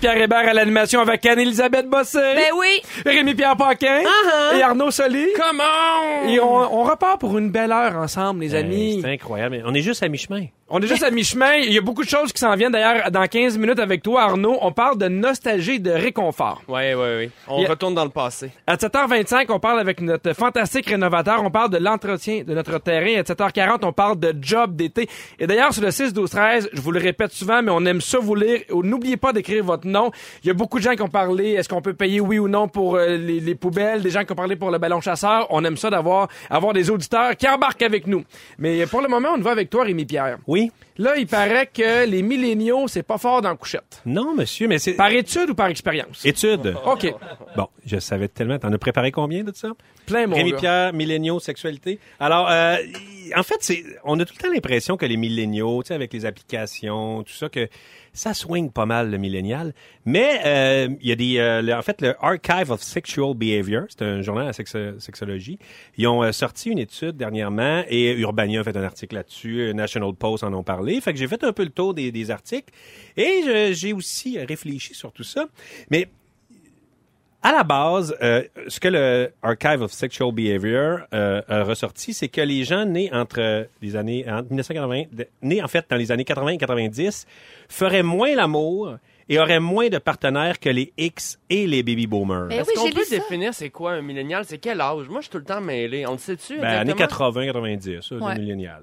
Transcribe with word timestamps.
Pierre 0.00 0.16
Hébert 0.16 0.48
à 0.48 0.54
l'animation 0.54 1.00
avec 1.00 1.26
Anne-Elisabeth 1.26 1.86
Bossé. 1.86 2.18
Ben 2.18 2.52
oui. 2.56 2.80
Rémi-Pierre 3.04 3.54
Paquin. 3.56 4.00
Uh-huh. 4.00 4.56
Et 4.58 4.62
Arnaud 4.62 4.90
Soli. 4.90 5.26
Comment? 5.36 6.26
Et 6.26 6.40
on, 6.40 6.80
on 6.80 6.84
repart 6.84 7.20
pour 7.20 7.36
une 7.36 7.50
belle 7.50 7.70
heure 7.70 7.96
ensemble, 7.96 8.40
les 8.40 8.54
amis. 8.54 9.00
C'est 9.02 9.10
incroyable. 9.12 9.62
On 9.66 9.74
est 9.74 9.82
juste 9.82 10.02
à 10.02 10.08
mi-chemin. 10.08 10.46
On 10.72 10.80
est 10.80 10.86
juste 10.86 11.02
à 11.02 11.10
mi-chemin. 11.10 11.54
Il 11.56 11.72
y 11.72 11.78
a 11.78 11.80
beaucoup 11.80 12.04
de 12.04 12.08
choses 12.08 12.32
qui 12.32 12.38
s'en 12.38 12.54
viennent. 12.54 12.70
D'ailleurs, 12.72 13.10
dans 13.10 13.26
15 13.26 13.58
minutes 13.58 13.80
avec 13.80 14.02
toi, 14.02 14.22
Arnaud, 14.22 14.56
on 14.62 14.70
parle 14.72 14.96
de 14.98 15.08
nostalgie 15.08 15.74
et 15.74 15.78
de 15.80 15.90
réconfort. 15.90 16.62
Oui, 16.68 16.94
oui, 16.94 17.06
oui. 17.18 17.30
On 17.48 17.64
a- 17.64 17.68
retourne 17.68 17.94
dans 17.94 18.04
le 18.04 18.10
passé. 18.10 18.52
À 18.68 18.76
7h25, 18.76 19.46
on 19.50 19.58
parle 19.58 19.80
avec 19.80 20.00
notre 20.00 20.32
fantastique 20.32 20.86
rénovateur. 20.88 21.42
On 21.44 21.50
parle 21.50 21.70
de 21.70 21.78
l'entretien 21.78 22.42
de 22.46 22.54
notre 22.54 22.78
terrain. 22.78 23.18
À 23.18 23.22
7h40, 23.24 23.80
on 23.82 23.92
parle 23.92 24.18
de 24.18 24.32
job 24.40 24.76
d'été. 24.76 25.08
Et 25.40 25.46
d'ailleurs, 25.48 25.74
sur 25.74 25.82
le 25.82 25.90
6, 25.90 26.12
12, 26.14 26.30
13, 26.30 26.70
je 26.72 26.80
vous 26.80 26.92
le 26.92 27.00
répète 27.00 27.32
souvent, 27.32 27.60
mais 27.62 27.72
on 27.72 27.84
aime 27.84 28.00
ça 28.00 28.18
vous 28.18 28.36
lire. 28.36 28.60
N'oubliez 28.72 29.16
pas 29.16 29.32
d'écrire 29.32 29.64
votre 29.64 29.86
nom. 29.90 30.10
Il 30.42 30.46
y 30.46 30.50
a 30.50 30.54
beaucoup 30.54 30.78
de 30.78 30.84
gens 30.84 30.94
qui 30.94 31.02
ont 31.02 31.08
parlé. 31.08 31.50
Est-ce 31.52 31.68
qu'on 31.68 31.82
peut 31.82 31.94
payer 31.94 32.20
oui 32.20 32.38
ou 32.38 32.48
non 32.48 32.68
pour 32.68 32.96
euh, 32.96 33.16
les, 33.16 33.40
les 33.40 33.54
poubelles? 33.54 34.02
Des 34.02 34.10
gens 34.10 34.24
qui 34.24 34.32
ont 34.32 34.36
parlé 34.36 34.56
pour 34.56 34.70
le 34.70 34.78
ballon 34.78 35.00
chasseur. 35.00 35.46
On 35.50 35.64
aime 35.64 35.76
ça 35.76 35.90
d'avoir 35.90 36.28
avoir 36.48 36.72
des 36.72 36.90
auditeurs 36.90 37.36
qui 37.36 37.48
embarquent 37.48 37.82
avec 37.82 38.06
nous. 38.06 38.24
Mais 38.58 38.86
pour 38.86 39.02
le 39.02 39.08
moment, 39.08 39.30
on 39.36 39.40
va 39.40 39.50
avec 39.50 39.70
toi, 39.70 39.84
Rémi 39.84 40.04
Pierre. 40.04 40.38
Oui? 40.46 40.70
Là, 40.98 41.16
il 41.16 41.26
paraît 41.26 41.66
que 41.66 42.06
les 42.06 42.22
milléniaux, 42.22 42.86
c'est 42.86 43.02
pas 43.02 43.16
fort 43.16 43.40
dans 43.40 43.48
la 43.48 43.56
couchette. 43.56 44.02
Non, 44.04 44.34
monsieur, 44.34 44.68
mais 44.68 44.78
c'est... 44.78 44.92
Par 44.92 45.10
étude 45.10 45.50
ou 45.50 45.54
par 45.54 45.68
expérience? 45.68 46.24
Étude. 46.26 46.76
OK. 46.84 47.14
Bon, 47.56 47.68
je 47.86 47.98
savais 47.98 48.28
tellement. 48.28 48.58
T'en 48.58 48.72
as 48.72 48.78
préparé 48.78 49.10
combien 49.10 49.42
de 49.42 49.52
ça? 49.54 49.68
Plein, 50.04 50.26
mon 50.26 50.36
gars. 50.36 50.42
Rémi-Pierre, 50.42 50.92
milléniaux, 50.92 51.40
sexualité. 51.40 51.98
Alors, 52.18 52.50
euh, 52.50 52.76
en 53.36 53.42
fait, 53.42 53.56
c'est, 53.60 53.84
on 54.04 54.18
a 54.20 54.24
tout 54.24 54.34
le 54.36 54.42
temps 54.42 54.52
l'impression 54.52 54.96
que 54.96 55.06
les 55.06 55.16
milléniaux, 55.16 55.82
tu 55.82 55.88
sais, 55.88 55.94
avec 55.94 56.12
les 56.12 56.24
applications, 56.26 57.22
tout 57.22 57.32
ça, 57.32 57.48
que 57.48 57.68
ça 58.12 58.34
swing 58.34 58.70
pas 58.72 58.86
mal 58.86 59.10
le 59.10 59.18
millénial. 59.18 59.72
Mais 60.04 60.40
euh, 60.44 60.88
il 61.00 61.08
y 61.08 61.12
a 61.12 61.16
des, 61.16 61.38
euh, 61.38 61.78
en 61.78 61.82
fait, 61.82 62.00
le 62.00 62.14
Archive 62.20 62.70
of 62.70 62.82
Sexual 62.82 63.34
Behavior, 63.34 63.84
c'est 63.88 64.02
un 64.02 64.22
journal 64.22 64.48
à 64.48 64.52
sexo- 64.52 64.98
sexologie. 64.98 65.58
Ils 65.96 66.06
ont 66.06 66.22
euh, 66.22 66.32
sorti 66.32 66.70
une 66.70 66.78
étude 66.78 67.16
dernièrement 67.16 67.84
et 67.88 68.12
Urbania 68.18 68.60
a 68.60 68.64
fait 68.64 68.76
un 68.76 68.82
article 68.82 69.14
là-dessus. 69.14 69.72
National 69.74 70.12
Post 70.14 70.44
en 70.44 70.52
ont 70.54 70.64
parlé. 70.64 71.00
Fait 71.00 71.12
que 71.12 71.18
j'ai 71.18 71.28
fait 71.28 71.44
un 71.44 71.52
peu 71.52 71.64
le 71.64 71.70
tour 71.70 71.94
des, 71.94 72.10
des 72.10 72.30
articles 72.30 72.72
et 73.16 73.72
j'ai 73.72 73.92
aussi 73.92 74.38
réfléchi 74.38 74.94
sur 74.94 75.12
tout 75.12 75.24
ça. 75.24 75.46
Mais 75.90 76.08
à 77.42 77.52
la 77.52 77.62
base, 77.64 78.14
euh, 78.22 78.42
ce 78.68 78.78
que 78.80 78.88
le 78.88 79.32
Archive 79.42 79.82
of 79.82 79.92
Sexual 79.92 80.32
Behavior 80.32 81.00
euh, 81.14 81.40
a 81.48 81.62
ressorti, 81.64 82.12
c'est 82.12 82.28
que 82.28 82.40
les 82.40 82.64
gens 82.64 82.84
nés 82.84 83.10
entre 83.12 83.66
les 83.80 83.96
années 83.96 84.24
entre 84.28 84.48
1980, 84.50 85.04
de- 85.12 85.26
nés 85.42 85.62
en 85.62 85.68
fait 85.68 85.86
dans 85.88 85.96
les 85.96 86.12
années 86.12 86.24
80 86.24 86.48
et 86.52 86.58
90, 86.58 87.26
feraient 87.68 88.02
moins 88.02 88.34
l'amour 88.34 88.96
et 89.28 89.38
auraient 89.38 89.60
moins 89.60 89.88
de 89.88 89.98
partenaires 89.98 90.58
que 90.58 90.68
les 90.68 90.92
X 90.98 91.38
et 91.48 91.66
les 91.66 91.82
baby 91.82 92.06
boomers. 92.06 92.48
Ben 92.48 92.48
Ben, 92.48 92.54
oui, 92.56 92.72
Est-ce 92.72 92.80
qu'on 92.80 92.86
j'ai 92.88 92.92
peut 92.92 93.04
ça. 93.04 93.16
définir 93.16 93.54
c'est 93.54 93.70
quoi 93.70 93.92
un 93.92 94.02
millénial? 94.02 94.44
C'est 94.44 94.58
quel 94.58 94.80
âge? 94.80 95.08
Moi, 95.08 95.20
je 95.20 95.26
suis 95.26 95.30
tout 95.30 95.38
le 95.38 95.44
temps 95.44 95.60
mêlé. 95.60 96.04
On 96.06 96.12
le 96.12 96.18
sait-tu? 96.18 96.54
années 96.60 96.90
exactement? 96.92 96.96
80, 96.96 97.46
90, 97.46 98.00
ça, 98.02 98.14
Ouais. 98.16 98.34
là. 98.36 98.78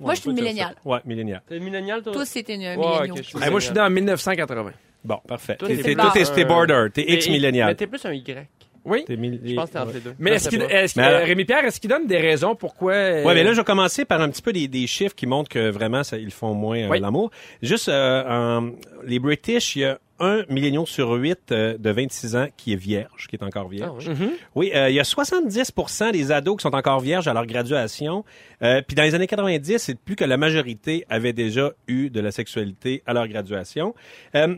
Moi, 0.00 0.10
Ouais, 0.10 0.14
je 0.14 0.20
suis 0.20 0.30
une 0.30 0.36
milléniale. 0.36 0.76
Ouais, 0.84 0.98
millénial. 1.04 1.42
T'es 1.48 1.58
millénial, 1.58 2.02
toi? 2.02 2.12
Tous, 2.12 2.24
c'était 2.24 2.54
un 2.54 2.58
Ouais, 2.58 2.76
milléniaux. 2.76 3.14
ok, 3.14 3.16
je 3.16 3.22
suis 3.22 3.38
Hey, 3.42 3.50
moi, 3.50 3.58
je 3.58 3.64
suis 3.66 3.74
dans 3.74 3.90
1980. 3.90 4.72
Bon, 5.04 5.18
parfait. 5.26 5.56
Toi, 5.56 5.68
T'es- 5.68 5.76
t'es 5.76 5.82
t'es- 5.82 5.94
blanc. 5.94 6.04
Toi, 6.10 6.12
t'es 6.24 6.24
t'es 6.34 6.44
border, 6.44 6.86
t'es 6.92 7.04
Mais- 7.08 7.14
X 7.14 7.26
Mais 7.26 7.32
millénial. 7.32 7.76
t'es 7.76 7.86
plus 7.86 8.04
un 8.04 8.12
Y. 8.12 8.48
Oui. 8.84 9.04
T'es 9.06 9.16
Je 9.16 9.54
pense 9.54 9.68
que 9.68 9.72
t'es 9.72 9.78
entre 9.78 9.88
ouais. 9.88 9.94
les 9.94 10.00
deux. 10.00 10.14
Mais 10.18 10.30
Je 10.30 10.34
est-ce 10.36 10.44
sais 10.44 10.50
qu'il, 10.50 10.58
pas. 10.60 10.66
est-ce 10.72 10.94
que- 10.94 11.00
Mais 11.00 11.06
alors- 11.06 11.20
euh, 11.20 11.24
Rémi 11.24 11.44
Pierre, 11.44 11.64
est-ce 11.64 11.78
qu'il 11.80 11.90
donne 11.90 12.06
des 12.06 12.16
raisons 12.18 12.54
pourquoi 12.54 12.92
euh, 12.94 13.24
Ouais, 13.24 13.34
mais 13.34 13.42
là, 13.44 13.52
je 13.52 13.58
vais 13.58 13.64
commencer 13.64 14.04
par 14.06 14.20
un 14.22 14.30
petit 14.30 14.40
peu 14.40 14.52
des, 14.52 14.66
des 14.66 14.86
chiffres 14.86 15.14
qui 15.14 15.26
montrent 15.26 15.50
que 15.50 15.68
vraiment, 15.70 16.02
ça, 16.04 16.16
ils 16.16 16.30
font 16.30 16.54
moins 16.54 16.78
euh, 16.78 16.88
Oui. 16.88 16.98
l'amour. 17.00 17.30
Juste, 17.60 17.88
euh, 17.90 18.24
en- 18.60 18.70
les 19.04 19.18
British, 19.18 19.76
il 19.76 19.80
y 19.80 19.84
a 19.84 19.98
un 20.20 20.42
million 20.48 20.84
sur 20.86 21.12
huit 21.12 21.52
euh, 21.52 21.76
de 21.78 21.90
26 21.90 22.34
ans 22.34 22.46
qui 22.56 22.72
est 22.72 22.76
vierge, 22.76 23.26
qui 23.28 23.36
est 23.36 23.42
encore 23.44 23.68
vierge. 23.68 24.06
Ah 24.08 24.12
oui. 24.18 24.30
Oui, 24.56 24.72
euh, 24.74 24.88
il 24.88 24.94
y 24.96 25.00
a 25.00 25.04
70% 25.04 26.10
des 26.10 26.32
ados 26.32 26.56
qui 26.56 26.62
sont 26.62 26.74
encore 26.74 26.98
vierges 27.00 27.28
à 27.28 27.34
leur 27.34 27.46
graduation. 27.46 28.24
Euh, 28.62 28.82
puis 28.86 28.96
dans 28.96 29.04
les 29.04 29.14
années 29.14 29.28
90, 29.28 29.78
c'est 29.78 29.96
plus 29.98 30.16
que 30.16 30.24
la 30.24 30.36
majorité 30.36 31.04
avait 31.08 31.32
déjà 31.32 31.70
eu 31.86 32.10
de 32.10 32.20
la 32.20 32.32
sexualité 32.32 33.02
à 33.06 33.12
leur 33.12 33.28
graduation. 33.28 33.94
Euh, 34.34 34.56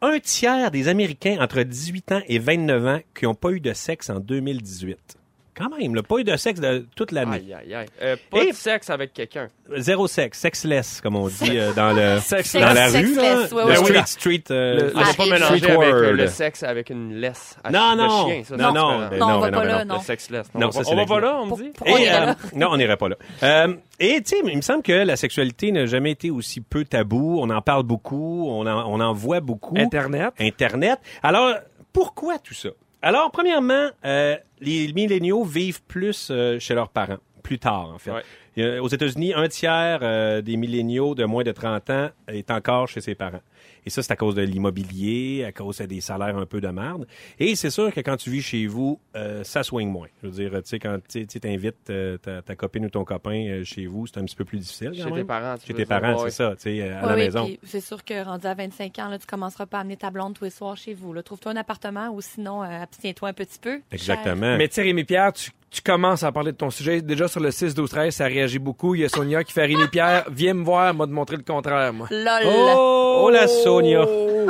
un 0.00 0.18
tiers 0.20 0.70
des 0.70 0.88
Américains 0.88 1.38
entre 1.40 1.62
18 1.62 2.12
ans 2.12 2.22
et 2.26 2.38
29 2.38 2.86
ans 2.86 3.00
qui 3.14 3.24
n'ont 3.24 3.34
pas 3.34 3.50
eu 3.50 3.60
de 3.60 3.72
sexe 3.72 4.10
en 4.10 4.20
2018. 4.20 5.17
Quand 5.58 5.76
même, 5.76 5.94
là, 5.94 6.02
pas 6.02 6.18
eu 6.18 6.24
de 6.24 6.36
sexe 6.36 6.60
de 6.60 6.86
toute 6.94 7.10
l'année. 7.12 7.36
Aïe, 7.36 7.52
aïe, 7.54 7.74
aïe. 7.74 7.86
Euh, 8.00 8.16
pas 8.30 8.44
Et- 8.44 8.50
de 8.50 8.54
sexe 8.56 8.88
avec 8.90 9.12
quelqu'un. 9.12 9.48
Zéro 9.76 10.06
sexe, 10.06 10.38
sexless, 10.38 11.00
comme 11.02 11.16
on 11.16 11.26
dit 11.28 11.58
euh, 11.58 11.72
dans 11.74 11.92
le 11.92 12.18
dans 12.60 12.74
la 12.74 12.86
rue, 12.88 13.14
là. 13.14 13.44
sexless, 13.44 13.52
ouais, 13.52 13.62
le 13.64 13.68
ouais, 13.68 13.76
street, 13.76 14.02
street, 14.06 14.44
euh, 14.50 14.74
Le- 14.76 14.86
le 14.86 14.96
On 14.96 15.00
va 15.02 15.14
pas 15.14 15.24
mélanger 15.26 15.44
avec 15.44 15.64
euh, 15.70 15.76
word. 16.06 16.12
le 16.12 16.26
sexe 16.28 16.62
avec 16.62 16.90
une 16.90 17.14
laisse. 17.16 17.56
à- 17.64 17.70
Non, 17.70 17.94
non, 17.96 18.26
chien, 18.28 18.42
ça, 18.44 18.56
non, 18.56 18.72
non, 18.72 18.92
différent. 18.92 19.08
ben 19.10 19.18
Non, 19.18 19.26
on 19.26 19.28
non, 19.30 19.40
va 19.40 19.50
ben 19.50 19.56
pas 19.58 19.64
non, 19.66 19.72
là, 19.72 19.84
non. 19.84 19.94
Le 19.96 20.00
sexless. 20.00 20.46
Non, 20.54 20.68
on 20.68 20.70
ça, 20.70 20.78
va, 20.78 20.84
c'est 20.84 20.90
on 20.92 20.94
va 20.96 21.02
la 21.02 21.06
pas 21.08 21.20
là, 21.20 21.36
on 21.40 21.46
me 21.46 21.56
dit? 21.56 21.72
Et, 21.86 21.92
euh, 22.08 22.10
là? 22.26 22.36
non, 22.54 22.68
on 22.70 22.76
n'irait 22.78 22.96
pas 22.96 23.08
là. 23.08 23.16
Euh, 23.42 23.74
et 24.00 24.22
tu 24.22 24.36
sais, 24.36 24.42
il 24.44 24.56
me 24.56 24.62
semble 24.62 24.82
que 24.82 24.92
la 24.92 25.16
sexualité 25.16 25.70
n'a 25.72 25.84
jamais 25.86 26.12
été 26.12 26.30
aussi 26.30 26.60
peu 26.60 26.84
tabou. 26.84 27.40
On 27.42 27.50
en 27.50 27.60
parle 27.60 27.82
beaucoup, 27.82 28.46
on 28.48 28.66
en, 28.66 28.90
on 28.90 29.00
en 29.00 29.12
voit 29.12 29.40
beaucoup. 29.40 29.76
Internet. 29.76 30.32
Internet. 30.40 30.98
Alors, 31.22 31.54
pourquoi 31.92 32.38
tout 32.38 32.54
ça? 32.54 32.70
Alors, 33.02 33.30
premièrement, 33.30 33.88
euh, 34.04 34.36
les 34.60 34.92
milléniaux 34.92 35.44
vivent 35.44 35.82
plus 35.82 36.28
euh, 36.30 36.58
chez 36.58 36.74
leurs 36.74 36.88
parents, 36.88 37.18
plus 37.42 37.58
tard, 37.58 37.92
en 37.94 37.98
fait. 37.98 38.10
Ouais. 38.10 38.78
Aux 38.80 38.88
États-Unis, 38.88 39.34
un 39.34 39.46
tiers 39.48 40.00
euh, 40.02 40.42
des 40.42 40.56
milléniaux 40.56 41.14
de 41.14 41.24
moins 41.24 41.44
de 41.44 41.52
30 41.52 41.90
ans 41.90 42.08
est 42.26 42.50
encore 42.50 42.88
chez 42.88 43.00
ses 43.00 43.14
parents. 43.14 43.42
Et 43.88 43.90
ça, 43.90 44.02
c'est 44.02 44.12
à 44.12 44.16
cause 44.16 44.34
de 44.34 44.42
l'immobilier, 44.42 45.44
à 45.46 45.52
cause 45.52 45.78
des 45.78 46.02
salaires 46.02 46.36
un 46.36 46.44
peu 46.44 46.60
de 46.60 46.68
merde. 46.68 47.06
Et 47.38 47.56
c'est 47.56 47.70
sûr 47.70 47.90
que 47.90 48.00
quand 48.00 48.18
tu 48.18 48.28
vis 48.28 48.42
chez 48.42 48.66
vous, 48.66 49.00
euh, 49.16 49.42
ça 49.44 49.62
swing 49.62 49.88
moins. 49.90 50.08
Je 50.22 50.28
veux 50.28 50.34
dire, 50.34 50.50
tu 50.62 50.68
sais, 50.68 50.78
quand 50.78 50.98
tu 51.08 51.26
invites 51.44 51.90
ta, 52.22 52.42
ta 52.42 52.54
copine 52.54 52.84
ou 52.84 52.90
ton 52.90 53.04
copain 53.04 53.46
euh, 53.48 53.64
chez 53.64 53.86
vous, 53.86 54.06
c'est 54.06 54.18
un 54.18 54.24
petit 54.24 54.36
peu 54.36 54.44
plus 54.44 54.58
difficile. 54.58 54.92
quand 54.94 55.08
Chez 55.08 55.14
tes 55.14 55.24
parents, 55.24 55.54
tu 55.56 55.66
Chez 55.68 55.72
tes 55.72 55.84
dire, 55.84 55.88
parents, 55.88 56.22
ouais. 56.22 56.30
c'est 56.30 56.36
ça, 56.36 56.50
tu 56.56 56.64
sais, 56.64 56.82
à 56.82 57.00
la 57.00 57.14
oui, 57.14 57.20
maison. 57.20 57.48
c'est 57.62 57.80
sûr 57.80 58.04
que 58.04 58.22
rendu 58.22 58.46
à 58.46 58.52
25 58.52 58.98
ans, 58.98 59.08
là, 59.08 59.18
tu 59.18 59.26
commenceras 59.26 59.64
pas 59.64 59.78
à 59.78 59.80
amener 59.80 59.96
ta 59.96 60.10
blonde 60.10 60.34
tous 60.34 60.44
les 60.44 60.50
soirs 60.50 60.76
chez 60.76 60.92
vous. 60.92 61.14
Trouve-toi 61.22 61.52
un 61.52 61.56
appartement 61.56 62.10
ou 62.10 62.20
sinon, 62.20 62.62
euh, 62.62 62.82
abstiens-toi 62.82 63.30
un 63.30 63.32
petit 63.32 63.58
peu. 63.58 63.80
Exactement. 63.90 64.56
Mais 64.58 64.68
tu 64.68 64.74
sais, 64.74 64.82
Rémi 64.82 65.04
Pierre, 65.04 65.32
tu, 65.32 65.50
tu 65.70 65.82
commences 65.82 66.22
à 66.22 66.32
parler 66.32 66.52
de 66.52 66.56
ton 66.56 66.70
sujet. 66.70 67.02
Déjà 67.02 67.28
sur 67.28 67.40
le 67.40 67.50
6, 67.50 67.74
12, 67.74 67.90
13, 67.90 68.14
ça 68.14 68.24
réagit 68.26 68.58
beaucoup. 68.58 68.94
Il 68.94 69.02
y 69.02 69.04
a 69.04 69.08
Sonia 69.08 69.44
qui 69.44 69.52
fait 69.52 69.66
Rémi 69.66 69.86
Pierre, 69.90 70.24
viens 70.30 70.54
me 70.54 70.64
voir, 70.64 70.94
m'a 70.94 71.06
de 71.06 71.12
montrer 71.12 71.36
le 71.36 71.42
contraire, 71.42 71.92
moi. 71.92 72.06
LOL. 72.10 72.42
Oh, 72.46 73.30
la 73.32 73.46
Sonia. 73.80 74.06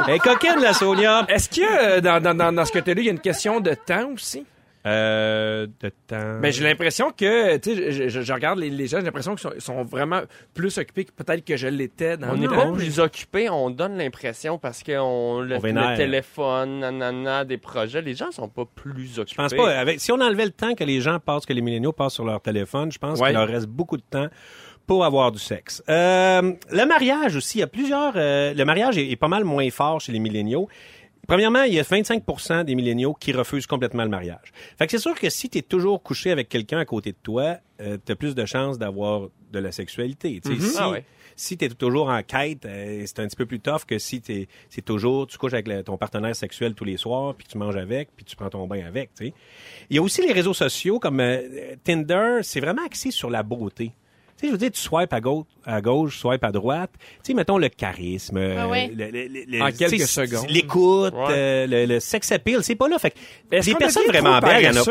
Elle 0.08 0.14
est 0.14 0.18
coquine, 0.18 0.60
la 0.60 0.72
Sonia. 0.72 1.26
Est-ce 1.28 1.48
que 1.48 1.60
euh, 1.96 2.00
dans, 2.00 2.20
dans, 2.22 2.34
dans, 2.34 2.52
dans 2.52 2.64
ce 2.64 2.72
que 2.72 2.78
tu 2.78 2.90
as 2.90 2.94
lu, 2.94 3.02
il 3.02 3.06
y 3.06 3.08
a 3.08 3.12
une 3.12 3.20
question 3.20 3.60
de 3.60 3.74
temps 3.74 4.10
aussi? 4.14 4.44
Euh, 4.86 5.66
de 5.80 5.90
temps. 6.06 6.38
Ben, 6.40 6.50
j'ai 6.52 6.62
l'impression 6.64 7.10
que, 7.10 7.56
tu 7.58 7.74
sais, 7.74 7.92
je, 7.92 8.08
je- 8.08 8.20
je 8.22 8.32
regarde 8.32 8.58
les, 8.60 8.70
les 8.70 8.86
gens, 8.86 8.98
j'ai 9.00 9.04
l'impression 9.06 9.34
qu'ils 9.34 9.50
sont, 9.50 9.58
sont 9.58 9.82
vraiment 9.82 10.20
plus 10.54 10.78
occupés 10.78 11.04
que 11.04 11.10
peut-être 11.12 11.44
que 11.44 11.56
je 11.56 11.66
l'étais 11.66 12.16
dans 12.16 12.30
On 12.30 12.36
n'est 12.36 12.46
pas 12.48 12.70
plus 12.72 12.98
occupé, 13.00 13.50
on 13.50 13.68
donne 13.70 13.98
l'impression 13.98 14.56
parce 14.56 14.82
qu'on 14.84 15.40
le, 15.40 15.56
le 15.56 15.96
téléphone, 15.96 16.78
nanana, 16.80 17.44
des 17.44 17.58
projets. 17.58 18.00
Les 18.00 18.14
gens 18.14 18.30
sont 18.30 18.48
pas 18.48 18.64
plus 18.72 19.18
occupés. 19.18 19.42
Je 19.48 19.48
pense 19.48 19.54
pas. 19.54 19.76
Avec, 19.78 20.00
si 20.00 20.10
on 20.12 20.20
enlevait 20.20 20.46
le 20.46 20.52
temps 20.52 20.74
que 20.74 20.84
les 20.84 21.00
gens 21.00 21.18
passent, 21.18 21.44
que 21.44 21.52
les 21.52 21.60
milléniaux 21.62 21.92
passent 21.92 22.14
sur 22.14 22.24
leur 22.24 22.40
téléphone, 22.40 22.90
je 22.90 22.98
pense 22.98 23.18
Ouais. 23.20 23.28
qu'il 23.30 23.36
leur 23.36 23.48
reste 23.48 23.66
beaucoup 23.66 23.96
de 23.96 24.04
temps 24.08 24.28
pour 24.88 25.04
avoir 25.04 25.30
du 25.30 25.38
sexe. 25.38 25.82
Euh, 25.88 26.52
le 26.72 26.84
mariage 26.86 27.36
aussi, 27.36 27.58
il 27.58 27.60
y 27.60 27.64
a 27.64 27.68
plusieurs... 27.68 28.14
euh, 28.16 28.52
le 28.54 28.64
mariage 28.64 28.98
est, 28.98 29.08
est 29.08 29.16
pas 29.16 29.28
mal 29.28 29.44
moins 29.44 29.70
fort 29.70 30.00
chez 30.00 30.10
les 30.10 30.18
milléniaux. 30.18 30.68
Premièrement, 31.28 31.62
il 31.64 31.74
y 31.74 31.78
a 31.78 31.82
25 31.82 32.64
des 32.64 32.74
milléniaux 32.74 33.12
qui 33.12 33.32
refusent 33.32 33.66
complètement 33.66 34.02
le 34.02 34.08
mariage. 34.08 34.50
Fait 34.78 34.86
que 34.86 34.92
c'est 34.92 34.98
sûr 34.98 35.14
que 35.14 35.28
si 35.28 35.50
tu 35.50 35.58
es 35.58 35.62
toujours 35.62 36.02
couché 36.02 36.30
avec 36.30 36.48
quelqu'un 36.48 36.78
à 36.78 36.86
côté 36.86 37.12
de 37.12 37.18
toi, 37.22 37.56
tu 37.78 38.12
as 38.12 38.16
plus 38.16 38.34
de 38.34 38.44
chances 38.46 38.78
d'avoir 38.78 39.28
de 39.52 39.58
la 39.58 39.70
sexualité. 39.70 40.40
Tu 40.42 40.56
sais, 40.58 40.66
Si, 40.66 40.76
Ah 40.80 40.90
ouais. 40.90 41.04
si 41.36 41.58
tu 41.58 41.66
es 41.66 41.68
toujours 41.68 42.08
en 42.08 42.22
quête, 42.22 42.64
euh, 42.64 43.02
c'est 43.04 43.18
un 43.20 43.26
petit 43.26 43.36
peu 43.36 43.44
plus 43.44 43.60
tough 43.60 43.84
que 43.86 43.98
si 43.98 44.22
t'es- 44.22 44.48
c'est 44.70 44.82
toujours 44.84 45.26
tu 45.26 45.36
couches 45.36 45.52
avec 45.52 45.68
le- 45.68 45.82
ton 45.82 45.98
partenaire 45.98 46.34
sexuel 46.34 46.72
tous 46.74 46.84
les 46.84 46.96
soirs, 46.96 47.34
puis 47.34 47.46
tu 47.46 47.58
manges 47.58 47.76
avec, 47.76 48.08
puis 48.16 48.24
tu 48.24 48.34
prends 48.34 48.48
ton 48.48 48.66
bain 48.66 48.86
avec. 48.86 49.10
tu. 49.14 49.32
Il 49.90 49.96
y 49.96 49.98
a 49.98 50.02
aussi 50.02 50.22
les 50.26 50.32
réseaux 50.32 50.54
sociaux 50.54 50.98
comme 50.98 51.20
euh, 51.20 51.74
Tinder, 51.84 52.38
c'est 52.42 52.60
vraiment 52.60 52.84
axé 52.86 53.10
sur 53.10 53.28
la 53.28 53.42
beauté. 53.42 53.92
Tu 54.38 54.42
sais, 54.42 54.46
je 54.48 54.52
veux 54.52 54.58
dire, 54.58 54.70
tu 54.70 54.80
swipes 54.80 55.12
à 55.12 55.20
gauche, 55.20 55.46
à 55.66 55.80
gauche, 55.80 56.18
swipe 56.18 56.44
à 56.44 56.52
droite. 56.52 56.90
Tu 56.98 57.06
sais, 57.24 57.34
mettons 57.34 57.58
le 57.58 57.68
charisme, 57.68 58.36
ouais. 58.36 58.86
le- 58.94 59.10
le- 59.10 59.26
le- 59.28 59.44
le- 59.48 59.62
En 59.62 59.72
quelques 59.72 59.96
tu 59.96 60.06
secondes. 60.06 60.48
l'écoute, 60.48 61.12
Ouais. 61.12 61.26
euh, 61.30 61.66
le, 61.66 61.86
le 61.86 61.98
sex 62.00 62.30
appeal, 62.32 62.62
c'est 62.62 62.76
pas 62.76 62.88
là. 62.88 62.98
Fait 62.98 63.10
que 63.10 63.16
qu'on 63.72 63.78
personnes 63.78 64.06
vraiment 64.06 64.38
belles, 64.38 64.62
il 64.62 64.64
y 64.66 64.78
en 64.78 64.80
a. 64.80 64.84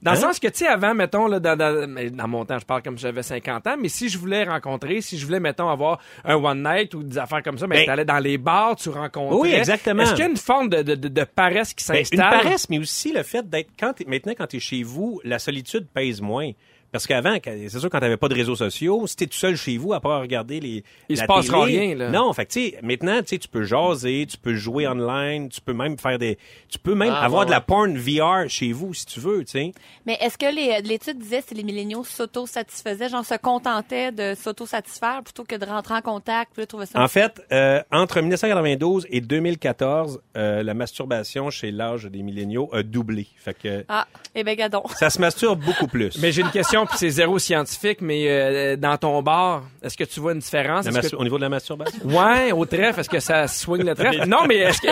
Dans 0.00 0.12
le 0.12 0.16
Hein? 0.16 0.20
sens 0.20 0.38
que, 0.38 0.46
tu 0.46 0.58
sais, 0.58 0.66
avant, 0.68 0.94
mettons, 0.94 1.26
là, 1.26 1.40
dans, 1.40 1.56
dans, 1.58 1.88
mais 1.90 2.08
dans 2.08 2.28
mon 2.28 2.44
temps, 2.44 2.56
je 2.60 2.64
parle 2.64 2.82
comme 2.82 2.96
si 2.96 3.02
j'avais 3.02 3.24
50 3.24 3.66
ans, 3.66 3.74
mais 3.76 3.88
si 3.88 4.08
je 4.08 4.16
voulais 4.16 4.44
rencontrer, 4.44 5.00
si 5.00 5.18
je 5.18 5.26
voulais, 5.26 5.40
mettons, 5.40 5.68
avoir 5.68 5.98
un 6.24 6.36
one 6.36 6.62
night 6.62 6.94
ou 6.94 7.02
des 7.02 7.18
affaires 7.18 7.42
comme 7.42 7.58
ça, 7.58 7.66
ben, 7.66 7.78
Ben- 7.80 7.86
t'allais 7.86 8.04
dans 8.04 8.20
les 8.20 8.38
bars, 8.38 8.76
tu 8.76 8.90
rencontrais. 8.90 9.36
Oui, 9.40 9.52
exactement. 9.52 10.04
Est-ce 10.04 10.12
qu'il 10.12 10.20
y 10.20 10.26
a 10.28 10.30
une 10.30 10.36
forme 10.36 10.68
de, 10.68 10.82
de, 10.82 10.94
de, 10.94 11.08
de 11.08 11.24
paresse 11.24 11.74
qui 11.74 11.84
Ben, 11.88 11.98
une 11.98 12.04
s'installe? 12.04 12.30
paresse, 12.42 12.70
mais 12.70 12.78
aussi 12.78 13.12
le 13.12 13.24
fait 13.24 13.50
d'être 13.50 13.70
quand 13.78 13.92
maintenant 14.06 14.34
quand 14.38 14.46
tu 14.46 14.58
es 14.58 14.60
chez 14.60 14.84
vous, 14.84 15.20
la 15.24 15.40
solitude 15.40 15.88
pèse 15.92 16.20
moins. 16.22 16.52
Parce 16.90 17.06
qu'avant, 17.06 17.36
c'est 17.44 17.68
sûr 17.78 17.90
quand 17.90 18.00
t'avais 18.00 18.16
pas 18.16 18.28
de 18.28 18.34
réseaux 18.34 18.56
sociaux, 18.56 19.06
si 19.06 19.16
t'es 19.16 19.26
tout 19.26 19.36
seul 19.36 19.56
chez 19.56 19.76
vous, 19.76 19.92
à 19.92 20.00
part 20.00 20.20
regarder 20.22 20.58
les 20.60 20.84
Il 21.08 21.16
la 21.16 21.22
se 21.22 21.26
passera 21.26 21.66
télé, 21.66 21.78
rien, 21.80 21.94
là. 21.96 22.08
Non, 22.10 22.32
fait 22.32 22.46
que 22.46 22.52
tu 22.52 22.60
sais, 22.70 22.78
maintenant, 22.82 23.18
tu 23.20 23.26
sais, 23.28 23.38
tu 23.38 23.48
peux 23.48 23.62
jaser, 23.64 24.26
tu 24.28 24.38
peux 24.38 24.54
jouer 24.54 24.88
online, 24.88 25.48
tu 25.50 25.60
peux 25.60 25.74
même 25.74 25.98
faire 25.98 26.18
des, 26.18 26.38
tu 26.70 26.78
peux 26.78 26.94
même 26.94 27.12
Ah, 27.14 27.24
avoir 27.24 27.40
ouais, 27.40 27.46
de 27.46 27.50
la 27.50 27.60
porn 27.60 27.96
VR 27.96 28.48
chez 28.48 28.72
vous 28.72 28.94
si 28.94 29.04
tu 29.06 29.20
veux, 29.20 29.44
tu 29.44 29.50
sais. 29.52 29.72
Mais 30.06 30.16
est-ce 30.20 30.38
que 30.38 30.46
les- 30.54 30.80
l'étude 30.82 31.18
disait 31.18 31.42
si 31.46 31.54
les 31.54 31.62
milléniaux 31.62 32.04
s'auto-satisfaisaient, 32.04 33.08
genre 33.10 33.24
se 33.24 33.34
contentaient 33.36 34.12
de 34.12 34.34
s'auto-satisfaire 34.34 35.22
plutôt 35.22 35.44
que 35.44 35.56
de 35.56 35.64
rentrer 35.66 35.94
en 35.94 36.00
contact, 36.02 36.52
puis 36.54 36.62
là, 36.62 36.66
trouver 36.66 36.86
ça 36.86 37.00
En 37.02 37.08
fait, 37.08 37.42
euh, 37.52 37.82
entre 37.92 38.20
1992 38.20 39.06
et 39.10 39.20
2014, 39.20 40.20
euh, 40.36 40.62
la 40.62 40.74
masturbation 40.74 41.50
chez 41.50 41.70
l'âge 41.70 42.04
des 42.04 42.22
milléniaux 42.22 42.70
a 42.72 42.82
doublé. 42.82 43.26
Fait 43.36 43.54
que 43.54 43.84
Ah, 43.88 44.06
eh 44.34 44.44
ben 44.44 44.56
gadon. 44.56 44.82
ça 44.96 45.10
se 45.10 45.20
masturbe 45.20 45.62
beaucoup 45.64 45.86
plus. 45.88 46.18
Mais 46.20 46.32
j'ai 46.32 46.42
une 46.42 46.50
question, 46.50 46.77
puis 46.86 46.96
c'est 46.98 47.10
zéro 47.10 47.38
scientifique, 47.38 48.00
mais 48.00 48.24
euh, 48.28 48.76
dans 48.76 48.96
ton 48.96 49.22
bar, 49.22 49.64
est-ce 49.82 49.96
que 49.96 50.04
tu 50.04 50.20
vois 50.20 50.32
une 50.32 50.38
différence? 50.38 50.86
Que- 50.86 51.16
Au 51.16 51.24
niveau 51.24 51.36
de 51.36 51.42
la 51.42 51.48
masturbation? 51.48 51.98
Ouais, 52.04 52.52
au 52.52 52.64
trèfle, 52.66 53.00
est-ce 53.00 53.08
que 53.08 53.20
ça 53.20 53.46
swing 53.48 53.84
le 53.84 53.94
trèfle? 53.94 54.26
Non, 54.28 54.46
mais 54.46 54.56
est-ce 54.56 54.80
que, 54.80 54.88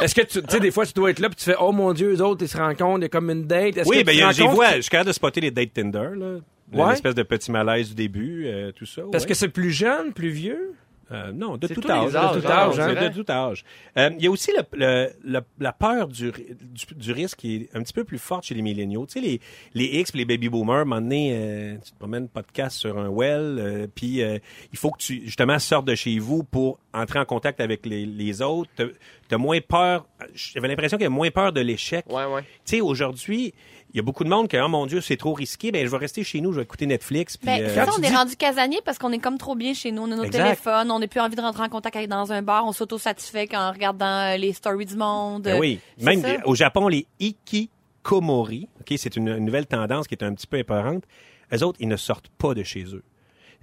est-ce 0.00 0.14
que 0.14 0.22
tu, 0.22 0.40
sais, 0.48 0.60
des 0.60 0.70
fois, 0.70 0.86
tu 0.86 0.92
dois 0.92 1.10
être 1.10 1.20
là, 1.20 1.28
puis 1.28 1.36
tu 1.36 1.44
fais, 1.44 1.56
oh 1.60 1.72
mon 1.72 1.92
Dieu, 1.92 2.14
eux 2.14 2.22
autres, 2.22 2.42
ils 2.42 2.48
se 2.48 2.56
rencontrent, 2.56 3.00
il 3.00 3.02
y 3.02 3.06
a 3.06 3.08
comme 3.08 3.30
une 3.30 3.46
date. 3.46 3.80
Oui, 3.86 4.00
que 4.00 4.04
ben 4.04 4.28
tu 4.28 4.34
j'y 4.34 4.46
vois, 4.46 4.76
je 4.76 4.80
suis 4.82 4.90
capable 4.90 5.08
de 5.08 5.14
spotter 5.14 5.40
les 5.40 5.50
dates 5.50 5.72
Tinder, 5.72 6.10
là. 6.16 6.36
Ouais. 6.72 7.00
De 7.14 7.22
petit 7.22 7.52
malaise 7.52 7.90
du 7.90 7.94
début, 7.94 8.46
euh, 8.46 8.72
tout 8.72 8.86
ça. 8.86 9.02
Parce 9.12 9.24
ouais. 9.24 9.28
que 9.28 9.34
c'est 9.34 9.48
plus 9.48 9.70
jeune, 9.70 10.12
plus 10.12 10.30
vieux? 10.30 10.72
Euh, 11.12 11.32
non, 11.32 11.56
de 11.56 11.66
C'est 11.66 11.74
tout 11.74 11.90
âge. 11.90 12.14
âges, 12.16 12.36
de 12.36 12.40
tout 12.40 12.46
hein, 12.48 12.50
âge. 12.50 12.78
hein, 12.80 13.08
de 13.08 13.22
tout 13.22 13.30
âge. 13.30 13.64
Euh, 13.98 14.10
Il 14.18 14.24
y 14.24 14.26
a 14.26 14.30
aussi 14.30 14.52
le, 14.56 14.62
le- 14.78 15.10
le- 15.22 15.40
la 15.60 15.72
peur 15.72 16.08
du, 16.08 16.30
ri- 16.30 16.46
du, 16.62 16.94
du 16.94 17.12
risque 17.12 17.38
qui 17.40 17.56
est 17.56 17.76
un 17.76 17.82
petit 17.82 17.92
peu 17.92 18.04
plus 18.04 18.18
forte 18.18 18.44
chez 18.44 18.54
les 18.54 18.62
milléniaux. 18.62 19.04
Tu 19.06 19.12
sais, 19.14 19.20
les, 19.20 19.40
les 19.74 19.84
X 20.00 20.12
et 20.14 20.18
les 20.18 20.24
baby 20.24 20.48
boomers, 20.48 20.76
à 20.76 20.80
un 20.80 20.84
moment 20.84 21.00
donné, 21.02 21.32
euh, 21.34 21.76
tu 21.84 21.92
te 21.92 21.98
promènes 21.98 22.28
podcast 22.28 22.76
sur 22.78 22.98
un 22.98 23.08
well, 23.08 23.56
euh, 23.58 23.86
puis 23.94 24.22
euh, 24.22 24.38
il 24.72 24.78
faut 24.78 24.90
que 24.90 24.98
tu, 24.98 25.22
justement, 25.24 25.58
sortes 25.58 25.84
de 25.86 25.94
chez 25.94 26.18
vous 26.18 26.42
pour 26.42 26.78
entrer 26.94 27.18
en 27.18 27.24
contact 27.24 27.60
avec 27.60 27.84
les, 27.86 28.06
les 28.06 28.40
autres. 28.40 28.70
Tu 28.76 29.34
as 29.34 29.38
moins 29.38 29.60
peur. 29.60 30.06
J'avais 30.34 30.68
l'impression 30.68 30.96
qu'il 30.96 31.04
y 31.04 31.06
a 31.06 31.10
moins 31.10 31.30
peur 31.30 31.52
de 31.52 31.60
l'échec. 31.60 32.04
Ouais, 32.08 32.24
ouais. 32.24 32.42
Tu 32.64 32.76
sais, 32.76 32.80
aujourd'hui, 32.80 33.52
il 33.94 33.98
y 33.98 34.00
a 34.00 34.02
beaucoup 34.02 34.24
de 34.24 34.28
monde 34.28 34.48
qui, 34.48 34.58
oh 34.58 34.66
mon 34.68 34.86
Dieu, 34.86 35.00
c'est 35.00 35.16
trop 35.16 35.32
risqué, 35.32 35.70
ben 35.70 35.86
je 35.86 35.90
vais 35.90 35.96
rester 35.96 36.24
chez 36.24 36.40
nous, 36.40 36.50
je 36.52 36.56
vais 36.56 36.64
écouter 36.64 36.84
Netflix. 36.84 37.36
Puis, 37.36 37.46
Ben, 37.46 37.62
euh, 37.62 37.68
c'est 37.68 37.84
ça, 37.84 37.90
on 37.96 38.02
est 38.02 38.08
dis- 38.08 38.14
rendu 38.14 38.34
casanier 38.36 38.80
parce 38.84 38.98
qu'on 38.98 39.12
est 39.12 39.18
comme 39.20 39.38
trop 39.38 39.54
bien 39.54 39.72
chez 39.72 39.92
nous. 39.92 40.02
On 40.02 40.10
a 40.10 40.16
nos 40.16 40.24
Exact. 40.24 40.42
téléphones, 40.42 40.90
on 40.90 40.98
n'a 40.98 41.06
plus 41.06 41.20
envie 41.20 41.36
de 41.36 41.40
rentrer 41.40 41.62
en 41.62 41.68
contact 41.68 41.94
avec 41.96 42.08
dans 42.10 42.32
un 42.32 42.42
bar, 42.42 42.66
on 42.66 42.72
s'auto-satisfait 42.72 43.48
en 43.56 43.70
regardant 43.70 44.04
euh, 44.32 44.36
les 44.36 44.52
stories 44.52 44.86
du 44.86 44.96
monde. 44.96 45.44
Ben 45.44 45.58
oui. 45.60 45.78
Même 46.00 46.20
ça. 46.22 46.28
au 46.44 46.54
Japon, 46.56 46.88
les 46.88 47.06
ikikomori, 47.20 48.68
ok, 48.80 48.94
c'est 48.98 49.16
une, 49.16 49.28
une 49.28 49.44
nouvelle 49.44 49.66
tendance 49.66 50.06
qui 50.08 50.14
est 50.14 50.24
un 50.24 50.34
petit 50.34 50.46
peu 50.46 50.58
épeurante. 50.58 51.04
Eux 51.52 51.62
autres, 51.62 51.78
ils 51.80 51.88
ne 51.88 51.96
sortent 51.96 52.28
pas 52.36 52.54
de 52.54 52.62
chez 52.62 52.84
eux. 52.94 53.02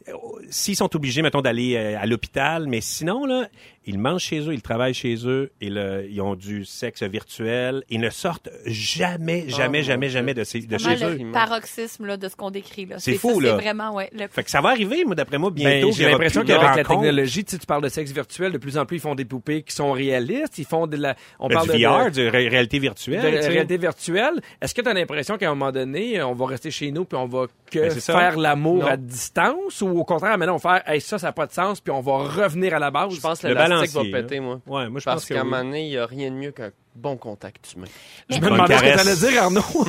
Euh, 0.07 0.13
S'ils 0.49 0.75
sont 0.75 0.95
obligés, 0.95 1.21
mettons, 1.21 1.41
d'aller 1.41 1.77
à 1.77 2.05
l'hôpital, 2.05 2.67
mais 2.67 2.81
sinon, 2.81 3.25
là, 3.25 3.47
ils 3.85 3.97
mangent 3.99 4.23
chez 4.23 4.39
eux, 4.47 4.53
ils 4.53 4.61
travaillent 4.61 4.93
chez 4.93 5.15
eux, 5.27 5.51
et 5.61 5.69
le- 5.69 6.05
ils 6.09 6.21
ont 6.21 6.35
du 6.35 6.65
sexe 6.65 7.03
virtuel. 7.03 7.83
Ils 7.89 7.99
ne 7.99 8.09
sortent 8.09 8.49
jamais, 8.65 9.45
jamais, 9.49 9.79
mon 9.79 9.83
jamais, 9.85 10.07
Dieu. 10.07 10.13
jamais 10.13 10.33
de, 10.33 10.43
ces- 10.43 10.61
de 10.61 10.77
chez 10.77 11.03
eux. 11.03 11.17
le 11.19 11.31
paroxysme 11.31 12.05
là, 12.05 12.17
de 12.17 12.27
ce 12.27 12.35
qu'on 12.35 12.51
décrit. 12.51 12.85
là. 12.85 12.95
C'est 12.99 13.13
ça, 13.13 13.19
fou, 13.19 13.39
là. 13.39 13.49
C'est 13.57 13.63
vraiment, 13.63 13.93
ouais. 13.95 14.09
le- 14.13 14.27
Fait 14.27 14.43
que 14.43 14.51
ça 14.51 14.61
va 14.61 14.69
arriver, 14.69 15.03
moi, 15.05 15.15
d'après 15.15 15.37
moi, 15.37 15.49
Ben, 15.49 15.55
bientôt. 15.81 15.91
j'ai 15.91 16.03
y 16.03 16.05
aura 16.05 16.11
l'impression 16.13 16.43
qu'avec 16.43 16.61
la 16.63 16.83
technologie, 16.83 17.43
tu 17.43 17.51
sais, 17.51 17.57
tu 17.59 17.65
parles 17.65 17.83
de 17.83 17.89
sexe 17.89 18.11
virtuel, 18.11 18.51
de 18.51 18.57
plus 18.57 18.77
en 18.77 18.85
plus, 18.85 18.97
ils 18.97 19.01
font 19.01 19.15
des 19.15 19.25
poupées 19.25 19.63
qui 19.63 19.73
sont 19.75 19.91
réalistes, 19.91 20.57
ils 20.57 20.65
font 20.65 20.87
de 20.87 20.97
la, 20.97 21.15
on 21.39 21.47
Ben, 21.47 21.55
parle 21.55 21.69
du 21.71 21.77
de, 21.81 21.87
VR, 21.87 22.05
de- 22.11 22.21
de 22.21 22.27
ré- 22.27 22.47
réalité 22.49 22.79
virtuelle. 22.79 23.21
de 23.21 23.47
réalité 23.47 23.77
virtuelle. 23.77 24.41
Est-ce 24.61 24.73
que 24.73 24.81
tu 24.81 24.89
as 24.89 24.93
l'impression 24.93 25.37
qu'à 25.37 25.47
un 25.49 25.55
moment 25.55 25.71
donné, 25.71 26.21
on 26.21 26.33
va 26.33 26.45
rester 26.45 26.71
chez 26.71 26.91
nous 26.91 27.05
puis 27.05 27.17
on 27.17 27.25
va 27.27 27.47
que 27.69 27.79
Ben, 27.79 27.91
faire 27.91 28.37
l'amour 28.37 28.85
à 28.85 28.97
distance 28.97 29.81
ou 29.81 29.87
au 29.89 30.03
contraire, 30.03 30.37
maintenant 30.37 30.55
on 30.55 30.57
va 30.57 30.81
faire, 30.81 30.93
hey, 30.93 31.01
ça, 31.01 31.17
ça 31.17 31.27
n'a 31.27 31.33
pas 31.33 31.47
de 31.47 31.51
sens 31.53 31.79
puis 31.81 31.91
on 31.91 32.01
va 32.01 32.17
revenir 32.17 32.73
à 32.75 32.79
la 32.79 32.91
base? 32.91 33.13
Je 33.15 33.21
pense 33.21 33.39
que 33.41 33.47
Le 33.47 33.55
l'élastique 33.75 33.95
va 33.95 34.01
balancier, 34.03 34.21
péter, 34.23 34.39
moi. 34.39 34.59
Ouais, 34.68 34.89
moi, 34.89 35.00
je 35.00 35.06
Parce 35.06 35.25
qu'à 35.25 35.35
un 35.39 35.44
oui. 35.44 35.50
moment 35.50 35.63
donné, 35.63 35.85
il 35.85 35.89
n'y 35.89 35.97
a 35.97 36.06
rien 36.06 36.29
de 36.31 36.35
mieux 36.35 36.51
qu'un 36.51 36.71
bon 36.95 37.15
contact 37.18 37.73
humain. 37.73 37.88
Je 38.29 38.35
me 38.38 38.41
demandais 38.50 38.75
ce 38.75 38.81
que 38.81 38.85
caresse. 38.88 39.03
t'allais 39.19 39.31
dire, 39.33 39.44
Arnaud. 39.44 39.62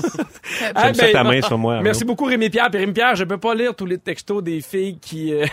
J'aime 0.58 0.72
Ah, 0.74 0.94
ça 0.94 1.10
ta 1.10 1.24
main 1.24 1.42
sur 1.42 1.58
moi, 1.58 1.74
Arnaud. 1.74 1.84
Merci 1.84 2.04
beaucoup, 2.04 2.24
Rémi 2.26 2.48
Pierre. 2.50 2.70
Puis 2.70 2.78
Rémi 2.80 2.92
Pierre, 2.92 3.16
je 3.16 3.24
peux 3.24 3.38
pas 3.38 3.54
lire 3.54 3.74
tous 3.74 3.86
les 3.86 3.98
textos 3.98 4.42
des 4.42 4.60
filles 4.60 4.98
qui, 5.00 5.34
euh, 5.34 5.44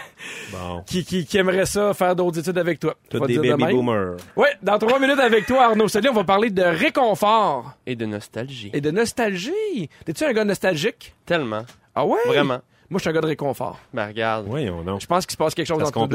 Bon. 0.52 0.84
qui, 0.88 1.04
qui, 1.04 1.26
qui 1.26 1.38
aimeraient 1.38 1.66
ça, 1.66 1.94
faire 1.94 2.16
d'autres 2.16 2.40
études 2.40 2.58
avec 2.58 2.80
toi. 2.80 2.96
Toutes 3.10 3.26
des 3.28 3.34
dire 3.40 3.58
de 3.58 3.62
baby 3.64 3.74
boomers. 3.74 4.18
Ouais, 4.36 4.50
dans 4.62 4.78
trois 4.78 5.00
minutes 5.00 5.20
avec 5.20 5.46
toi, 5.46 5.66
Arnaud. 5.66 5.88
Salut, 5.88 6.10
on 6.10 6.14
va 6.14 6.24
parler 6.24 6.50
de 6.52 6.64
réconfort 6.64 7.74
Et 7.88 7.96
de 7.96 8.06
nostalgie. 8.06 8.70
et 8.74 8.82
de 8.82 8.92
nostalgie. 8.92 9.90
T'es-tu 10.06 10.24
un 10.26 10.34
gars 10.34 10.46
nostalgique? 10.46 11.14
Tellement. 11.26 11.66
Ah 11.96 12.06
ouais? 12.06 12.20
Vraiment. 12.28 12.60
Moi, 12.92 12.98
je 12.98 13.02
suis 13.02 13.10
un 13.10 13.14
gars 13.14 13.22
de 13.22 13.28
réconfort. 13.28 13.78
Ben, 13.94 14.08
regarde. 14.08 14.48
Voyons 14.48 14.82
donc. 14.82 15.02
Je 15.02 15.06
pense 15.06 15.26
qu'il 15.26 15.34
se 15.34 15.38
passe 15.38 15.54
quelque 15.54 15.68
chose 15.68 15.80
Ça 15.80 15.86
se 15.86 16.00
nous 16.00 16.08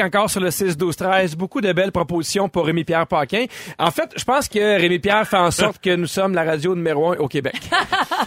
Encore 0.00 0.30
sur 0.30 0.40
le 0.40 0.48
6-12-13, 0.50 1.36
beaucoup 1.36 1.60
de 1.60 1.72
belles 1.72 1.92
propositions 1.92 2.48
pour 2.48 2.66
Rémi-Pierre 2.66 3.06
Paquin. 3.06 3.44
En 3.78 3.90
fait, 3.90 4.10
je 4.16 4.24
pense 4.24 4.48
que 4.48 4.58
Rémi-Pierre 4.80 5.26
fait 5.26 5.36
en 5.36 5.50
sorte 5.50 5.80
que 5.80 5.94
nous 5.94 6.06
sommes 6.06 6.34
la 6.34 6.44
radio 6.44 6.74
numéro 6.74 7.12
un 7.12 7.16
au 7.16 7.28
Québec. 7.28 7.54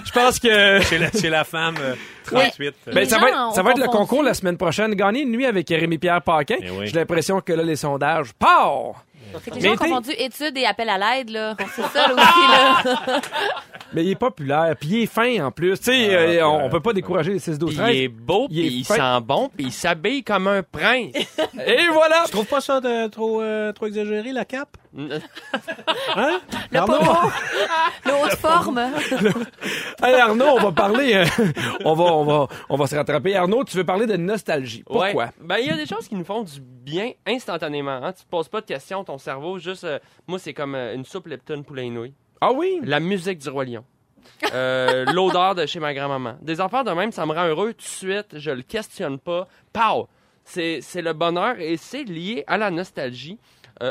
je 0.05 0.11
pense 0.11 0.39
que... 0.39 0.79
Chez 0.81 0.97
la, 0.97 1.11
chez 1.11 1.29
la 1.29 1.43
femme, 1.43 1.75
euh, 1.79 1.95
38. 2.25 2.73
euh, 2.87 2.91
Ben, 2.93 3.05
ça 3.07 3.19
va 3.19 3.29
être, 3.29 3.53
ça 3.53 3.61
va 3.63 3.71
être 3.71 3.79
le 3.79 3.87
concours 3.87 4.23
la 4.23 4.33
semaine 4.33 4.57
prochaine. 4.57 4.93
Gagner 4.95 5.21
une 5.21 5.31
nuit 5.31 5.45
avec 5.45 5.69
Rémi-Pierre 5.69 6.21
Paquin. 6.21 6.55
Eh 6.61 6.69
oui. 6.69 6.87
J'ai 6.87 6.93
l'impression 6.93 7.41
que 7.41 7.53
là, 7.53 7.63
les 7.63 7.75
sondages 7.75 8.33
partent. 8.33 8.95
Fait 9.39 9.51
que 9.51 9.55
les 9.55 9.61
gens 9.61 9.73
ont 9.73 9.77
confondu 9.77 10.11
études 10.17 10.57
et 10.57 10.65
appel 10.65 10.89
à 10.89 10.97
l'aide, 10.97 11.29
là. 11.29 11.55
C'est 11.75 11.81
ça, 11.83 12.07
là, 12.07 12.13
aussi, 12.13 13.03
là. 13.05 13.21
Mais 13.93 14.03
il 14.03 14.11
est 14.11 14.15
populaire, 14.15 14.75
puis 14.79 14.89
il 14.89 15.03
est 15.03 15.05
fin 15.05 15.45
en 15.45 15.51
plus. 15.51 15.77
Tu 15.79 15.85
sais, 15.85 16.15
Ah, 16.15 16.19
euh, 16.19 16.43
on, 16.43 16.65
on 16.65 16.69
peut 16.69 16.81
pas 16.81 16.91
décourager 16.91 17.31
les 17.33 17.39
6 17.39 17.57
12 17.59 17.69
Puis 17.69 17.77
13 17.77 17.95
il 17.95 18.01
est 18.03 18.07
beau, 18.09 18.47
puis 18.47 18.57
il 18.67 18.83
sent 18.83 19.21
bon, 19.23 19.49
puis 19.55 19.67
il 19.67 19.71
s'habille 19.71 20.23
comme 20.23 20.47
un 20.47 20.63
prince. 20.63 21.13
Et 21.65 21.87
voilà. 21.93 22.23
Tu 22.25 22.31
trouves 22.31 22.47
pas 22.47 22.61
ça 22.61 22.81
de, 22.81 23.07
trop, 23.07 23.41
euh, 23.41 23.71
trop 23.71 23.85
exagéré, 23.85 24.31
la 24.33 24.43
cape? 24.45 24.75
Hein? 26.15 26.39
Le. 26.71 26.79
Le 28.05 28.23
haute 28.23 28.35
forme. 28.37 28.79
Hey 30.01 30.15
Arnaud, 30.15 30.45
on 30.57 30.59
va 30.59 30.71
parler 30.71 31.13
euh, 31.15 31.25
on 31.83 31.93
va 31.93 32.03
on 32.05 32.23
va 32.23 32.47
on 32.69 32.77
va 32.77 32.87
se 32.87 32.95
rattraper. 32.95 33.35
Arnaud, 33.35 33.65
tu 33.65 33.75
veux 33.75 33.83
parler 33.83 34.05
de 34.05 34.15
nostalgie. 34.15 34.83
Pourquoi? 34.85 35.11
Ouais. 35.11 35.25
Ben, 35.41 35.57
il 35.57 35.67
y 35.67 35.69
a 35.69 35.75
des 35.75 35.85
choses 35.85 36.07
qui 36.07 36.15
nous 36.15 36.23
font 36.23 36.43
du 36.43 36.61
bien 36.61 37.11
instantanément. 37.27 37.99
Hein. 38.03 38.13
Tu 38.13 38.23
te 38.23 38.29
poses 38.29 38.47
pas 38.47 38.61
de 38.61 38.65
questions, 38.67 39.03
ton 39.03 39.17
cerveau, 39.25 39.57
juste. 39.59 39.83
euh, 39.83 39.99
moi, 40.27 40.39
c'est 40.39 40.53
comme 40.53 40.75
euh, 40.75 40.95
une 40.95 41.03
soupe 41.05 41.27
Lepton 41.27 41.63
poulet 41.63 41.89
nouilles. 41.89 42.13
Ah 42.41 42.51
oui? 42.51 42.79
La 42.83 42.99
musique 42.99 43.39
du 43.39 43.49
Roi 43.49 43.65
Lion. 43.65 43.83
Euh, 44.53 45.05
L'odeur 45.13 45.55
de 45.55 45.65
chez 45.65 45.79
ma 45.79 45.93
grand-maman. 45.93 46.37
Des 46.41 46.61
affaires 46.61 46.83
de 46.83 46.91
même, 46.91 47.11
ça 47.11 47.25
me 47.25 47.33
rend 47.33 47.45
heureux 47.47 47.73
tout 47.73 47.79
de 47.79 47.83
suite. 47.83 48.37
Je 48.37 48.51
le 48.51 48.61
questionne 48.61 49.19
pas. 49.19 49.47
Pow! 49.73 50.07
C'est 50.47 50.79
c'est 50.81 51.01
le 51.01 51.13
bonheur 51.13 51.59
et 51.59 51.75
c'est 51.75 52.03
lié 52.03 52.43
à 52.45 52.57
la 52.57 52.69
nostalgie. 52.69 53.39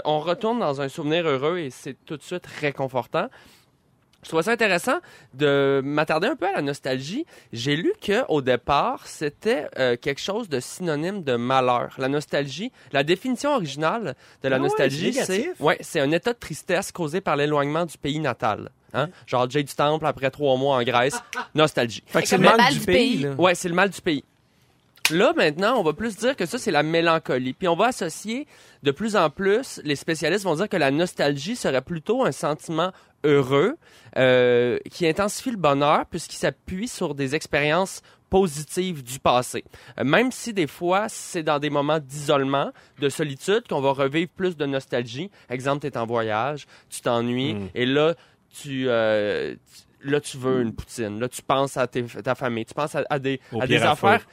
On 0.05 0.21
retourne 0.21 0.61
dans 0.61 0.81
un 0.81 0.89
souvenir 0.89 1.27
heureux 1.27 1.59
et 1.59 1.71
c'est 1.71 1.97
tout 2.07 2.17
de 2.17 2.23
suite 2.23 2.47
réconfortant. 2.47 3.29
Je 4.25 4.31
trouve 4.31 4.43
ça 4.43 4.53
intéressant 4.53 4.99
de 5.35 5.81
m'attarder 5.85 6.27
un 6.27 6.35
peu 6.37 6.47
à 6.47 6.53
la 6.53 6.63
nostalgie. 6.63 7.27
J'ai 7.53 7.77
lu 7.77 7.93
que 8.01 8.25
au 8.29 8.41
départ, 8.43 9.07
c'était 9.07 9.69
euh, 9.79 9.97
quelque 9.97 10.21
chose 10.21 10.49
de 10.49 10.61
synonyme 10.61 11.23
de 11.23 11.37
malheur. 11.37 11.95
La 11.99 12.09
nostalgie, 12.09 12.73
la 12.93 13.05
définition 13.05 13.55
originale 13.55 14.15
de 14.43 14.49
la 14.49 14.57
Ah 14.57 14.59
ouais, 14.59 14.65
nostalgie, 14.65 15.13
c'est 15.13 15.51
ouais, 15.61 15.77
c'est 15.81 16.01
un 16.01 16.11
état 16.11 16.33
de 16.33 16.39
tristesse 16.39 16.91
causé 16.91 17.21
par 17.21 17.37
l'éloignement 17.37 17.85
du 17.85 17.99
pays 17.99 18.19
natal. 18.19 18.71
Hein? 18.95 19.09
Genre 19.27 19.51
Jay 19.51 19.63
du 19.63 19.75
Temple 19.75 20.07
après 20.07 20.31
trois 20.31 20.57
mois 20.57 20.77
en 20.77 20.83
Grèce, 20.83 21.21
nostalgie. 21.55 22.03
Fait 22.07 22.23
que 22.23 22.29
c'est 22.29 22.39
le 22.39 22.45
mal 22.45 22.57
mal 22.57 22.73
du 22.73 22.79
du 22.81 22.87
pays. 22.87 22.95
pays. 23.17 23.23
là. 23.25 23.31
Ouais, 23.35 23.55
c'est 23.55 23.69
le 23.69 23.75
mal 23.75 23.91
du 23.91 24.01
pays. 24.01 24.25
Là, 25.11 25.33
maintenant, 25.37 25.79
on 25.79 25.83
va 25.83 25.93
plus 25.93 26.17
dire 26.17 26.35
que 26.35 26.47
ça, 26.47 26.57
c'est 26.59 26.71
la 26.71 26.83
mélancolie. 26.83 27.53
Puis 27.53 27.69
on 27.69 27.77
va 27.77 27.87
associer 27.89 28.47
de 28.83 28.91
plus 28.91 29.17
en 29.17 29.29
plus, 29.29 29.81
les 29.85 29.97
spécialistes 29.97 30.45
vont 30.45 30.55
dire 30.55 30.69
que 30.69 30.79
la 30.79 30.91
nostalgie 30.91 31.57
serait 31.57 31.83
plutôt 31.83 32.25
un 32.25 32.33
sentiment 32.33 32.91
heureux 33.23 33.77
euh, 34.17 34.79
qui 34.91 35.07
intensifie 35.07 35.51
le 35.51 35.57
bonheur 35.59 36.07
puisqu'il 36.07 36.37
s'appuie 36.37 36.89
sur 36.89 37.15
des 37.15 37.35
expériences 37.35 38.01
positives 38.31 39.03
du 39.03 39.19
passé. 39.19 39.65
Euh, 39.99 40.05
même 40.05 40.33
si 40.33 40.53
des 40.55 40.67
fois, 40.67 41.07
c'est 41.09 41.43
dans 41.43 41.59
des 41.59 41.71
moments 41.71 41.99
d'isolement, 42.01 42.73
de 42.99 43.09
solitude, 43.11 43.63
qu'on 43.69 43.81
va 43.83 43.93
revivre 43.93 44.31
plus 44.35 44.57
de 44.57 44.65
nostalgie. 44.67 45.31
Exemple, 45.51 45.83
tu 45.83 45.87
es 45.89 45.99
en 45.99 46.07
voyage, 46.07 46.67
tu 46.89 47.01
t'ennuies, 47.03 47.55
Mm. 47.55 47.69
et 47.75 47.87
là, 47.87 48.15
tu, 48.51 48.87
euh, 48.89 49.55
tu- 49.55 49.83
là, 50.05 50.21
tu 50.21 50.37
veux 50.37 50.61
une 50.63 50.73
poutine. 50.75 51.19
Là, 51.19 51.29
tu 51.29 51.43
penses 51.43 51.77
à 51.77 51.87
tes- 51.87 52.05
ta 52.05 52.35
famille. 52.35 52.65
Tu 52.65 52.75
penses 52.75 52.95
à, 52.95 53.03
à 53.11 53.19
des, 53.19 53.41
Au 53.53 53.61
à 53.61 53.67
des 53.67 53.77
pierre 53.77 53.89
à 53.89 53.93
affaires. 53.93 54.27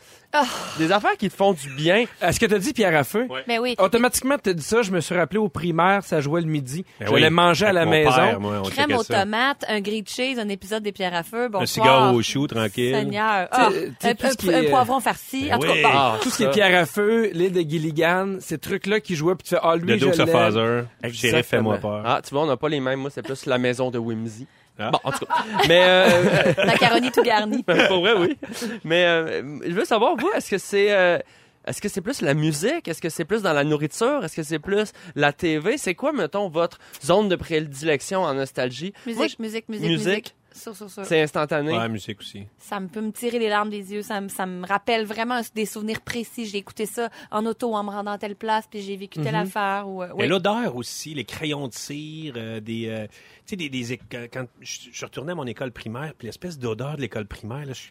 Des 0.78 0.92
affaires 0.94 1.18
qui 1.18 1.30
te 1.30 1.36
font 1.36 1.52
du 1.52 1.68
bien. 1.72 2.06
Est-ce 2.22 2.40
que 2.40 2.46
t'as 2.46 2.58
dit 2.58 2.72
pierre 2.72 2.96
à 2.96 3.04
feu? 3.04 3.28
Mais 3.50 3.60
oui. 3.60 3.76
Automatiquement, 3.80 4.38
t'as 4.42 4.54
dit 4.54 4.64
ça, 4.64 4.82
je 4.82 4.92
me 4.92 5.02
suis 5.02 5.14
rappelé 5.14 5.40
au 5.40 5.50
primaire, 5.50 6.04
ça 6.06 6.22
jouait 6.22 6.40
le 6.40 6.48
midi. 6.48 6.86
Ben 7.02 7.08
je 7.10 7.16
l'ai 7.16 7.24
oui. 7.26 7.30
mangé 7.30 7.66
à 7.66 7.74
la 7.74 7.86
maison. 7.86 8.12
père, 8.16 8.40
moi, 8.40 8.62
on 8.64 8.70
Crème 8.70 8.94
aux 8.94 9.04
ça. 9.04 9.22
tomates, 9.24 9.66
un 9.68 9.82
grilled 9.82 10.08
cheese, 10.08 10.40
un 10.40 10.48
épisode 10.48 10.84
des 10.84 10.94
pierres 10.94 11.14
à 11.16 11.24
feu. 11.24 11.50
Bonsoir. 11.50 11.64
Un 11.64 11.66
cigare 11.66 12.14
au 12.16 12.22
chou, 12.22 12.48
tranquille. 12.48 12.96
Seigneur. 12.96 13.50
Tu 13.50 13.58
Ah, 13.60 13.70
tu 14.00 14.08
un, 14.08 14.16
tout 14.16 14.28
ce 14.28 14.38
qui 14.38 14.54
un- 14.54 14.58
un 14.60 14.62
est- 14.62 14.70
poivron 14.70 15.00
farci. 15.02 15.48
Ben 15.50 15.56
en 15.56 15.60
tout 15.60 15.68
cas, 15.68 15.74
oui. 15.74 15.82
Ah, 15.86 16.18
Tout 16.22 16.30
ce 16.30 16.38
qui 16.38 16.44
est 16.44 16.52
pierre 16.52 16.80
à 16.82 16.86
feu, 16.86 17.30
l'île 17.34 17.52
de 17.52 17.70
Gilligan, 17.70 18.38
ces 18.40 18.58
trucs-là 18.58 19.02
qui 19.02 19.16
jouaient, 19.18 19.36
puis 19.36 19.44
tu 19.50 19.56
fais, 19.56 19.62
ah, 19.62 19.76
lui, 19.76 19.86
Le 19.88 19.98
je 19.98 20.06
l'aime. 20.06 20.36
Hazzard. 20.36 20.86
Shérif, 21.12 21.46
fais-moi 21.48 21.76
Exactement. 21.76 21.78
peur. 21.78 22.04
Ah, 22.06 22.22
tu 22.24 22.34
vois, 22.34 22.44
on 22.44 22.48
n'a 22.48 22.56
pas 22.58 22.70
les 22.70 22.80
mêmes. 22.80 23.02
Moi, 23.02 23.10
c'est 23.10 23.22
plus 23.22 23.46
la 23.48 23.58
maison 23.58 23.92
de 23.92 23.98
Whimsy. 23.98 24.48
Ah. 24.82 24.92
Bon, 24.92 25.00
en 25.04 25.12
tout 25.12 25.26
cas. 25.26 25.34
Mais, 25.68 25.82
euh, 25.84 26.54
Macaroni 26.66 27.12
tout 27.12 27.22
garni. 27.24 27.64
pour 27.88 28.00
vrai, 28.00 28.14
oui. 28.18 28.38
Mais 28.84 29.06
euh, 29.06 29.60
je 29.66 29.72
veux 29.74 29.86
savoir, 29.86 30.16
vous, 30.16 30.30
est-ce 30.36 30.50
que 30.50 30.58
c'est... 30.58 30.92
euh, 30.92 31.20
est-ce 31.68 31.80
que 31.80 31.90
c'est 31.90 32.02
plus 32.02 32.22
la 32.22 32.34
musique? 32.34 32.88
Est-ce 32.88 33.02
que 33.02 33.10
c'est 33.10 33.26
plus 33.26 33.44
dans 33.44 33.54
la 33.54 33.64
nourriture? 33.64 34.26
Est-ce 34.26 34.36
que 34.36 34.42
c'est 34.44 34.58
plus 34.58 34.92
la 35.16 35.32
TV? 35.32 35.78
C'est 35.78 35.94
quoi, 35.94 36.12
mettons, 36.12 36.50
votre 36.50 36.80
zone 37.06 37.30
de 37.30 37.36
prédilection 37.36 38.22
en 38.24 38.34
nostalgie? 38.34 38.94
Moi, 39.06 39.16
musique, 39.16 39.40
musique, 39.40 39.70
musique. 39.70 39.90
musique. 39.90 40.36
Sûr, 40.54 40.76
sûr, 40.76 40.90
sûr. 40.90 41.06
C'est 41.06 41.22
instantané. 41.22 41.72
Ouais, 41.78 41.88
musique 41.90 42.20
aussi. 42.20 42.46
Ça 42.58 42.80
me 42.80 42.88
peut 42.88 43.00
me 43.02 43.12
tirer 43.12 43.40
les 43.40 43.48
larmes 43.50 43.70
des 43.70 43.94
yeux. 43.94 44.02
Ça 44.02 44.20
me, 44.20 44.28
ça 44.28 44.46
me 44.46 44.66
rappelle 44.68 45.06
vraiment 45.06 45.40
des 45.56 45.66
souvenirs 45.66 46.02
précis. 46.02 46.46
J'ai 46.46 46.58
écouté 46.58 46.86
ça 46.86 47.10
en 47.32 47.46
auto 47.46 47.74
en 47.74 47.84
me 47.84 47.90
rendant 47.90 48.12
à 48.12 48.18
telle 48.18 48.36
place, 48.36 48.66
puis 48.70 48.82
j'ai 48.82 48.96
vécu 48.98 49.22
telle 49.22 49.36
affaire. 49.36 49.88
Ou, 49.88 50.04
euh, 50.04 50.08
Mais 50.18 50.24
oui. 50.24 50.28
l'odeur 50.28 50.76
aussi, 50.76 51.14
les 51.14 51.24
crayons 51.26 51.68
de 51.68 51.74
cire, 51.74 52.34
euh, 52.36 52.60
des, 52.60 52.88
euh, 52.90 53.08
tu 53.46 53.52
sais, 53.52 53.56
des, 53.56 53.70
des 53.70 53.98
quand 54.32 54.46
je, 54.60 54.80
je 54.92 55.06
retournais 55.06 55.32
à 55.32 55.36
mon 55.36 55.48
école 55.48 55.72
primaire, 55.72 56.14
puis 56.18 56.28
l'espèce 56.28 56.60
d'odeur 56.60 56.98
de 56.98 57.02
l'école 57.02 57.26
primaire, 57.28 57.66
là, 57.66 57.74
je- 57.74 57.90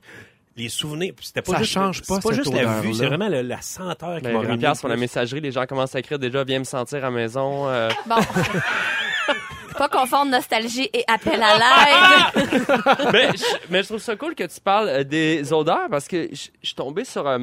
les 0.57 0.69
souvenirs, 0.69 1.15
c'était 1.23 1.41
pas 1.43 1.53
Ça 1.53 1.59
juste, 1.61 1.73
change 1.73 2.03
pas, 2.03 2.17
c'est 2.17 2.23
pas 2.23 2.29
cette 2.35 2.35
juste 2.45 2.53
la 2.53 2.61
odeur-là. 2.63 2.81
vue, 2.83 2.93
c'est 2.93 3.07
vraiment 3.07 3.29
le- 3.29 3.41
la 3.43 3.63
senteur 3.63 4.17
qui 4.19 4.25
Ben, 4.25 4.43
m'a. 4.43 4.57
Pierre, 4.59 4.77
sur 4.77 4.89
la 4.89 4.97
messagerie, 4.97 5.41
les 5.41 5.53
gens 5.53 5.65
commencent 5.65 5.95
à 5.95 6.01
écrire 6.01 6.19
déjà, 6.19 6.45
viens 6.45 6.59
me 6.59 6.65
sentir 6.65 6.99
à 6.99 7.01
la 7.03 7.11
maison. 7.11 7.69
euh. 7.69 7.89
Bon. 8.07 8.17
Pas 9.81 9.89
confondre 9.89 10.31
nostalgie 10.31 10.91
et 10.93 11.05
appel 11.09 11.43
à 11.43 11.55
l'aide. 12.35 12.67
mais, 13.13 13.29
je, 13.35 13.45
mais 13.71 13.83
je 13.83 13.89
trouve 13.89 13.99
ça 14.01 14.15
cool 14.15 14.35
que 14.35 14.45
tu 14.45 14.61
parles 14.61 14.89
euh, 14.89 15.05
des 15.05 15.53
odeurs 15.55 15.89
parce 15.91 16.07
que 16.07 16.29
je 16.33 16.49
je 16.61 16.67
suis 16.67 16.75
tombé 16.75 17.05
sur... 17.05 17.27
euh, 17.27 17.39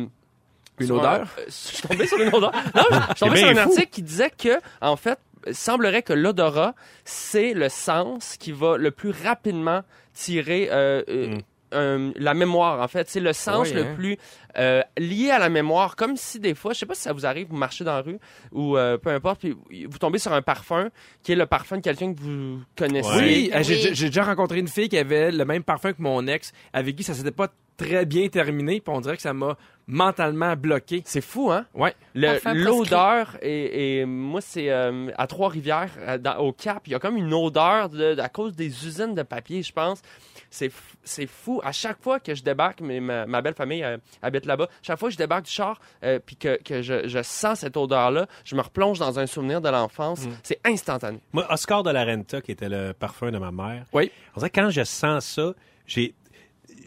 Une 0.79 0.85
sur 0.85 0.95
odeur? 0.97 1.11
un- 1.13 1.21
euh, 1.41 1.45
Je 1.47 1.51
suis 1.51 1.81
tombé 1.87 2.05
sur 2.07 2.19
une 2.21 2.33
odeur. 2.33 2.51
Non, 2.75 2.83
je 2.91 2.95
suis 3.15 3.25
tombé 3.25 3.37
sur 3.39 3.47
un 3.49 3.53
fou. 3.55 3.59
article 3.71 3.87
qui 3.89 4.01
disait 4.03 4.29
que, 4.29 4.59
en 4.81 4.95
fait, 4.95 5.17
il 5.47 5.55
semblerait 5.55 6.03
que 6.03 6.13
l'odorat, 6.13 6.75
c'est 7.05 7.53
le 7.53 7.69
sens 7.69 8.37
qui 8.37 8.51
va 8.51 8.77
le 8.77 8.91
plus 8.91 9.11
rapidement 9.23 9.81
tirer 10.13 10.69
euh, 10.71 11.01
Mm. 11.07 11.37
Un- 11.71 12.11
la 12.15 12.33
mémoire, 12.33 12.81
en 12.81 12.87
fait. 12.87 13.09
C'est 13.09 13.19
le 13.19 13.33
sens 13.33 13.67
Oui, 13.69 13.73
le 13.73 13.83
hein. 13.83 13.95
plus 13.95 14.17
euh, 14.57 14.81
lié 14.97 15.31
à 15.31 15.39
la 15.39 15.49
mémoire. 15.49 15.95
Comme 15.95 16.15
si 16.17 16.39
des 16.39 16.55
fois, 16.55 16.73
je 16.73 16.79
sais 16.79 16.85
pas 16.85 16.95
si 16.95 17.01
ça 17.01 17.13
vous 17.13 17.25
arrive, 17.25 17.47
vous 17.49 17.57
marchez 17.57 17.83
dans 17.83 17.93
la 17.93 18.01
rue 18.01 18.19
ou 18.51 18.77
euh, 18.77 18.97
peu 18.97 19.09
importe, 19.09 19.39
puis 19.41 19.55
vous 19.87 19.97
tombez 19.97 20.19
sur 20.19 20.33
un 20.33 20.41
parfum 20.41 20.89
qui 21.23 21.31
est 21.31 21.35
le 21.35 21.45
parfum 21.45 21.77
de 21.77 21.81
quelqu'un 21.81 22.13
que 22.13 22.19
vous 22.19 22.59
connaissez. 22.75 23.09
Oui, 23.17 23.51
euh, 23.53 23.57
Oui. 23.59 23.63
j'ai 23.63 23.93
j'ai 23.95 24.07
déjà 24.07 24.23
rencontré 24.23 24.59
une 24.59 24.67
fille 24.67 24.89
qui 24.89 24.97
avait 24.97 25.31
le 25.31 25.45
même 25.45 25.63
parfum 25.63 25.93
que 25.93 26.01
mon 26.01 26.25
ex, 26.27 26.51
avec 26.73 26.95
qui 26.95 27.03
ça 27.03 27.13
s'était 27.13 27.31
pas 27.31 27.49
très 27.77 28.05
bien 28.07 28.27
terminé, 28.27 28.81
puis 28.81 28.91
on 28.95 29.01
dirait 29.01 29.17
que 29.17 29.21
ça 29.21 29.33
m'a 29.33 29.55
mentalement 29.85 30.55
bloqué. 30.55 31.03
C'est 31.05 31.21
fou, 31.21 31.51
hein? 31.51 31.65
Ouais. 31.75 31.93
Le- 32.15 32.39
L'odeur, 32.63 33.37
et, 33.43 33.99
et 33.99 34.05
moi, 34.05 34.41
c'est 34.41 34.69
euh, 34.71 35.11
à 35.15 35.27
Trois-Rivières, 35.27 35.91
euh, 35.99 36.17
dans- 36.17 36.37
au 36.39 36.51
Cap, 36.53 36.81
il 36.87 36.93
y 36.93 36.95
a 36.95 36.99
comme 36.99 37.17
une 37.17 37.33
odeur 37.33 37.89
de, 37.89 38.19
à 38.19 38.29
cause 38.29 38.55
des 38.55 38.65
usines 38.65 39.13
de 39.13 39.21
papier, 39.21 39.61
je 39.61 39.71
pense. 39.71 40.01
C'est 40.49 41.27
fou. 41.27 41.61
À 41.63 41.71
chaque 41.71 42.01
fois 42.01 42.19
que 42.19 42.33
je 42.35 42.43
débarque, 42.43 42.81
mais 42.81 42.99
ma, 42.99 43.25
ma 43.25 43.41
belle 43.41 43.53
famille 43.53 43.83
euh, 43.83 43.97
habite 44.21 44.45
là-bas, 44.45 44.67
chaque 44.81 44.97
fois 44.99 45.09
que 45.09 45.13
je 45.13 45.17
débarque 45.17 45.45
du 45.45 45.51
char, 45.51 45.79
euh, 46.03 46.19
puis 46.25 46.35
que, 46.35 46.61
que 46.63 46.81
je, 46.81 47.07
je 47.07 47.21
sens 47.23 47.59
cette 47.59 47.77
odeur-là, 47.77 48.27
je 48.45 48.55
me 48.55 48.61
replonge 48.61 48.99
dans 48.99 49.19
un 49.19 49.25
souvenir 49.27 49.61
de 49.61 49.69
l'enfance. 49.69 50.25
Mm. 50.25 50.31
C'est 50.43 50.59
instantané. 50.65 51.19
Moi, 51.33 51.45
Oscar 51.51 51.83
de 51.83 51.89
la 51.91 52.05
Renta, 52.05 52.41
qui 52.41 52.51
était 52.51 52.69
le 52.69 52.93
parfum 52.93 53.31
de 53.31 53.37
ma 53.37 53.51
mère, 53.51 53.85
Oui. 53.93 54.11
on 54.35 54.39
dirait 54.39 54.49
quand 54.49 54.69
je 54.69 54.83
sens 54.83 55.25
ça, 55.25 55.53
j'ai. 55.85 56.15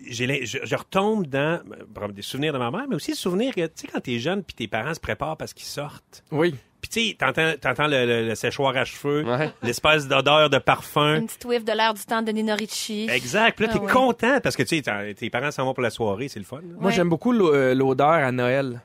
je, 0.09 0.25
je 0.45 0.77
retombe 0.77 1.27
dans 1.27 1.61
euh, 2.01 2.09
des 2.09 2.23
souvenirs 2.23 2.53
de 2.53 2.59
ma 2.59 2.71
mère, 2.71 2.87
mais 2.89 2.97
aussi 2.97 3.11
le 3.13 3.17
souvenir 3.17 3.55
que, 3.55 3.67
tu 3.67 3.73
sais, 3.77 3.87
quand 3.87 4.01
t'es 4.01 4.19
jeune 4.19 4.43
puis 4.43 4.55
tes 4.55 4.69
parents 4.69 4.95
se 4.95 5.01
préparent 5.01 5.37
parce 5.37 5.53
qu'ils 5.55 5.67
sortent. 5.67 6.25
Oui. 6.31 6.55
Tu 6.93 7.09
sais, 7.11 7.17
t'entends, 7.19 7.53
t'entends 7.61 7.87
le, 7.87 8.05
le- 8.05 8.29
le 8.29 8.35
séchoir 8.35 8.77
à 8.77 8.85
cheveux, 8.85 9.25
Ouais. 9.25 9.51
l'espèce 9.63 10.09
d'odeur 10.09 10.51
de 10.51 10.59
parfum. 10.59 11.17
Une 11.17 11.27
petite 11.27 11.45
whiff 11.45 11.65
de 11.65 11.73
l'air 11.73 11.95
du 11.95 12.03
temps 12.05 12.21
de 12.23 12.33
Nino 12.33 12.55
Ricci. 12.57 13.07
Exact. 13.11 13.55
Puis 13.57 13.67
là, 13.67 13.73
Ah 13.75 13.79
t'es 13.79 13.85
ouais. 13.85 13.93
content 13.93 14.41
parce 14.43 14.57
que, 14.57 14.65
tu 14.65 14.83
sais, 14.83 15.15
tes 15.15 15.31
parents 15.31 15.51
s'en 15.53 15.65
vont 15.65 15.73
pour 15.75 15.83
la 15.85 15.91
soirée, 15.91 16.27
c'est 16.29 16.41
le 16.41 16.45
fun. 16.45 16.57
là. 16.57 16.75
Moi, 16.81 16.91
j'aime 16.91 17.09
beaucoup 17.09 17.33
euh, 17.33 17.75
l'odeur 17.75 18.09
à 18.11 18.33
Noël. 18.33 18.81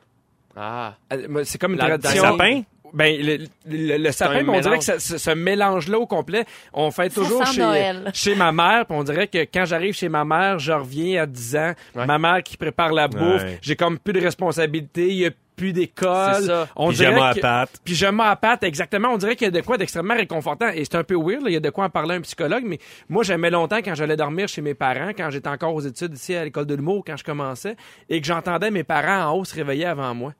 Ah. 0.55 0.93
Euh, 1.11 1.43
C'est 1.43 1.57
comme 1.59 1.73
une 1.73 1.79
La- 1.79 1.97
tradition. 1.97 2.23
le 2.23 2.29
sapin? 2.37 2.61
Ben, 2.93 3.17
le, 3.19 3.37
le- 3.67 3.97
le 3.97 4.11
sapin, 4.11 4.47
on 4.47 4.59
dirait 4.61 4.77
que 4.77 4.83
ça- 4.83 4.99
ce, 4.99 5.17
ce 5.17 5.31
mélange-là 5.31 5.99
au 5.99 6.05
complet, 6.05 6.45
on 6.71 6.91
fait 6.91 7.11
Ça 7.11 7.19
toujours 7.21 7.45
chez, 7.45 7.59
Noël. 7.59 8.11
chez 8.13 8.35
ma 8.35 8.51
mère, 8.53 8.85
puis 8.85 8.95
on 8.95 9.03
dirait 9.03 9.27
que 9.27 9.39
quand 9.39 9.65
j'arrive 9.65 9.93
chez 9.95 10.07
ma 10.07 10.23
mère, 10.23 10.59
je 10.59 10.71
reviens 10.71 11.23
à 11.23 11.25
10 11.25 11.55
ans, 11.57 11.73
Ouais. 11.95 12.05
ma 12.05 12.17
mère 12.19 12.41
qui 12.43 12.55
prépare 12.55 12.93
la 12.93 13.09
bouffe, 13.09 13.43
Ouais. 13.43 13.59
j'ai 13.61 13.75
comme 13.75 13.99
plus 13.99 14.13
de 14.13 14.21
responsabilité, 14.21 15.07
il 15.09 15.15
y 15.17 15.25
a 15.25 15.31
plus 15.55 15.73
d'école. 15.73 16.35
C'est 16.41 16.47
ça. 16.47 16.67
On 16.75 16.89
Pyjama 16.89 17.15
dirait 17.15 17.29
à 17.29 17.33
que- 17.33 17.39
pattes. 17.39 17.81
Pyjama 17.83 18.29
à 18.29 18.35
pattes, 18.35 18.63
exactement. 18.63 19.09
On 19.09 19.17
dirait 19.17 19.35
qu'il 19.35 19.45
y 19.45 19.47
a 19.47 19.51
de 19.51 19.61
quoi 19.65 19.77
d'extrêmement 19.77 20.15
réconfortant. 20.15 20.69
Et 20.69 20.83
c'est 20.85 20.95
un 20.95 21.03
peu 21.03 21.15
weird, 21.15 21.43
là, 21.43 21.49
il 21.49 21.53
y 21.53 21.57
a 21.57 21.59
de 21.61 21.69
quoi 21.69 21.85
en 21.85 21.89
parler 21.89 22.15
à 22.15 22.17
un 22.17 22.21
psychologue, 22.21 22.63
mais 22.65 22.79
moi, 23.09 23.23
j'aimais 23.23 23.49
longtemps 23.49 23.77
quand 23.77 23.95
j'allais 23.95 24.17
dormir 24.17 24.47
chez 24.47 24.61
mes 24.61 24.73
parents, 24.73 25.09
quand 25.17 25.29
j'étais 25.29 25.49
encore 25.49 25.73
aux 25.73 25.81
études 25.81 26.13
ici 26.13 26.35
à 26.35 26.43
l'école 26.43 26.65
de 26.65 26.75
l'humour, 26.75 27.03
quand 27.05 27.17
je 27.17 27.23
commençais, 27.23 27.75
et 28.09 28.19
que 28.21 28.27
j'entendais 28.27 28.71
mes 28.71 28.83
parents 28.83 29.31
en 29.31 29.37
haut 29.37 29.45
se 29.45 29.55
réveiller 29.55 29.85
avant 29.85 30.13
moi. 30.13 30.33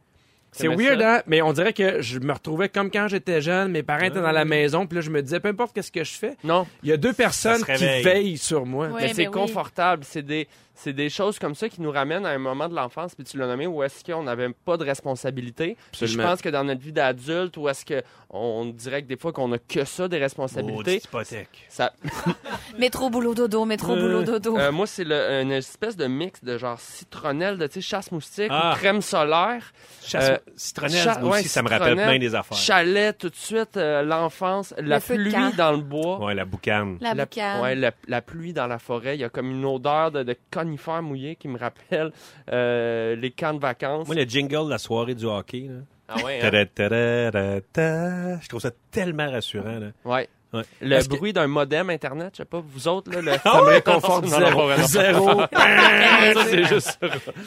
C'est 0.57 0.67
weird, 0.67 0.99
ça? 1.01 1.15
hein? 1.17 1.21
Mais 1.27 1.41
on 1.41 1.53
dirait 1.53 1.73
que 1.73 2.01
je 2.01 2.19
me 2.19 2.31
retrouvais 2.33 2.69
comme 2.69 2.89
quand 2.91 3.07
j'étais 3.07 3.41
jeune, 3.41 3.71
mes 3.71 3.83
parents 3.83 4.05
étaient 4.05 4.21
dans 4.21 4.31
la 4.31 4.45
maison, 4.45 4.87
puis 4.87 4.95
là, 4.95 5.01
je 5.01 5.09
me 5.09 5.21
disais, 5.21 5.39
peu 5.39 5.49
importe 5.49 5.73
qu'est-ce 5.75 5.91
que 5.91 6.03
je 6.03 6.13
fais, 6.13 6.35
Non. 6.43 6.65
il 6.83 6.89
y 6.89 6.91
a 6.93 6.97
deux 6.97 7.13
personnes 7.13 7.63
qui 7.63 7.73
veillent 8.03 8.37
sur 8.37 8.65
moi. 8.65 8.87
Ouais, 8.87 9.01
mais 9.01 9.07
c'est 9.13 9.25
ben 9.25 9.29
oui. 9.35 9.41
confortable. 9.41 10.03
C'est 10.05 10.21
des, 10.21 10.47
c'est 10.73 10.93
des 10.93 11.09
choses 11.09 11.39
comme 11.39 11.55
ça 11.55 11.69
qui 11.69 11.81
nous 11.81 11.91
ramènent 11.91 12.25
à 12.25 12.29
un 12.29 12.37
moment 12.37 12.67
de 12.69 12.75
l'enfance, 12.75 13.15
puis 13.15 13.23
tu 13.23 13.37
l'as 13.37 13.47
nommé, 13.47 13.65
où 13.67 13.81
est-ce 13.83 14.03
qu'on 14.03 14.23
n'avait 14.23 14.49
pas 14.65 14.77
de 14.77 14.83
responsabilité. 14.83 15.77
Puis 15.91 16.07
Je 16.07 16.17
pense 16.21 16.41
que 16.41 16.49
dans 16.49 16.63
notre 16.63 16.81
vie 16.81 16.91
d'adulte, 16.93 17.57
où 17.57 17.67
est-ce 17.69 17.85
que 17.85 18.01
on 18.29 18.65
dirait 18.65 19.01
que 19.03 19.07
des 19.07 19.15
fois 19.17 19.31
qu'on 19.31 19.51
a 19.53 19.57
que 19.57 19.85
ça 19.85 20.07
des 20.09 20.17
responsabilités, 20.17 20.97
hypothèque. 20.97 21.65
ça, 21.69 21.93
Métro, 22.77 23.09
boulot, 23.09 23.33
dodo, 23.33 23.63
métro, 23.65 23.93
Euh, 23.93 24.01
boulot, 24.01 24.23
dodo. 24.23 24.57
euh, 24.57 24.71
moi 24.71 24.85
c'est 24.87 25.03
une 25.03 25.51
espèce 25.51 25.95
de 25.95 26.05
mix 26.07 26.43
de 26.43 26.57
genre 26.57 26.79
citronnelle, 26.79 27.57
de 27.57 27.69
chasse 27.79 28.11
moustique, 28.11 28.47
Ah. 28.49 28.73
ou 28.73 28.77
crème 28.77 29.01
solaire, 29.01 29.71
Chasse- 30.03 30.29
Euh, 30.31 30.37
citronnelle, 30.55 31.03
cha- 31.03 31.19
moi 31.19 31.31
aussi, 31.35 31.43
ouais, 31.43 31.47
ça 31.49 31.61
me 31.63 31.69
rappelle 31.69 31.95
plein 31.95 32.17
des 32.19 32.33
affaires. 32.35 32.57
chalet 32.57 33.17
tout 33.17 33.29
de 33.29 33.35
suite, 33.35 33.77
euh, 33.77 34.03
l'enfance, 34.03 34.73
la 34.77 34.99
pluie 34.99 35.33
dans 35.57 35.71
le 35.71 35.79
bois. 35.81 36.23
Ouais, 36.23 36.33
la 36.35 36.45
boucane. 36.45 36.97
la 37.01 37.13
boucane. 37.15 37.61
ouais, 37.61 37.75
la, 37.75 37.91
la 38.07 38.21
pluie 38.21 38.53
dans 38.53 38.67
la 38.67 38.79
forêt. 38.79 39.15
Il 39.17 39.21
y 39.21 39.23
a 39.23 39.29
comme 39.29 39.51
une 39.51 39.65
odeur 39.65 40.11
de, 40.11 40.23
de 40.23 40.35
conifères 40.51 41.01
mouillés 41.01 41.35
qui 41.35 41.47
me 41.47 41.57
rappelle 41.57 42.11
euh, 42.51 43.15
les 43.15 43.31
camps 43.31 43.53
de 43.53 43.59
vacances. 43.59 44.07
Moi, 44.07 44.15
le 44.15 44.23
jingle 44.23 44.65
de 44.65 44.69
la 44.69 44.77
soirée 44.77 45.15
du 45.15 45.25
hockey, 45.25 45.67
là. 45.69 45.79
Ah 46.07 46.23
ouais, 46.23 46.39
hein? 46.43 48.39
Je 48.41 48.47
trouve 48.47 48.61
ça 48.61 48.71
tellement 48.91 49.29
rassurant. 49.31 49.79
Là. 49.79 49.87
Ouais. 50.05 50.29
Ouais. 50.53 50.61
Le 50.79 50.95
Est-ce 50.95 51.09
que- 51.09 51.15
bruit 51.17 51.33
d'un 51.33 51.47
modem 51.47 51.89
Internet, 51.89 52.29
je 52.33 52.37
sais 52.37 52.45
pas, 52.45 52.61
vous 52.65 52.87
autres, 52.87 53.11
là, 53.11 53.21
le... 53.21 53.31
Ça 53.43 53.57
me 53.61 53.65
réconforte 53.65 54.25
zéro. 54.27 54.71
Zéro. 54.83 55.41
Ça, 55.51 56.43
c'est 56.45 56.63
juste... 56.65 56.99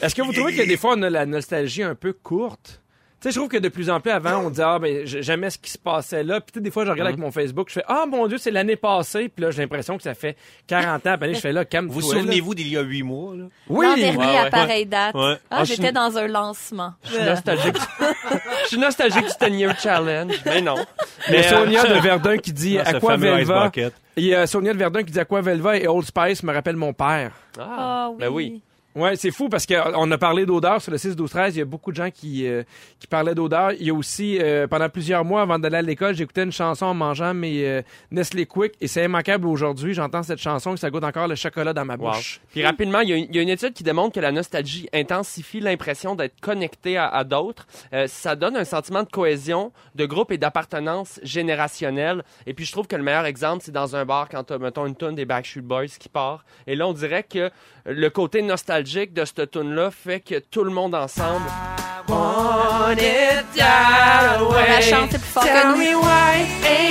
Est-ce 0.03 0.15
que 0.15 0.23
vous 0.23 0.33
trouvez 0.33 0.55
que 0.55 0.67
des 0.67 0.77
fois, 0.77 0.95
on 0.97 1.03
a 1.03 1.09
la 1.09 1.25
nostalgie 1.25 1.83
un 1.83 1.95
peu 1.95 2.13
courte? 2.13 2.83
Tu 3.21 3.25
sais, 3.29 3.31
je 3.33 3.37
trouve 3.41 3.49
que 3.49 3.57
de 3.57 3.69
plus 3.69 3.91
en 3.91 3.99
plus 3.99 4.13
avant, 4.13 4.39
on 4.45 4.51
disait, 4.51 4.63
ah, 4.65 4.79
ben, 4.79 5.05
j- 5.05 5.23
j'aimais 5.25 5.51
ce 5.51 5.59
qui 5.59 5.71
se 5.73 5.79
passait 5.79 6.23
là. 6.23 6.41
Puis, 6.41 6.53
tu 6.53 6.59
sais, 6.59 6.63
des 6.63 6.71
fois, 6.71 6.85
je 6.85 6.91
regarde 6.93 7.09
avec 7.09 7.19
mon 7.19 7.33
Facebook, 7.33 7.69
je 7.69 7.73
fais, 7.75 7.85
ah, 7.89 8.05
mon 8.09 8.29
Dieu, 8.29 8.39
c'est 8.39 8.53
l'année 8.53 8.77
passée. 8.77 9.29
Puis 9.29 9.45
là, 9.45 9.51
j'ai 9.51 9.63
l'impression 9.63 9.97
que 9.97 10.05
ça 10.05 10.15
fait 10.15 10.37
40 10.69 11.05
ans. 11.09 11.17
Puis 11.19 11.29
là, 11.31 11.35
je 11.35 11.41
fais 11.41 11.53
là, 11.53 11.65
calme 11.65 11.89
Vous 11.89 12.01
souvenez-vous 12.01 12.55
d'il 12.55 12.69
y 12.69 12.77
a 12.77 12.83
huit 12.83 13.03
mois? 13.03 13.35
Là? 13.35 13.45
Oui! 13.69 13.87
L'an 13.87 13.97
dernier, 13.97 14.17
Ouais, 14.19 14.37
à 14.39 14.51
pareille 14.51 14.87
date. 14.87 15.15
Ouais. 15.17 15.35
Ah, 15.51 15.57
Ah, 15.61 15.65
j'étais 15.65 15.91
dans 15.91 16.17
un 16.17 16.29
lancement. 16.29 16.93
Je 17.03 17.11
suis 17.15 17.25
nostalgique. 17.25 17.77
Je 18.63 18.69
suis 18.69 18.79
nostalgique 18.79 19.25
du 19.41 19.51
10 19.51 19.57
year 19.59 19.81
challenge, 19.81 20.35
mais 20.45 20.61
non. 20.61 20.77
Il 21.29 21.35
y 21.35 21.39
a 21.39 21.41
Mais, 21.41 21.47
euh, 21.47 21.51
Sonia 21.65 21.85
de 21.87 22.01
Verdun 22.01 22.37
qui 22.39 22.53
dit 22.53 22.79
Ah, 22.79 23.01
fameux 23.01 23.27
Ice 23.41 23.49
Velva. 23.49 23.71
Il 24.17 24.25
y 24.25 24.35
a 24.35 24.47
Sonia 24.47 24.73
de 24.75 24.79
Verdun 24.79 25.03
qui 25.03 25.11
dit 25.13 25.19
Aqua 25.21 25.41
Velva 25.41 25.77
et 25.77 25.89
Old 25.89 26.05
Spice 26.07 26.43
me 26.43 26.53
rappelle 26.53 26.77
mon 26.77 26.93
père. 26.93 27.33
Ah, 27.59 27.65
Ah 27.69 28.11
oui. 28.11 28.17
ben 28.21 28.29
oui. 28.29 28.63
Ouais, 28.99 29.17
c'est 29.17 29.31
fou 29.31 29.49
parce 29.49 29.65
qu'on 29.65 30.11
a 30.11 30.19
parlé 30.19 30.45
d'odeur 30.45 30.83
sur 30.83 30.91
le 30.91 30.99
6 30.99 31.15
12 31.15 31.31
13, 31.31 31.55
il 31.57 31.59
y 31.61 31.63
a 31.63 31.65
beaucoup 31.65 31.91
de 31.93 31.97
gens 31.97 32.11
qui 32.11 32.47
euh, 32.47 32.65
qui 32.99 33.07
parlaient 33.07 33.35
d'odeur. 33.35 33.73
Il 33.73 33.87
y 33.87 33.91
a 33.91 33.95
aussi 33.95 34.39
euh, 34.41 34.67
pendant 34.67 34.89
plusieurs 34.89 35.25
mois 35.25 35.43
avant 35.43 35.59
d'aller 35.59 35.77
à 35.77 35.83
l'école, 35.83 36.15
j'écoutais 36.15 36.43
une 36.43 36.53
chanson 36.53 36.87
en 36.87 36.95
mangeant 36.95 37.33
mes 37.33 37.65
euh, 37.65 37.83
Nestlé 38.11 38.47
Quick 38.47 38.75
et 38.81 38.89
c'est 38.89 39.05
immanquable 39.05 39.47
aujourd'hui, 39.47 39.95
j'entends 39.95 40.23
cette 40.23 40.41
chanson 40.41 40.75
et 40.75 40.77
ça 40.77 40.91
goûte 40.91 41.05
encore 41.05 41.29
le 41.29 41.35
chocolat 41.37 41.73
dans 41.73 41.85
ma 41.85 41.95
Wow. 41.97 42.11
bouche. 42.13 42.41
Puis 42.51 42.65
rapidement, 42.65 43.01
il 43.01 43.09
y, 43.09 43.13
a 43.13 43.17
une, 43.17 43.27
il 43.31 43.37
y 43.37 43.39
a 43.39 43.43
une 43.43 43.49
étude 43.49 43.73
qui 43.73 43.83
démontre 43.85 44.15
que 44.15 44.21
la 44.21 44.33
nostalgie 44.33 44.89
intensifie 44.93 45.61
l'impression 45.61 46.15
d'être 46.15 46.41
connecté 46.41 46.97
à, 46.97 47.07
à 47.09 47.25
d'autres. 47.25 47.67
Euh, 47.93 48.07
ça 48.09 48.35
donne 48.37 48.57
un 48.57 48.65
sentiment 48.65 49.03
de 49.05 49.09
cohésion, 49.09 49.73
de 49.95 50.07
groupe 50.07 50.33
et 50.33 50.39
d'appartenance 50.39 51.21
générationnelle. 51.23 52.25
Et 52.47 52.55
puis 52.55 52.65
je 52.65 52.73
trouve 52.73 52.87
que 52.87 52.97
le 52.97 53.03
meilleur 53.03 53.27
exemple, 53.27 53.63
c'est 53.65 53.73
dans 53.73 53.97
un 53.97 54.05
bar 54.05 54.29
quand 54.29 54.45
t'as, 54.45 54.59
mettons, 54.59 54.87
une 54.87 54.97
tune 54.97 55.15
des 55.15 55.25
Backstreet 55.25 55.61
Boys 55.63 55.87
qui 55.99 56.09
part. 56.09 56.45
Et 56.67 56.75
là, 56.77 56.87
on 56.89 56.93
dirait 56.93 57.23
que 57.25 57.51
le 57.87 58.09
côté 58.11 58.43
nostalgique 58.89 59.13
de 59.13 59.25
cette 59.25 59.51
tune-là 59.51 59.91
fait 59.91 60.21
que 60.21 60.39
tout 60.39 60.65
le 60.65 60.71
monde 60.71 60.95
ensemble... 60.95 61.45
La 62.09 62.95
chante, 64.81 65.09
c'est 65.11 65.19
plus 65.19 65.29
fort 65.29 65.43
que 65.45 65.67
nous. 65.69 66.01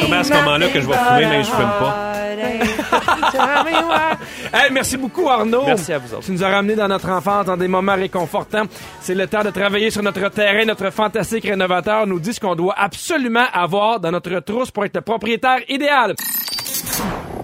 Comme 0.01 0.13
à 0.13 0.23
ce 0.23 0.33
moment-là 0.33 0.67
que 0.67 0.79
je 0.79 0.87
vais 0.87 0.93
fumer, 0.93 1.25
mais 1.25 1.43
je 1.43 1.49
fume 1.49 1.71
pas. 1.79 2.13
Hey, 4.53 4.71
merci 4.71 4.95
beaucoup 4.95 5.27
Arnaud. 5.27 5.63
Merci 5.65 5.91
à 5.91 5.97
vous 5.97 6.13
autres. 6.13 6.25
Tu 6.25 6.31
nous 6.31 6.43
as 6.43 6.49
ramené 6.49 6.75
dans 6.75 6.87
notre 6.87 7.09
enfance 7.09 7.45
dans 7.45 7.57
des 7.57 7.67
moments 7.67 7.95
réconfortants. 7.95 8.63
C'est 9.01 9.15
le 9.15 9.27
temps 9.27 9.43
de 9.43 9.49
travailler 9.49 9.89
sur 9.89 10.01
notre 10.03 10.29
terrain. 10.29 10.63
Notre 10.65 10.89
fantastique 10.91 11.43
rénovateur 11.45 12.07
nous 12.07 12.19
dit 12.19 12.33
ce 12.33 12.39
qu'on 12.39 12.55
doit 12.55 12.75
absolument 12.77 13.45
avoir 13.53 13.99
dans 13.99 14.11
notre 14.11 14.39
trousse 14.39 14.71
pour 14.71 14.85
être 14.85 14.95
le 14.95 15.01
propriétaire 15.01 15.59
idéal. 15.67 16.15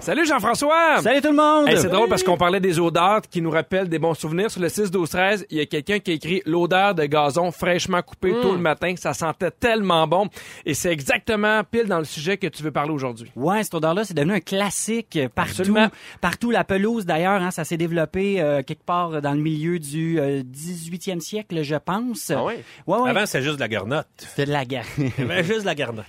Salut 0.00 0.26
Jean-François! 0.26 1.00
Salut 1.02 1.20
tout 1.22 1.28
le 1.30 1.36
monde! 1.36 1.66
Hey, 1.68 1.78
c'est 1.78 1.88
drôle 1.88 2.08
parce 2.10 2.22
qu'on 2.22 2.36
parlait 2.36 2.60
des 2.60 2.78
odeurs 2.78 3.22
qui 3.22 3.40
nous 3.40 3.50
rappellent 3.50 3.88
des 3.88 3.98
bons 3.98 4.12
souvenirs. 4.12 4.50
Sur 4.50 4.60
le 4.60 4.68
6 4.68 4.90
12 4.90 5.08
13, 5.08 5.46
il 5.50 5.56
y 5.56 5.60
a 5.60 5.66
quelqu'un 5.66 5.98
qui 5.98 6.10
a 6.10 6.14
écrit 6.14 6.42
l'odeur 6.44 6.94
de 6.94 7.04
gazon 7.06 7.50
fraîchement 7.50 8.02
coupé 8.02 8.32
Mm. 8.32 8.40
tôt 8.42 8.52
le 8.52 8.58
matin. 8.58 8.94
Ça 8.98 9.14
sentait 9.14 9.50
tellement 9.50 10.06
bon. 10.06 10.28
Et 10.66 10.74
c'est 10.74 10.92
exactement 10.92 11.62
pile 11.64 11.86
dans 11.86 11.98
le 11.98 12.04
sujet 12.04 12.36
que 12.36 12.46
tu 12.48 12.62
veux 12.62 12.70
parler 12.70 12.90
aujourd'hui. 12.92 13.30
Ouais, 13.34 13.62
cette 13.62 13.74
odeur-là, 13.74 14.04
c'est 14.04 14.14
devenu 14.14 14.34
un 14.34 14.40
classique 14.40 15.18
partout. 15.34 15.52
Absolument. 15.60 15.88
Partout, 16.20 16.50
la 16.50 16.64
pelouse, 16.64 17.06
d'ailleurs, 17.06 17.40
hein, 17.40 17.50
ça 17.50 17.64
s'est 17.64 17.76
développé 17.78 18.40
euh, 18.42 18.62
quelque 18.62 18.84
part 18.84 19.22
dans 19.22 19.32
le 19.32 19.40
milieu 19.40 19.78
du 19.78 20.20
euh, 20.20 20.42
18e 20.42 21.20
siècle, 21.20 21.62
je 21.62 21.76
pense. 21.76 22.30
Ah 22.30 22.44
oui? 22.44 22.54
Ouais, 22.86 22.98
ouais. 22.98 23.10
Avant, 23.10 23.24
c'était 23.26 23.42
juste 23.42 23.56
de 23.56 23.60
la 23.60 23.68
garnotte. 23.68 24.06
C'était 24.18 24.46
de 24.46 24.52
la 24.52 24.58
avait 24.60 25.44
juste 25.44 25.60
de 25.60 25.66
la 25.66 25.74
garnotte. 25.74 26.04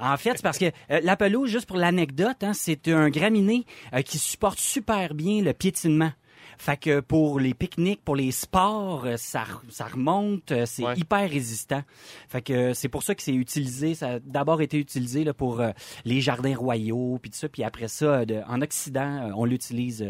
En 0.00 0.16
fait, 0.18 0.32
c'est 0.36 0.42
parce 0.42 0.58
que 0.58 0.66
euh, 0.90 1.00
la 1.02 1.16
pelouse, 1.16 1.48
juste 1.50 1.66
pour 1.66 1.76
l'anecdote, 1.78 2.36
hein, 2.42 2.52
c'est 2.52 2.88
un 2.88 3.08
euh, 3.30 4.02
qui 4.02 4.18
supporte 4.18 4.58
super 4.58 5.14
bien 5.14 5.42
le 5.42 5.52
piétinement. 5.52 6.12
Fait 6.60 6.76
que 6.76 6.98
pour 6.98 7.38
les 7.38 7.54
pique-niques, 7.54 8.02
pour 8.04 8.16
les 8.16 8.32
sports, 8.32 9.04
euh, 9.04 9.16
ça, 9.16 9.44
re- 9.44 9.70
ça 9.70 9.84
remonte, 9.86 10.50
euh, 10.50 10.66
c'est 10.66 10.82
Ouais. 10.84 10.96
hyper 10.96 11.30
résistant. 11.30 11.82
Fait 12.28 12.42
que 12.42 12.74
c'est 12.74 12.88
pour 12.88 13.04
ça 13.04 13.14
que 13.14 13.22
c'est 13.22 13.34
utilisé, 13.34 13.94
ça 13.94 14.14
a 14.14 14.18
d'abord 14.18 14.60
été 14.60 14.76
utilisé 14.78 15.22
là, 15.22 15.32
pour 15.34 15.62
les 16.04 16.20
jardins 16.20 16.56
royaux, 16.56 17.18
puis 17.22 17.30
tout 17.30 17.36
ça, 17.38 17.48
puis 17.48 17.62
après 17.62 17.86
ça, 17.86 18.24
de- 18.26 18.40
en 18.48 18.60
Occident, 18.60 19.30
on 19.36 19.44
l'utilise 19.44 20.04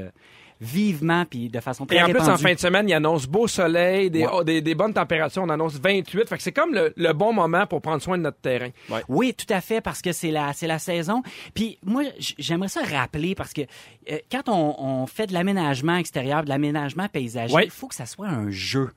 vivement, 0.60 1.24
puis 1.24 1.48
de 1.48 1.60
façon 1.60 1.86
très 1.86 1.96
Et 1.96 2.02
en 2.02 2.08
plus, 2.08 2.20
en 2.20 2.36
fin 2.36 2.52
de 2.54 2.58
semaine, 2.58 2.88
il 2.88 2.94
annonce 2.94 3.26
beau 3.26 3.46
soleil, 3.46 4.10
des, 4.10 4.22
Ouais. 4.22 4.28
oh, 4.32 4.44
des, 4.44 4.60
des 4.60 4.74
bonnes 4.74 4.92
températures. 4.94 5.42
On 5.42 5.48
annonce 5.48 5.74
28. 5.78 6.28
Fait 6.28 6.36
que 6.36 6.42
c'est 6.42 6.52
comme 6.52 6.74
le, 6.74 6.92
le 6.96 7.12
bon 7.12 7.32
moment 7.32 7.66
pour 7.66 7.80
prendre 7.80 8.02
soin 8.02 8.18
de 8.18 8.22
notre 8.22 8.40
terrain. 8.40 8.70
Oui, 9.08 9.34
tout 9.34 9.52
à 9.52 9.60
fait, 9.60 9.80
parce 9.80 10.02
que 10.02 10.12
c'est 10.12 10.30
la, 10.30 10.52
c'est 10.52 10.66
la 10.66 10.78
saison. 10.78 11.22
Puis 11.54 11.78
moi, 11.84 12.02
j'aimerais 12.18 12.68
ça 12.68 12.80
rappeler, 12.82 13.34
parce 13.34 13.52
que 13.52 13.62
euh, 14.10 14.18
quand 14.30 14.48
on, 14.48 14.74
on 14.78 15.06
fait 15.06 15.26
de 15.26 15.32
l'aménagement 15.32 15.96
extérieur, 15.96 16.42
de 16.44 16.48
l'aménagement 16.48 17.08
paysager, 17.08 17.54
il 17.64 17.70
faut 17.70 17.86
que 17.88 17.94
ça 17.94 18.06
soit 18.06 18.28
un 18.28 18.50
jeu. 18.50 18.90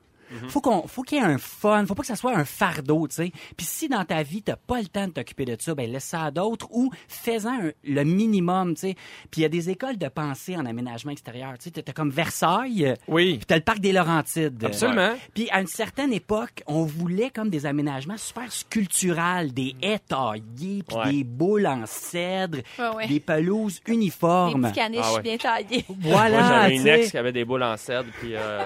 Faut 0.48 0.60
qu'on, 0.60 0.86
faut 0.86 1.02
qu'il 1.02 1.18
y 1.18 1.20
ait 1.20 1.24
un 1.24 1.38
fun. 1.38 1.84
Faut 1.86 1.94
pas 1.94 2.02
que 2.02 2.06
ça 2.08 2.16
soit 2.16 2.36
un 2.36 2.44
fardeau, 2.44 3.06
tu 3.08 3.16
sais. 3.16 3.32
Puis 3.56 3.66
si 3.66 3.88
dans 3.88 4.04
ta 4.04 4.22
vie 4.22 4.42
t'as 4.42 4.56
pas 4.56 4.80
le 4.80 4.86
temps 4.88 5.06
de 5.06 5.12
t'occuper 5.12 5.44
de 5.44 5.56
ça, 5.58 5.74
ben 5.74 5.90
laisse 5.90 6.04
ça 6.04 6.24
à 6.24 6.30
d'autres 6.30 6.68
ou 6.70 6.90
fais-en 7.08 7.48
un- 7.66 7.70
le 7.84 8.04
minimum, 8.04 8.74
tu 8.74 8.80
sais. 8.80 8.94
Puis 9.30 9.40
il 9.40 9.42
y 9.42 9.46
a 9.46 9.48
des 9.48 9.70
écoles 9.70 9.98
de 9.98 10.08
pensée 10.08 10.56
en 10.56 10.64
aménagement 10.66 11.12
extérieur, 11.12 11.54
tu 11.58 11.70
sais. 11.74 11.82
T'as- 11.82 11.92
comme 11.92 12.10
Versailles, 12.10 12.86
euh, 12.86 12.94
Oui. 13.08 13.36
puis 13.36 13.46
t'as 13.46 13.56
le 13.56 13.62
parc 13.62 13.78
des 13.80 13.92
Laurentides. 13.92 14.64
Absolument. 14.64 15.12
Puis 15.34 15.48
à 15.50 15.60
une 15.60 15.66
certaine 15.66 16.12
époque, 16.12 16.62
on 16.66 16.84
voulait 16.84 17.30
comme 17.30 17.50
des 17.50 17.66
aménagements 17.66 18.16
super 18.16 18.50
sculpturales, 18.50 19.52
des 19.52 19.74
haies 19.82 19.98
taillées, 19.98 20.82
puis 20.86 20.96
Ouais. 20.96 21.12
des 21.12 21.24
boules 21.24 21.66
en 21.66 21.84
cèdre, 21.86 22.58
Ouais, 22.78 22.88
ouais. 22.96 23.06
des 23.08 23.20
pelouses 23.20 23.80
Des 23.84 23.92
uniformes. 23.92 24.62
petits 24.62 24.74
caniches 24.74 25.00
Ah 25.04 25.14
ouais. 25.14 25.22
bien 25.22 25.36
taillés. 25.36 25.84
Voilà, 25.88 26.38
Moi, 26.40 26.48
j'avais 26.48 26.76
une 26.76 26.86
ex 26.86 27.10
qui 27.10 27.18
avait 27.18 27.32
des 27.32 27.44
boules 27.44 27.62
en 27.62 27.76
cèdre, 27.76 28.08
puis... 28.20 28.34
euh, 28.34 28.64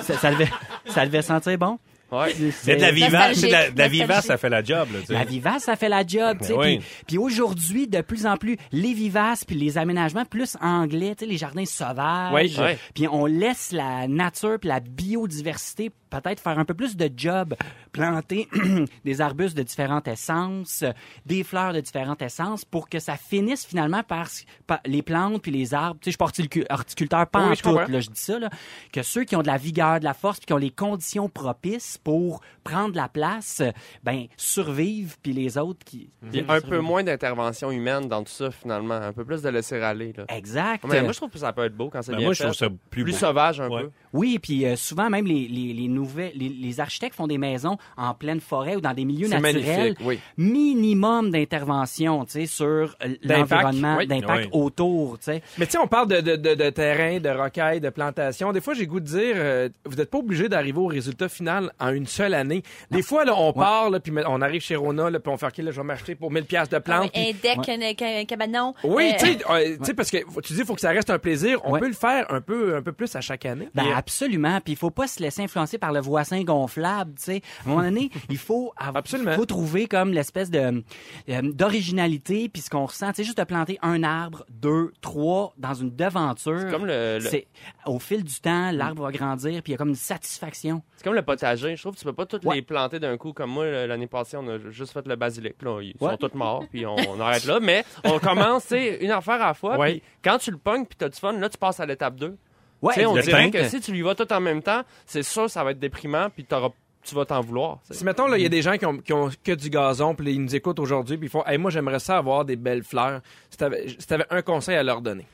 ça, 0.00 0.16
ça 0.18 0.30
devait, 0.32 0.48
ça 0.92 1.06
devait 1.06 1.22
sentir 1.22 1.56
bon? 1.58 1.78
ouais. 2.12 2.34
C'est 2.52 2.76
de 2.76 2.80
la 2.80 2.90
vivace. 2.92 3.40
de 3.40 3.46
la, 3.46 3.70
de 3.70 3.78
la 3.78 3.84
Nostalgique. 3.84 4.02
vivace, 4.02 4.26
ça 4.26 4.36
fait 4.36 4.48
la 4.48 4.62
job. 4.64 4.88
Là. 4.92 4.98
La 5.10 5.24
vivace, 5.24 5.62
ça 5.64 5.76
fait 5.76 5.88
la 5.88 6.06
job, 6.06 6.38
oui. 6.56 6.80
Puis, 7.06 7.18
aujourd'hui, 7.18 7.86
de 7.86 8.00
plus 8.00 8.26
en 8.26 8.36
plus, 8.36 8.56
les 8.72 8.92
vivaces 8.94 9.44
puis 9.44 9.56
les 9.56 9.78
aménagements 9.78 10.24
plus 10.24 10.56
anglais, 10.60 11.14
tu 11.16 11.24
sais, 11.24 11.30
les 11.30 11.38
jardins 11.38 11.64
sauvages. 11.64 12.32
Oui. 12.32 12.54
Ouais. 12.58 12.78
Puis 12.94 13.08
on 13.08 13.26
laisse 13.26 13.72
la 13.72 14.08
nature 14.08 14.58
puis 14.60 14.68
la 14.68 14.80
biodiversité 14.80 15.90
peut-être 16.10 16.40
faire 16.40 16.58
un 16.58 16.64
peu 16.64 16.74
plus 16.74 16.96
de 16.96 17.10
job, 17.16 17.54
planter 17.92 18.48
des 19.04 19.20
arbustes 19.20 19.56
de 19.56 19.62
différentes 19.62 20.08
essences, 20.08 20.84
des 21.26 21.44
fleurs 21.44 21.72
de 21.72 21.80
différentes 21.80 22.20
essences 22.22 22.64
pour 22.64 22.88
que 22.88 22.98
ça 22.98 23.16
finisse 23.16 23.64
finalement 23.64 24.02
par, 24.02 24.28
par 24.66 24.80
les 24.86 25.02
plantes 25.02 25.42
puis 25.42 25.50
les 25.52 25.72
arbres. 25.74 25.98
Tu 26.00 26.10
sais, 26.12 26.16
je 26.18 26.42
suis 26.50 26.64
horticulteur, 26.68 27.26
pas 27.28 27.44
Oui, 27.46 27.50
en 27.50 27.54
je 27.54 27.62
tout, 27.62 27.68
comprends. 27.70 27.86
là, 27.90 28.00
je 28.00 28.10
dis 28.10 28.20
ça, 28.20 28.38
là, 28.38 28.50
que 28.92 29.02
ceux 29.02 29.24
qui 29.24 29.36
ont 29.36 29.42
de 29.42 29.46
la 29.46 29.56
vigueur, 29.56 30.00
de 30.00 30.04
la 30.04 30.14
force 30.14 30.38
puis 30.38 30.46
qui 30.46 30.52
ont 30.52 30.56
les 30.58 30.70
conditions 30.70 31.28
propices 31.28 31.98
pour 31.98 32.40
prendre 32.64 32.94
la 32.96 33.08
place, 33.08 33.62
ben, 34.02 34.26
survivent 34.36 35.16
puis 35.22 35.32
les 35.32 35.56
autres 35.58 35.84
qui... 35.84 36.10
Puis 36.30 36.44
un 36.48 36.60
peu 36.60 36.80
moins 36.80 37.02
d'intervention 37.02 37.70
humaine 37.70 38.08
dans 38.08 38.22
tout 38.24 38.32
ça, 38.32 38.50
finalement. 38.50 38.94
Un 38.94 39.12
peu 39.12 39.24
plus 39.24 39.42
de 39.42 39.48
laisser 39.48 39.80
aller, 39.80 40.12
là. 40.12 40.24
Exact. 40.28 40.84
Mais 40.88 41.02
moi, 41.02 41.12
je 41.12 41.18
trouve 41.18 41.30
que 41.30 41.38
ça 41.38 41.52
peut 41.52 41.64
être 41.64 41.76
beau 41.76 41.88
quand 41.90 42.02
c'est 42.02 42.12
Ben, 42.12 42.18
bien 42.18 42.26
moi, 42.26 42.34
je 42.34 42.42
trouve 42.42 42.54
ça 42.54 42.68
plus, 42.68 43.04
plus 43.04 43.12
beau. 43.12 43.18
sauvage 43.18 43.60
un 43.60 43.68
Ouais. 43.68 43.82
peu. 43.84 43.90
Oui, 44.12 44.38
puis 44.38 44.64
euh, 44.66 44.76
souvent 44.76 45.08
même 45.10 45.26
les, 45.26 45.46
les, 45.48 45.72
les 45.72 45.88
nouvelles, 45.88 46.32
les, 46.34 46.48
les 46.48 46.80
architectes 46.80 47.14
font 47.14 47.26
des 47.26 47.38
maisons 47.38 47.76
en 47.96 48.14
pleine 48.14 48.40
forêt 48.40 48.76
ou 48.76 48.80
dans 48.80 48.92
des 48.94 49.04
milieux 49.04 49.28
C'est 49.28 49.40
naturels. 49.40 49.64
magnifique, 49.66 49.98
oui. 50.04 50.18
Minimum 50.36 51.30
d'intervention, 51.30 52.24
tu 52.24 52.32
sais, 52.32 52.46
sur 52.46 52.66
euh, 52.66 52.86
D'impact, 53.24 53.50
l'environnement, 53.52 53.96
oui. 53.98 54.06
d'impact 54.06 54.48
Oui. 54.52 54.60
autour, 54.60 55.18
tu 55.18 55.24
sais. 55.26 55.42
Mais 55.58 55.66
tu 55.66 55.72
sais, 55.72 55.78
on 55.78 55.86
parle 55.86 56.08
de, 56.08 56.20
de, 56.20 56.36
de, 56.36 56.54
de 56.54 56.70
terrain, 56.70 57.18
de 57.18 57.28
rocailles, 57.28 57.80
de 57.80 57.90
plantation. 57.90 58.52
Des 58.52 58.60
fois, 58.60 58.74
j'ai 58.74 58.86
goût 58.86 59.00
de 59.00 59.06
dire, 59.06 59.34
euh, 59.36 59.68
vous 59.84 59.96
n'êtes 59.96 60.10
pas 60.10 60.18
obligé 60.18 60.48
d'arriver 60.48 60.78
au 60.78 60.86
résultat 60.86 61.28
final 61.28 61.72
en 61.78 61.90
une 61.92 62.06
seule 62.06 62.34
année. 62.34 62.62
Des 62.90 63.02
fois, 63.02 63.24
là, 63.24 63.34
on 63.36 63.52
part, 63.52 63.90
là, 63.90 64.00
puis 64.00 64.12
on 64.26 64.40
arrive 64.42 64.60
chez 64.60 64.76
Rona, 64.76 65.08
là, 65.10 65.20
puis 65.20 65.32
on 65.32 65.36
fait, 65.36 65.46
OK, 65.46 65.58
là, 65.58 65.70
je 65.70 65.76
vais 65.80 65.86
m'acheter 65.86 66.14
pour 66.14 66.30
1000 66.30 66.44
pièces 66.44 66.68
de 66.68 66.78
plantes. 66.78 67.12
puis- 67.12 67.28
Un 67.30 67.32
deck, 67.32 68.02
un, 68.02 68.20
un 68.20 68.24
cabanon. 68.24 68.74
Oui, 68.84 69.10
Euh, 69.14 69.16
tu 69.18 69.26
sais, 69.26 69.38
euh, 69.50 69.94
parce 69.96 70.10
que 70.10 70.18
tu 70.42 70.52
dis, 70.52 70.60
il 70.60 70.64
faut 70.66 70.74
que 70.74 70.80
ça 70.80 70.90
reste 70.90 71.10
un 71.10 71.18
plaisir. 71.18 71.60
On 71.64 71.72
Ouais. 71.72 71.80
peut 71.80 71.86
le 71.88 71.92
faire 71.94 72.26
un 72.32 72.40
peu, 72.40 72.76
un 72.76 72.82
peu 72.82 72.92
plus 72.92 73.14
à 73.16 73.20
chaque 73.20 73.46
année. 73.46 73.68
Ben 73.74 73.84
euh, 73.86 73.94
absolument, 74.00 74.60
puis 74.60 74.72
il 74.72 74.76
faut 74.76 74.90
pas 74.90 75.06
se 75.06 75.20
laisser 75.22 75.42
influencer 75.42 75.76
par 75.78 75.92
le 75.92 76.00
voisin 76.00 76.42
gonflable, 76.42 77.12
tu 77.16 77.22
sais. 77.24 77.42
À 77.60 77.66
un 77.66 77.70
moment 77.70 77.82
donné, 77.82 78.10
il 78.30 78.38
faut 78.38 78.72
avoir- 78.76 78.96
Absolument. 78.96 79.34
faut 79.34 79.46
trouver 79.46 79.86
comme 79.86 80.12
l'espèce 80.12 80.50
de 80.50 80.82
euh, 81.28 81.42
d'originalité 81.52 82.48
puis 82.48 82.62
ce 82.62 82.70
qu'on 82.70 82.86
ressent, 82.86 83.10
c'est 83.14 83.24
juste 83.24 83.38
de 83.38 83.44
planter 83.44 83.78
un 83.82 84.02
arbre, 84.02 84.44
deux, 84.50 84.92
trois 85.00 85.52
dans 85.58 85.74
une 85.74 85.94
devanture. 85.94 86.58
C'est 86.60 86.70
comme 86.70 86.86
le, 86.86 87.18
le- 87.22 87.28
C'est 87.28 87.46
au 87.86 87.98
fil 87.98 88.24
du 88.24 88.40
temps, 88.40 88.70
l'arbre 88.72 89.02
va 89.02 89.12
grandir 89.12 89.62
puis 89.62 89.70
il 89.70 89.72
y 89.72 89.74
a 89.74 89.78
comme 89.78 89.90
une 89.90 89.94
satisfaction. 89.94 90.82
c'est 90.96 91.04
comme 91.04 91.14
le 91.14 91.22
potager. 91.22 91.76
Je 91.76 91.82
trouve 91.82 91.94
que 91.94 91.98
tu 92.00 92.04
peux 92.04 92.12
pas 92.12 92.26
tous 92.26 92.40
Ouais. 92.46 92.56
les 92.56 92.62
planter 92.62 92.98
d'un 92.98 93.16
coup. 93.16 93.32
Comme 93.32 93.50
moi, 93.50 93.66
l'année 93.86 94.06
passée, 94.06 94.36
on 94.36 94.48
a 94.48 94.58
juste 94.70 94.92
fait 94.92 95.06
le 95.06 95.16
basilic. 95.16 95.60
Là, 95.62 95.80
ils 95.82 95.94
Ouais. 96.00 96.10
sont 96.10 96.16
tous 96.16 96.34
morts, 96.36 96.64
puis 96.70 96.86
on, 96.86 96.96
on 96.96 97.20
arrête 97.20 97.44
là. 97.44 97.60
Mais 97.60 97.84
on 98.04 98.18
commence, 98.18 98.64
sais, 98.64 98.98
une 99.04 99.10
affaire 99.10 99.34
à 99.42 99.48
la 99.48 99.54
fois. 99.54 99.78
Ouais. 99.78 99.90
Puis 99.92 100.02
quand 100.24 100.38
tu 100.38 100.50
le 100.50 100.56
pognes, 100.58 100.84
puis 100.86 100.96
t'as 100.98 101.08
du 101.08 101.18
fun, 101.18 101.32
là, 101.32 101.48
tu 101.48 101.58
passes 101.58 101.80
à 101.80 101.86
l'étape 101.86 102.16
2. 102.16 102.36
Ouais, 102.82 102.94
Tu 102.94 103.00
sais, 103.00 103.06
on 103.06 103.14
dirait 103.22 103.50
que 103.50 103.58
si 103.68 103.80
tu 103.80 103.92
lui 103.92 104.02
vas 104.02 104.14
tout 104.14 104.32
en 104.32 104.40
même 104.40 104.62
temps, 104.62 104.82
c'est 105.06 105.22
sûr 105.22 105.50
ça 105.50 105.62
va 105.64 105.72
être 105.72 105.78
déprimant, 105.78 106.30
puis 106.30 106.44
t'auras- 106.44 106.70
tu 107.02 107.14
vas 107.14 107.24
t'en 107.24 107.40
vouloir. 107.40 107.78
tu. 107.86 107.96
Si, 107.96 108.04
mettons, 108.04 108.26
là, 108.26 108.36
il 108.38 108.42
y 108.42 108.46
a 108.46 108.50
des 108.50 108.62
gens 108.62 108.76
qui 108.76 108.86
ont, 108.86 108.98
qui 108.98 109.12
ont 109.12 109.30
que 109.42 109.52
du 109.52 109.70
gazon, 109.70 110.14
puis 110.14 110.32
ils 110.34 110.42
nous 110.42 110.54
écoutent 110.54 110.78
aujourd'hui, 110.78 111.16
puis 111.16 111.26
ils 111.26 111.30
font, 111.30 111.44
hey, 111.46 111.56
moi, 111.58 111.70
j'aimerais 111.70 111.98
ça 111.98 112.18
avoir 112.18 112.44
des 112.44 112.56
belles 112.56 112.84
fleurs. 112.84 113.20
Si 113.50 113.56
t'avais 113.56 113.88
si 113.88 114.06
t'avais 114.06 114.26
un 114.30 114.42
conseil 114.42 114.76
à 114.76 114.82
leur 114.82 115.00
donner. 115.00 115.26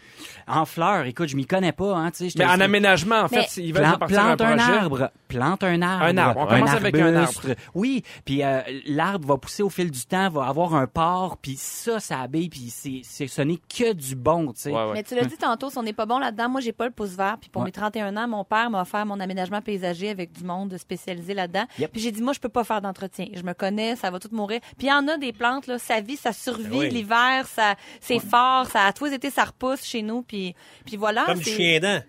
En 0.48 0.64
fleurs, 0.64 1.05
écoute, 1.07 1.29
je 1.29 1.37
m'y 1.37 1.44
connais 1.44 1.72
pas, 1.72 1.94
hein, 1.96 2.11
tu 2.11 2.29
Mais 2.38 2.46
en 2.46 2.61
aménagement, 2.61 3.16
en 3.22 3.29
Mais- 3.31 3.42
fait, 3.42 3.48
s'ils 3.48 3.72
veulent 3.74 3.83
Plan- 3.83 3.98
partir 3.98 4.20
un 4.20 4.37
plante 4.37 4.40
un, 4.40 4.57
projet. 4.57 4.72
arbre, 4.79 5.11
plante 5.29 5.64
un 5.64 5.83
arbre. 5.83 6.05
Un 6.05 6.16
arbre. 6.16 6.40
On 6.40 6.46
commence 6.46 6.70
avec 6.70 6.94
un 6.98 7.14
arbuste. 7.16 7.57
Oui, 7.74 8.02
puis 8.24 8.42
euh, 8.44 8.61
l'arbre 8.87 9.26
va 9.26 9.37
pousser 9.37 9.62
au 9.62 9.68
fil 9.70 9.90
du 9.90 10.07
temps, 10.07 10.29
va 10.31 10.46
avoir 10.46 10.74
un 10.74 10.87
port, 10.87 11.37
puis 11.37 11.57
ça, 11.57 11.98
ça 12.00 12.20
habille, 12.20 12.48
puis 12.48 12.70
c'est, 12.70 13.00
c'est, 13.02 13.26
ce 13.26 13.42
n'est 13.42 13.57
que 13.59 13.92
du 13.92 14.14
bon, 14.14 14.52
tu 14.52 14.61
sais. 14.62 14.70
Ouais, 14.70 14.85
ouais. 14.85 14.92
Mais 14.94 15.02
tu 15.02 15.14
l'as 15.16 15.24
dit 15.24 15.37
tantôt, 15.37 15.68
si 15.68 15.79
on 15.79 15.83
n'est 15.83 15.92
pas 15.92 16.07
bon 16.07 16.18
là-dedans, 16.18 16.48
moi, 16.48 16.61
j'ai 16.61 16.72
pas 16.72 16.87
le 16.87 16.92
pouce 16.92 17.11
vert. 17.16 17.37
Puis 17.40 17.50
pour 17.50 17.62
Ouais. 17.62 17.66
mes 17.66 17.72
31 17.72 18.16
ans, 18.16 18.29
mon 18.29 18.44
père 18.44 18.70
m'a 18.70 18.83
offert 18.83 19.05
mon 19.05 19.18
aménagement 19.20 19.61
paysager 19.61 20.11
avec 20.11 20.33
du 20.33 20.44
monde 20.44 20.76
spécialisé 20.79 21.35
là-dedans. 21.35 21.56
Là-dedans. 21.57 21.73
Yep. 21.79 21.92
Puis 21.92 22.01
j'ai 22.01 22.12
dit, 22.12 22.23
moi, 22.23 22.33
je 22.33 22.40
peux 22.40 22.49
pas 22.49 22.64
faire 22.64 22.81
d'entretien. 22.81 23.27
Je 23.35 23.42
me 23.42 23.53
connais, 23.55 23.97
ça 23.97 24.11
va 24.11 24.19
tout 24.19 24.29
mourir. 24.33 24.61
Puis 24.79 24.87
il 24.87 24.90
y 24.90 24.92
en 24.92 25.07
a 25.09 25.16
des 25.19 25.33
plantes, 25.33 25.66
là, 25.66 25.79
ça 25.79 26.01
vit, 26.01 26.16
ça 26.16 26.33
survit 26.33 26.64
Ben 26.69 26.79
oui. 26.79 26.88
l'hiver, 26.90 27.47
ça, 27.47 27.75
c'est 28.01 28.19
fort, 28.21 28.66
ça, 28.66 28.85
à 28.87 28.92
tous 28.92 29.07
les 29.07 29.14
étés, 29.14 29.31
ça 29.31 29.45
repousse 29.45 29.85
chez 29.85 30.03
nous. 30.03 30.23
Puis, 30.23 30.55
puis 30.85 30.97
voilà. 30.97 31.25
Comme 31.27 31.38
du 31.38 31.45
c'est- 31.45 31.57
chien 31.57 31.81
dent. 31.81 32.01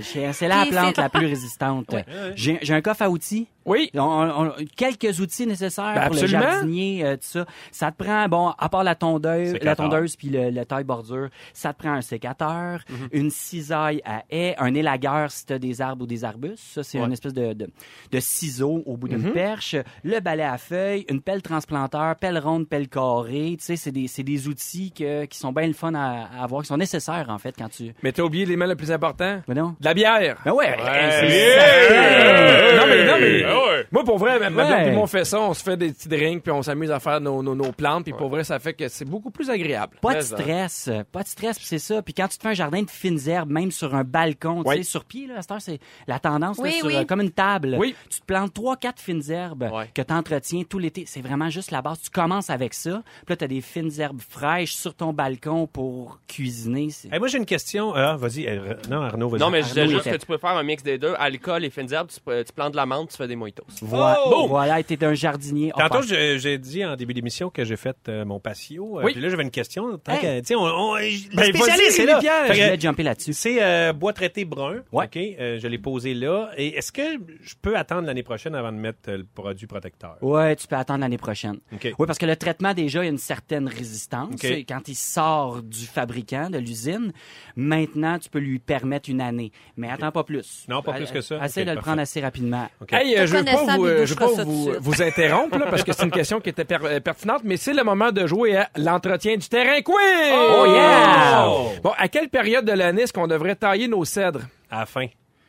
Chien, 0.00 0.32
C'est 0.32 0.48
la 0.48 0.64
plante 0.64 0.96
la 0.96 1.08
plus 1.10 1.26
résistante. 1.26 1.94
J'ai 2.36 2.58
j'ai 2.62 2.74
un 2.74 2.80
coffre 2.80 3.02
à 3.02 3.10
outils. 3.10 3.48
Oui. 3.66 3.90
On- 3.94 4.00
on- 4.00 4.46
on- 4.48 4.52
quelques 4.76 5.20
outils 5.20 5.46
nécessaires 5.46 5.92
Ben, 5.94 6.06
pour 6.06 6.16
le 6.16 6.26
jardinier, 6.26 7.04
euh, 7.04 7.14
tout 7.16 7.22
ça. 7.22 7.44
Ça 7.70 7.92
te 7.92 8.02
prend, 8.02 8.26
bon, 8.28 8.48
à 8.58 8.68
part 8.68 8.84
la 8.84 8.94
tondeuse, 8.94 9.52
Sécateur. 9.52 9.66
la 9.66 9.76
tondeuse 9.76 10.16
puis 10.16 10.28
le, 10.28 10.50
le 10.50 10.64
taille 10.64 10.84
bordure, 10.84 11.28
ça 11.52 11.72
te 11.72 11.78
prend 11.82 11.92
un 11.92 12.00
sécateur, 12.00 12.80
Mhm. 12.88 13.08
une 13.12 13.30
cisaille 13.30 14.00
à 14.04 14.22
haie, 14.30 14.54
un 14.58 14.74
élagueur 14.74 15.30
si 15.30 15.46
tu 15.46 15.52
as 15.52 15.58
des 15.58 15.80
arbres 15.80 16.04
ou 16.04 16.06
des 16.06 16.24
arbustes. 16.24 16.58
Ça, 16.74 16.82
c'est 16.82 16.98
Ouais. 16.98 17.06
une 17.06 17.12
espèce 17.12 17.34
de, 17.34 17.52
de, 17.52 17.68
de 18.10 18.20
ciseau 18.20 18.82
au 18.86 18.96
bout 18.96 19.08
d'une 19.08 19.18
Mhm. 19.26 19.32
perche, 19.32 19.76
le 20.04 20.20
balai 20.20 20.42
à 20.42 20.56
feuilles, 20.58 21.04
une 21.08 21.20
pelle 21.20 21.42
transplanteur, 21.42 22.16
pelle 22.16 22.38
ronde, 22.38 22.68
pelle 22.68 22.88
carrée. 22.88 23.56
Tu 23.58 23.64
sais, 23.64 23.76
c'est 23.76 23.92
des, 23.92 24.06
des 24.22 24.48
outils 24.48 24.92
que, 24.92 25.24
qui 25.26 25.38
sont 25.38 25.52
bien 25.52 25.66
le 25.66 25.72
fun 25.74 25.94
à, 25.94 26.28
à 26.38 26.42
avoir, 26.44 26.62
qui 26.62 26.68
sont 26.68 26.76
nécessaires, 26.76 27.26
en 27.28 27.38
fait, 27.38 27.54
quand 27.58 27.68
tu... 27.68 27.94
Mais 28.02 28.12
t'as 28.12 28.22
oublié 28.22 28.44
l'élément 28.44 28.66
le 28.66 28.76
plus 28.76 28.90
important? 28.90 29.40
Ben 29.46 29.54
non. 29.54 29.76
De 29.80 29.84
la 29.84 29.94
bière. 29.94 30.38
Ben 30.44 30.52
ouais, 30.52 30.76
c'est 30.78 31.28
Yeah! 31.30 32.76
Non, 32.80 32.86
mais, 32.88 33.04
non, 33.06 33.14
mais, 33.20 33.44
ouais. 33.68 33.86
moi, 33.90 34.04
pour 34.04 34.18
vrai, 34.18 34.38
ma 34.38 34.50
blonde 34.50 34.70
Ouais. 34.70 34.88
et 34.88 34.90
moi, 34.92 35.02
on 35.04 35.06
fait 35.06 35.24
ça, 35.24 35.40
on 35.40 35.54
se 35.54 35.62
fait 35.62 35.76
des 35.76 35.92
petits 35.92 36.08
drinks, 36.08 36.42
puis 36.42 36.52
on 36.52 36.62
s'amuse 36.62 36.90
à 36.90 37.00
faire 37.00 37.20
nos, 37.20 37.42
nos, 37.42 37.54
nos 37.54 37.72
plantes, 37.72 38.04
puis 38.04 38.12
pour 38.12 38.28
vrai, 38.28 38.44
ça 38.44 38.58
fait 38.58 38.74
que 38.74 38.88
c'est 38.88 39.04
beaucoup 39.04 39.30
plus 39.30 39.50
agréable. 39.50 39.96
Pas 40.00 40.14
de 40.16 40.20
stress, 40.20 40.90
pas 41.12 41.22
de 41.22 41.28
stress, 41.28 41.58
puis 41.58 41.66
c'est 41.66 41.78
ça. 41.78 42.02
Puis 42.02 42.14
quand 42.14 42.28
tu 42.28 42.36
te 42.38 42.42
fais 42.42 42.48
un 42.50 42.54
jardin 42.54 42.82
de 42.82 42.90
fines 42.90 43.20
herbes, 43.28 43.50
même 43.50 43.70
sur 43.70 43.94
un 43.94 44.04
balcon, 44.04 44.62
tu 44.64 44.76
sais, 44.76 44.82
sur 44.82 45.04
pied, 45.04 45.26
là, 45.26 45.38
à 45.38 45.42
cette 45.42 45.50
heure, 45.52 45.60
c'est 45.60 45.78
la 46.06 46.18
tendance, 46.18 46.58
là, 46.58 46.64
Oui, 46.64 46.72
sur, 46.74 46.86
oui. 46.86 46.96
euh, 46.96 47.04
comme 47.04 47.20
une 47.20 47.30
table. 47.32 47.76
Oui. 47.78 47.94
Tu 48.08 48.20
te 48.20 48.24
plantes 48.26 48.52
trois, 48.54 48.76
quatre 48.76 49.00
fines 49.00 49.22
herbes 49.30 49.68
Ouais. 49.72 49.88
que 49.94 50.02
tu 50.02 50.12
entretiens 50.12 50.62
tout 50.68 50.78
l'été. 50.78 51.04
C'est 51.06 51.20
vraiment 51.20 51.48
juste 51.50 51.70
la 51.70 51.82
base. 51.82 52.00
Tu 52.02 52.10
commences 52.10 52.50
avec 52.50 52.74
ça, 52.74 53.02
puis 53.24 53.24
là, 53.30 53.36
tu 53.36 53.44
as 53.44 53.48
des 53.48 53.60
fines 53.60 53.90
herbes 54.00 54.20
fraîches 54.20 54.74
sur 54.74 54.94
ton 54.94 55.12
balcon 55.12 55.66
pour 55.66 56.18
cuisiner. 56.28 56.88
Hey, 57.12 57.18
moi, 57.18 57.28
j'ai 57.28 57.38
une 57.38 57.46
question. 57.46 57.92
Ah, 57.94 58.16
vas-y. 58.16 58.46
euh, 58.46 58.74
non, 58.88 59.02
Arnaud, 59.02 59.28
vas-y. 59.28 59.40
Non, 59.40 59.50
mais 59.50 59.62
je 59.62 59.68
disais 59.68 59.88
juste 59.88 60.10
que 60.10 60.16
tu 60.16 60.26
peux 60.26 60.38
faire 60.38 60.50
un 60.56 60.62
mix 60.62 60.82
des 60.82 60.98
deux. 60.98 61.14
Alcool 61.18 61.64
et 61.64 61.70
fines 61.70 61.92
herbes, 61.92 62.08
tu, 62.08 62.20
tu 62.20 62.52
plantes 62.52 62.72
de 62.72 62.76
la 62.76 62.86
menthe, 62.86 63.10
tu 63.10 63.16
fais 63.16 63.28
des 63.28 63.36
mojitos. 63.40 63.64
Voilà, 63.82 64.18
Oh! 64.26 64.46
voilà, 64.48 64.78
un 65.02 65.14
jardinier. 65.14 65.72
Tantôt, 65.76 66.02
j'ai 66.02 66.58
dit 66.58 66.84
en 66.84 66.94
début 66.96 67.14
d'émission 67.14 67.50
que 67.50 67.64
j'ai 67.64 67.76
fait 67.76 67.96
euh, 68.08 68.24
mon 68.24 68.38
patio. 68.40 68.98
Euh, 69.00 69.04
Oui. 69.04 69.12
Puis 69.12 69.20
là, 69.22 69.28
j'avais 69.28 69.42
une 69.42 69.50
question. 69.50 69.98
Tant 69.98 70.12
Hey. 70.12 70.20
que- 70.20 70.40
tiens, 70.40 70.58
on, 70.58 70.94
Ben, 70.94 71.10
spécialiste, 71.54 71.90
c'est 71.92 72.06
là. 72.06 72.20
Fait 72.20 72.54
je 72.54 72.62
voulais 72.62 72.80
jumper 72.80 73.02
là-dessus. 73.02 73.32
C'est 73.32 73.62
euh, 73.62 73.92
bois 73.92 74.12
traité 74.12 74.44
brun. 74.44 74.82
Ouais. 74.92 75.06
OK. 75.06 75.16
euh, 75.16 75.58
je 75.58 75.66
l'ai 75.68 75.78
posé 75.78 76.14
là. 76.14 76.50
Et 76.56 76.76
est-ce 76.76 76.92
que 76.92 77.02
je 77.42 77.54
peux 77.60 77.76
attendre 77.76 78.06
l'année 78.06 78.22
prochaine 78.22 78.54
avant 78.54 78.72
de 78.72 78.76
mettre 78.78 79.10
le 79.10 79.24
produit 79.24 79.66
protecteur? 79.66 80.16
Ouais, 80.20 80.54
tu 80.56 80.66
peux 80.66 80.76
attendre 80.76 81.00
l'année 81.00 81.18
prochaine. 81.18 81.58
OK. 81.72 81.92
Oui, 81.98 82.06
parce 82.06 82.18
que 82.18 82.26
le 82.26 82.36
traitement, 82.36 82.74
déjà, 82.74 83.00
il 83.02 83.06
y 83.06 83.08
a 83.08 83.10
une 83.10 83.18
certaine 83.18 83.68
résistance. 83.68 84.34
OK. 84.34 84.64
Quand 84.68 84.86
il 84.88 84.94
sort 84.94 85.62
du 85.62 85.86
fabricant, 85.86 86.50
de 86.50 86.58
l'usine, 86.58 87.12
maintenant, 87.56 88.18
tu 88.18 88.28
peux 88.28 88.38
lui 88.38 88.58
permettre 88.58 89.08
une 89.10 89.20
année. 89.20 89.52
Mais 89.76 89.90
attends 89.90 90.12
pas 90.12 90.24
plus. 90.24 90.64
Non, 90.68 90.82
pas 90.82 90.92
plus 90.92 91.10
que 91.10 91.20
ça. 91.20 91.44
Essaye 91.44 91.64
de 91.64 91.72
le 91.72 91.80
prendre 91.80 92.00
assez 92.00 92.20
rapidement. 92.20 92.68
Hey, 92.90 93.26
je 93.30 93.36
veux 93.38 93.44
pas 93.44 93.54
connaissant, 93.56 93.76
vous, 93.76 93.84
Bidou, 93.84 93.96
je 94.00 94.04
je 94.06 94.14
veux 94.14 94.72
pas 94.74 94.78
vous, 94.80 95.02
interrompre, 95.02 95.58
là, 95.58 95.66
parce 95.70 95.82
que 95.84 95.92
c'est 95.92 96.04
une 96.04 96.10
question 96.10 96.40
qui 96.40 96.48
était 96.50 96.64
per- 96.64 96.78
euh, 96.84 97.00
pertinente, 97.00 97.42
mais 97.44 97.56
c'est 97.56 97.74
le 97.74 97.82
moment 97.84 98.12
de 98.12 98.26
jouer 98.26 98.56
à 98.56 98.68
l'entretien 98.76 99.36
du 99.36 99.48
terrain 99.48 99.80
quiz! 99.82 99.94
Oh, 100.32 100.64
yeah! 100.66 101.46
Bon, 101.82 101.92
à 101.96 102.08
quelle 102.08 102.28
période 102.28 102.64
de 102.64 102.72
l'année 102.72 103.02
est-ce 103.02 103.12
qu'on 103.12 103.26
devrait 103.26 103.56
tailler 103.56 103.88
nos 103.88 104.04
cèdres? 104.04 104.42
À 104.70 104.80
la 104.80 104.86
fin. 104.86 105.06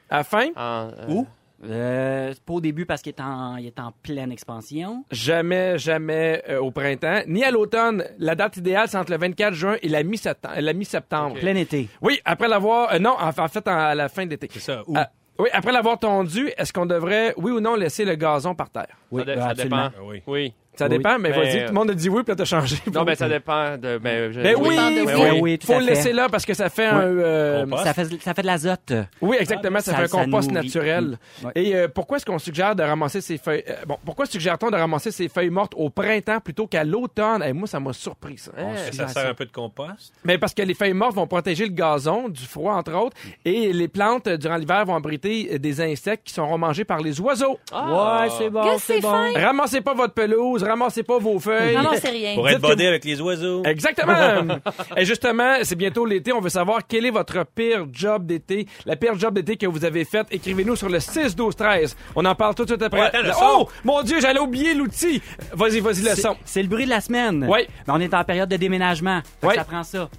À 0.10 0.18
la 0.18 0.24
fin? 0.24 0.48
En, 0.56 0.90
euh, 0.90 1.06
Où? 1.10 1.28
Euh, 1.64 2.34
pas 2.44 2.54
au 2.54 2.60
début 2.60 2.88
parce 2.88 3.04
qu'il 3.04 3.12
est 3.14 3.22
en, 3.22 3.56
il 3.58 3.68
est 3.68 3.80
en 3.80 3.92
pleine 4.02 4.32
expansion. 4.32 5.06
Jamais, 5.12 5.78
jamais 5.78 6.42
euh, 6.50 6.60
au 6.60 6.72
printemps, 6.72 7.22
ni 7.28 7.44
à 7.44 7.52
l'automne. 7.52 8.04
La 8.18 8.34
date 8.34 8.58
idéale, 8.58 8.88
c'est 8.90 8.98
entre 8.98 9.12
le 9.12 9.20
24 9.20 9.54
juin 9.54 9.76
et 9.84 9.88
la 9.88 10.02
mi-septembre. 10.02 11.36
Plein 11.40 11.56
été. 11.56 11.88
Oui, 12.02 12.20
après 12.26 12.48
l'avoir... 12.48 12.92
euh, 12.94 12.98
non, 12.98 13.12
en, 13.20 13.28
en 13.30 13.48
fait, 13.48 13.68
en- 13.68 13.78
à 13.78 13.94
la 13.94 14.10
fin 14.10 14.26
de 14.26 14.32
l'été. 14.32 14.50
C'est 14.52 14.60
ça. 14.60 14.82
Où? 14.88 14.98
Oui, 15.42 15.50
après 15.54 15.72
l'avoir 15.72 15.98
tondu, 15.98 16.52
est-ce 16.58 16.72
qu'on 16.72 16.86
devrait, 16.86 17.34
oui 17.36 17.52
ou 17.52 17.60
non, 17.60 17.76
laisser 17.76 18.06
le 18.06 18.16
gazon 18.16 18.54
par 18.54 18.70
terre? 18.70 18.96
Oui, 19.10 19.24
ça, 19.26 19.54
dépend. 19.54 19.76
Ah 19.78 19.92
oui. 20.04 20.22
Oui. 20.28 20.54
Ça 20.76 20.86
Oui. 20.86 20.98
dépend, 20.98 21.20
mais 21.20 21.32
Ben, 21.32 21.40
vas-y, 21.42 21.60
tout 21.62 21.68
le 21.68 21.74
monde 21.74 21.92
a 21.92 21.94
dit 21.94 22.08
oui, 22.10 22.24
puis 22.24 22.32
là, 22.32 22.36
t'as 22.36 22.46
changé. 22.46 22.78
Non, 22.94 23.04
ben 23.04 23.14
ça 23.16 23.28
dépend 23.28 23.78
de. 23.78 23.98
Ben, 23.98 24.32
je- 24.32 24.42
Ben 24.42 24.56
oui, 24.58 24.76
ben 24.76 25.06
oui. 25.06 25.14
oui, 25.16 25.40
Oui, 25.42 25.60
tout 25.60 25.68
faut 25.68 25.80
le 25.80 25.86
laisser 25.86 26.14
là 26.14 26.30
parce 26.30 26.46
que 26.46 26.54
ça 26.54 26.70
fait 26.70 26.86
un... 26.86 27.02
euh, 27.02 27.64
Compost. 27.64 27.84
Ça 27.84 27.94
fait, 27.94 28.22
ça 28.22 28.34
fait 28.34 28.42
de 28.42 28.48
l'azote. 28.48 28.94
oui, 29.22 29.38
exactement, 29.40 29.80
ça, 29.80 29.92
Ça- 29.92 29.98
fait 29.98 30.04
un 30.16 30.24
compost 30.26 30.50
naturel. 30.52 31.18
Et 31.56 31.76
euh, 31.76 31.88
pourquoi 31.94 32.18
est-ce 32.18 32.26
qu'on 32.26 32.40
suggère 32.40 32.76
de 32.76 32.84
ramasser 32.84 33.20
ces 33.22 33.38
feuilles... 33.38 33.64
euh, 33.70 33.74
bon, 33.86 33.98
pourquoi 34.06 34.26
suggère-t-on 34.26 34.70
de 34.72 34.78
ramasser 34.78 35.12
ces 35.12 35.28
feuilles 35.28 35.50
mortes 35.50 35.74
au 35.76 35.90
printemps 35.90 36.40
plutôt 36.40 36.68
qu'à 36.68 36.84
l'automne? 36.84 37.44
Eh, 37.46 37.52
moi, 37.54 37.68
ça 37.68 37.80
m'a 37.80 37.92
surpris, 37.94 38.38
ça. 38.38 38.52
Hein? 38.58 38.76
Ça 38.92 39.08
sert 39.08 39.10
ça. 39.10 39.30
un 39.30 39.34
peu 39.34 39.46
de 39.46 39.52
compost. 39.52 40.14
Mais 40.24 40.38
parce 40.38 40.54
que 40.54 40.62
les 40.62 40.74
feuilles 40.74 40.94
mortes 40.94 41.16
vont 41.16 41.28
protéger 41.28 41.66
le 41.66 41.74
gazon 41.74 42.30
du 42.30 42.46
froid, 42.46 42.74
entre 42.76 42.94
autres, 42.94 43.18
et 43.44 43.74
les 43.74 43.88
plantes, 43.90 44.30
durant 44.30 44.56
l'hiver, 44.56 44.86
vont 44.86 44.96
abriter 44.96 45.60
des 45.60 45.82
insectes 45.82 46.28
qui 46.28 46.34
seront 46.34 46.58
mangés 46.58 46.86
par 46.86 47.00
les 47.02 47.20
oiseaux. 47.20 47.60
Ah! 47.74 48.22
Ouais, 48.24 48.30
c'est 48.38 48.50
bon, 48.50 48.64
Qu'est-ce 48.64 48.88
que 48.88 48.94
c'est 48.96 49.02
bon. 49.02 49.34
Ramassez 49.36 49.82
pas 49.82 49.94
votre 49.94 50.14
pelouse, 50.14 50.61
ramassez 50.66 51.04
pas 51.04 51.18
vos 51.20 51.40
feuilles. 51.40 51.76
Non, 51.76 51.84
non, 51.84 51.92
c'est 52.00 52.10
rien. 52.10 52.36
Pour 52.36 52.48
Dites 52.48 52.56
être 52.56 52.62
bodé 52.62 52.88
avec 52.88 53.06
les 53.06 53.20
oiseaux. 53.22 53.64
Exactement. 53.64 54.60
Et 54.98 55.06
justement, 55.06 55.56
c'est 55.64 55.76
bientôt 55.76 56.06
l'été. 56.06 56.32
On 56.34 56.42
veut 56.42 56.50
savoir 56.50 56.82
quel 56.88 57.06
est 57.06 57.12
votre 57.12 57.46
pire 57.46 57.86
job 57.92 58.26
d'été, 58.26 58.68
la 58.86 58.96
pire 58.96 59.18
job 59.18 59.34
d'été 59.34 59.58
que 59.58 59.66
vous 59.66 59.86
avez 59.86 60.06
faite. 60.06 60.28
Écrivez-nous 60.32 60.76
sur 60.76 60.90
le 60.90 61.00
6 61.00 61.36
12 61.36 61.56
13. 61.56 61.96
On 62.16 62.26
en 62.26 62.36
parle 62.36 62.56
tout 62.56 62.64
de 62.64 62.70
suite 62.70 62.82
après. 62.82 63.00
Ouais, 63.00 63.08
attends, 63.08 63.22
le 63.24 63.32
oh, 63.42 63.70
mon 63.84 64.02
Dieu, 64.04 64.20
j'allais 64.22 64.40
oublier 64.40 64.74
l'outil. 64.74 65.22
Vas-y, 65.54 65.80
vas-y 65.80 66.02
le 66.02 66.16
C'est- 66.16 66.22
son. 66.22 66.36
C'est 66.46 66.62
le 66.62 66.70
bruit 66.70 66.86
de 66.86 66.90
la 66.90 67.02
semaine. 67.02 67.48
Oui. 67.50 67.68
Mais 67.88 67.94
on 67.94 68.00
est 68.00 68.14
en 68.14 68.24
période 68.24 68.50
de 68.50 68.58
déménagement. 68.58 69.22
Oui. 69.44 69.56
Ça 69.56 69.64
prend 69.64 69.84
ça. 69.84 70.10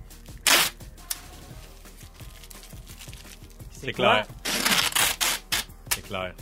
C'est 3.71 3.93
clair. 3.93 4.25
C'est 5.95 6.07
clair. 6.07 6.33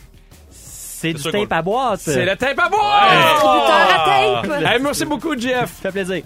C'est 1.01 1.15
du 1.15 1.23
tape 1.23 1.51
à 1.53 1.63
boîte. 1.63 2.01
C'est 2.01 2.27
le 2.27 2.37
tape 2.37 2.59
à 2.59 2.69
boire. 2.69 3.09
Distributeur 3.11 3.73
à 3.73 4.43
tape. 4.43 4.75
Hey, 4.75 4.83
merci 4.83 5.05
beaucoup, 5.07 5.35
Jeff. 5.39 5.71
Ça 5.83 5.91
fait 5.91 6.05
plaisir. 6.05 6.23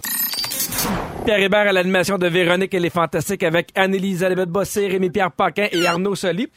Pierre 1.24 1.54
à 1.54 1.72
l'animation 1.72 2.18
de 2.18 2.26
Véronique, 2.26 2.74
elle 2.74 2.84
est 2.84 2.90
fantastique 2.90 3.42
avec 3.44 3.70
Anne-Élisabeth 3.74 4.50
Bossé, 4.50 4.88
Rémi-Pierre 4.88 5.32
Paquin 5.32 5.68
et 5.72 5.86
Arnaud 5.86 6.14
Soli. 6.14 6.48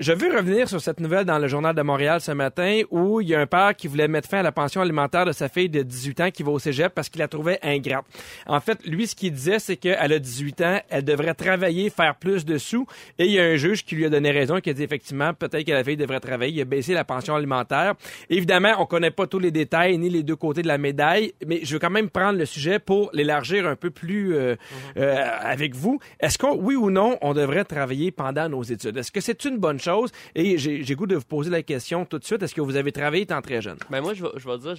Je 0.00 0.12
veux 0.12 0.36
revenir 0.36 0.68
sur 0.68 0.80
cette 0.80 0.98
nouvelle 0.98 1.24
dans 1.24 1.38
le 1.38 1.46
Journal 1.46 1.76
de 1.76 1.82
Montréal 1.82 2.20
ce 2.20 2.32
matin 2.32 2.80
où 2.90 3.20
il 3.20 3.28
y 3.28 3.34
a 3.36 3.40
un 3.40 3.46
père 3.46 3.76
qui 3.76 3.86
voulait 3.86 4.08
mettre 4.08 4.28
fin 4.28 4.38
à 4.38 4.42
la 4.42 4.50
pension 4.50 4.80
alimentaire 4.80 5.24
de 5.26 5.32
sa 5.32 5.48
fille 5.48 5.68
de 5.68 5.82
18 5.82 6.20
ans 6.20 6.30
qui 6.30 6.42
va 6.42 6.50
au 6.50 6.58
cégep 6.58 6.92
parce 6.92 7.08
qu'il 7.08 7.20
la 7.20 7.28
trouvait 7.28 7.60
ingrate. 7.62 8.04
En 8.46 8.58
fait, 8.60 8.84
lui, 8.84 9.06
ce 9.06 9.14
qu'il 9.14 9.32
disait, 9.32 9.60
c'est 9.60 9.76
qu'elle 9.76 10.12
a 10.12 10.18
18 10.18 10.60
ans, 10.62 10.80
elle 10.90 11.04
devrait 11.04 11.34
travailler, 11.34 11.88
faire 11.88 12.16
plus 12.16 12.44
de 12.44 12.58
sous 12.58 12.84
et 13.16 13.26
il 13.26 13.32
y 13.32 13.38
a 13.38 13.44
un 13.44 13.54
juge 13.54 13.84
qui 13.84 13.94
lui 13.94 14.04
a 14.04 14.10
donné 14.10 14.32
raison 14.32 14.56
et 14.56 14.60
qui 14.60 14.70
a 14.70 14.72
dit 14.72 14.82
effectivement, 14.82 15.34
peut-être 15.34 15.64
que 15.64 15.72
la 15.72 15.84
fille 15.84 15.96
devrait 15.96 16.20
travailler. 16.20 16.52
Il 16.52 16.60
a 16.62 16.64
baissé 16.64 16.94
la 16.94 17.04
pension 17.04 17.36
alimentaire. 17.36 17.94
Évidemment, 18.28 18.74
on 18.80 18.86
connaît 18.86 19.12
pas 19.12 19.28
tous 19.28 19.38
les 19.38 19.52
détails 19.52 19.96
ni 19.98 20.10
les 20.10 20.24
deux 20.24 20.36
côtés 20.36 20.62
de 20.62 20.68
la 20.68 20.78
médaille, 20.78 21.32
mais 21.46 21.60
je 21.62 21.74
veux 21.74 21.78
quand 21.78 21.90
même 21.90 22.10
prendre 22.10 22.38
le 22.38 22.46
sujet 22.46 22.80
pour 22.80 23.10
l'élargir 23.12 23.68
un 23.68 23.76
peu 23.76 23.90
plus 23.90 24.01
euh, 24.10 24.56
euh, 24.96 25.26
avec 25.40 25.74
vous. 25.74 25.98
Est-ce 26.20 26.38
qu'on, 26.38 26.56
oui 26.56 26.74
ou 26.74 26.90
non, 26.90 27.18
on 27.22 27.34
devrait 27.34 27.64
travailler 27.64 28.10
pendant 28.10 28.48
nos 28.48 28.62
études? 28.62 28.96
Est-ce 28.96 29.12
que 29.12 29.20
c'est 29.20 29.44
une 29.44 29.58
bonne 29.58 29.78
chose? 29.80 30.10
Et 30.34 30.58
j'ai 30.58 30.94
goût 30.94 31.06
de 31.06 31.16
vous 31.16 31.24
poser 31.24 31.50
la 31.50 31.62
question 31.62 32.04
tout 32.04 32.18
de 32.18 32.24
suite. 32.24 32.42
Est-ce 32.42 32.54
que 32.54 32.60
vous 32.60 32.76
avez 32.76 32.92
travaillé 32.92 33.22
étant 33.22 33.40
très 33.42 33.60
jeune? 33.62 33.78
Ben 33.90 34.00
moi, 34.00 34.14
je 34.14 34.22
vais, 34.24 34.30
je 34.36 34.48
vais 34.48 34.58
dire, 34.58 34.74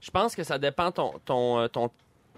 je 0.00 0.10
pense 0.10 0.34
que 0.34 0.42
ça 0.44 0.58
dépend 0.58 0.90
ton, 0.92 1.12
ton, 1.24 1.58
euh, 1.60 1.68
ton, 1.68 1.90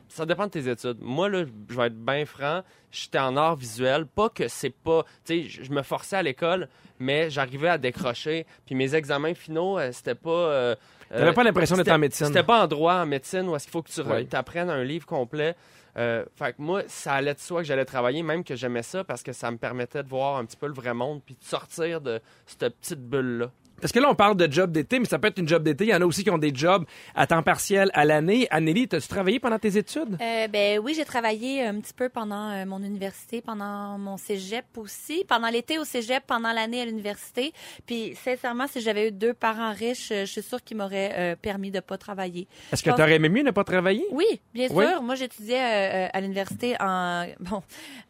ça 0.08 0.26
dépend 0.26 0.46
de 0.46 0.50
tes 0.50 0.68
études. 0.68 0.98
Moi, 1.00 1.28
là, 1.28 1.44
je 1.70 1.74
vais 1.76 1.86
être 1.86 1.96
bien 2.04 2.24
franc, 2.26 2.62
j'étais 2.90 3.18
en 3.18 3.36
art 3.36 3.56
visuel. 3.56 4.06
Pas 4.06 4.28
que 4.28 4.48
c'est 4.48 4.74
pas, 4.74 5.04
tu 5.24 5.42
sais, 5.48 5.62
je- 5.64 5.72
me 5.72 5.82
forçais 5.82 6.16
à 6.16 6.22
l'école, 6.22 6.68
mais 6.98 7.30
j'arrivais 7.30 7.68
à 7.70 7.78
décrocher. 7.78 8.46
Puis 8.66 8.74
mes 8.74 8.94
examens 8.94 9.34
finaux, 9.34 9.78
c'était 9.92 10.14
pas... 10.14 10.30
euh, 10.30 10.74
T'avais 11.12 11.30
euh, 11.30 11.32
pas 11.32 11.44
l'impression 11.44 11.76
d'être 11.76 11.90
en 11.90 11.98
médecine? 11.98 12.26
C'était 12.26 12.42
pas 12.42 12.62
en 12.62 12.66
droit, 12.66 12.94
en 12.94 13.06
médecine, 13.06 13.48
où 13.48 13.54
est-ce 13.54 13.64
qu'il 13.64 13.72
faut 13.72 13.82
que 13.82 13.90
tu 13.90 14.36
apprennes 14.36 14.70
un 14.70 14.82
livre 14.82 15.06
complet. 15.06 15.54
Euh, 15.98 16.24
fait 16.36 16.54
que 16.54 16.62
moi, 16.62 16.82
ça 16.86 17.12
allait 17.12 17.34
de 17.34 17.38
soi 17.38 17.60
que 17.60 17.66
j'allais 17.66 17.84
travailler, 17.84 18.22
même 18.22 18.44
que 18.44 18.56
j'aimais 18.56 18.82
ça 18.82 19.04
parce 19.04 19.22
que 19.22 19.32
ça 19.32 19.50
me 19.50 19.58
permettait 19.58 20.02
de 20.02 20.08
voir 20.08 20.38
un 20.38 20.46
petit 20.46 20.56
peu 20.56 20.66
le 20.66 20.72
vrai 20.72 20.94
monde 20.94 21.20
puis 21.24 21.34
de 21.34 21.44
sortir 21.44 22.00
de 22.00 22.20
cette 22.46 22.78
petite 22.78 23.00
bulle-là. 23.00 23.50
Parce 23.82 23.90
que 23.92 23.98
là, 23.98 24.08
on 24.08 24.14
parle 24.14 24.36
de 24.36 24.50
job 24.50 24.70
d'été, 24.70 25.00
mais 25.00 25.06
ça 25.06 25.18
peut 25.18 25.26
être 25.26 25.38
une 25.40 25.48
job 25.48 25.64
d'été. 25.64 25.84
Il 25.84 25.90
y 25.90 25.94
en 25.94 26.00
a 26.00 26.04
aussi 26.06 26.22
qui 26.22 26.30
ont 26.30 26.38
des 26.38 26.54
jobs 26.54 26.84
à 27.16 27.26
temps 27.26 27.42
partiel 27.42 27.90
à 27.94 28.04
l'année. 28.04 28.46
Anneli, 28.50 28.88
as-tu 28.92 29.08
travaillé 29.08 29.40
pendant 29.40 29.58
tes 29.58 29.76
études? 29.76 30.16
Euh, 30.20 30.46
ben 30.48 30.78
oui, 30.78 30.94
j'ai 30.94 31.04
travaillé 31.04 31.64
un 31.66 31.80
petit 31.80 31.92
peu 31.92 32.08
pendant 32.08 32.50
euh, 32.50 32.64
mon 32.64 32.80
université, 32.82 33.40
pendant 33.42 33.98
mon 33.98 34.16
cégep 34.16 34.64
aussi, 34.76 35.24
pendant 35.28 35.48
l'été 35.48 35.78
au 35.80 35.84
cégep, 35.84 36.22
pendant 36.26 36.52
l'année 36.52 36.80
à 36.80 36.84
l'université. 36.84 37.52
Puis 37.84 38.14
sincèrement, 38.22 38.66
si 38.68 38.80
j'avais 38.80 39.08
eu 39.08 39.10
deux 39.10 39.34
parents 39.34 39.72
riches, 39.72 40.12
euh, 40.12 40.20
je 40.26 40.30
suis 40.30 40.42
sûre 40.42 40.62
qu'ils 40.62 40.76
m'auraient 40.76 41.12
euh, 41.16 41.34
permis 41.36 41.72
de 41.72 41.80
pas 41.80 41.98
travailler. 41.98 42.46
Est-ce 42.72 42.84
que 42.84 42.90
tu 42.90 43.02
aurais 43.02 43.16
aimé 43.16 43.28
mieux 43.28 43.42
ne 43.42 43.50
pas 43.50 43.64
travailler? 43.64 44.04
Oui, 44.12 44.40
bien 44.54 44.68
Oui. 44.70 44.86
sûr. 44.86 45.02
Moi, 45.02 45.16
j'étudiais 45.16 46.08
à 46.12 46.20
l'université 46.20 46.76
en 46.80 47.26
bon 47.40 47.62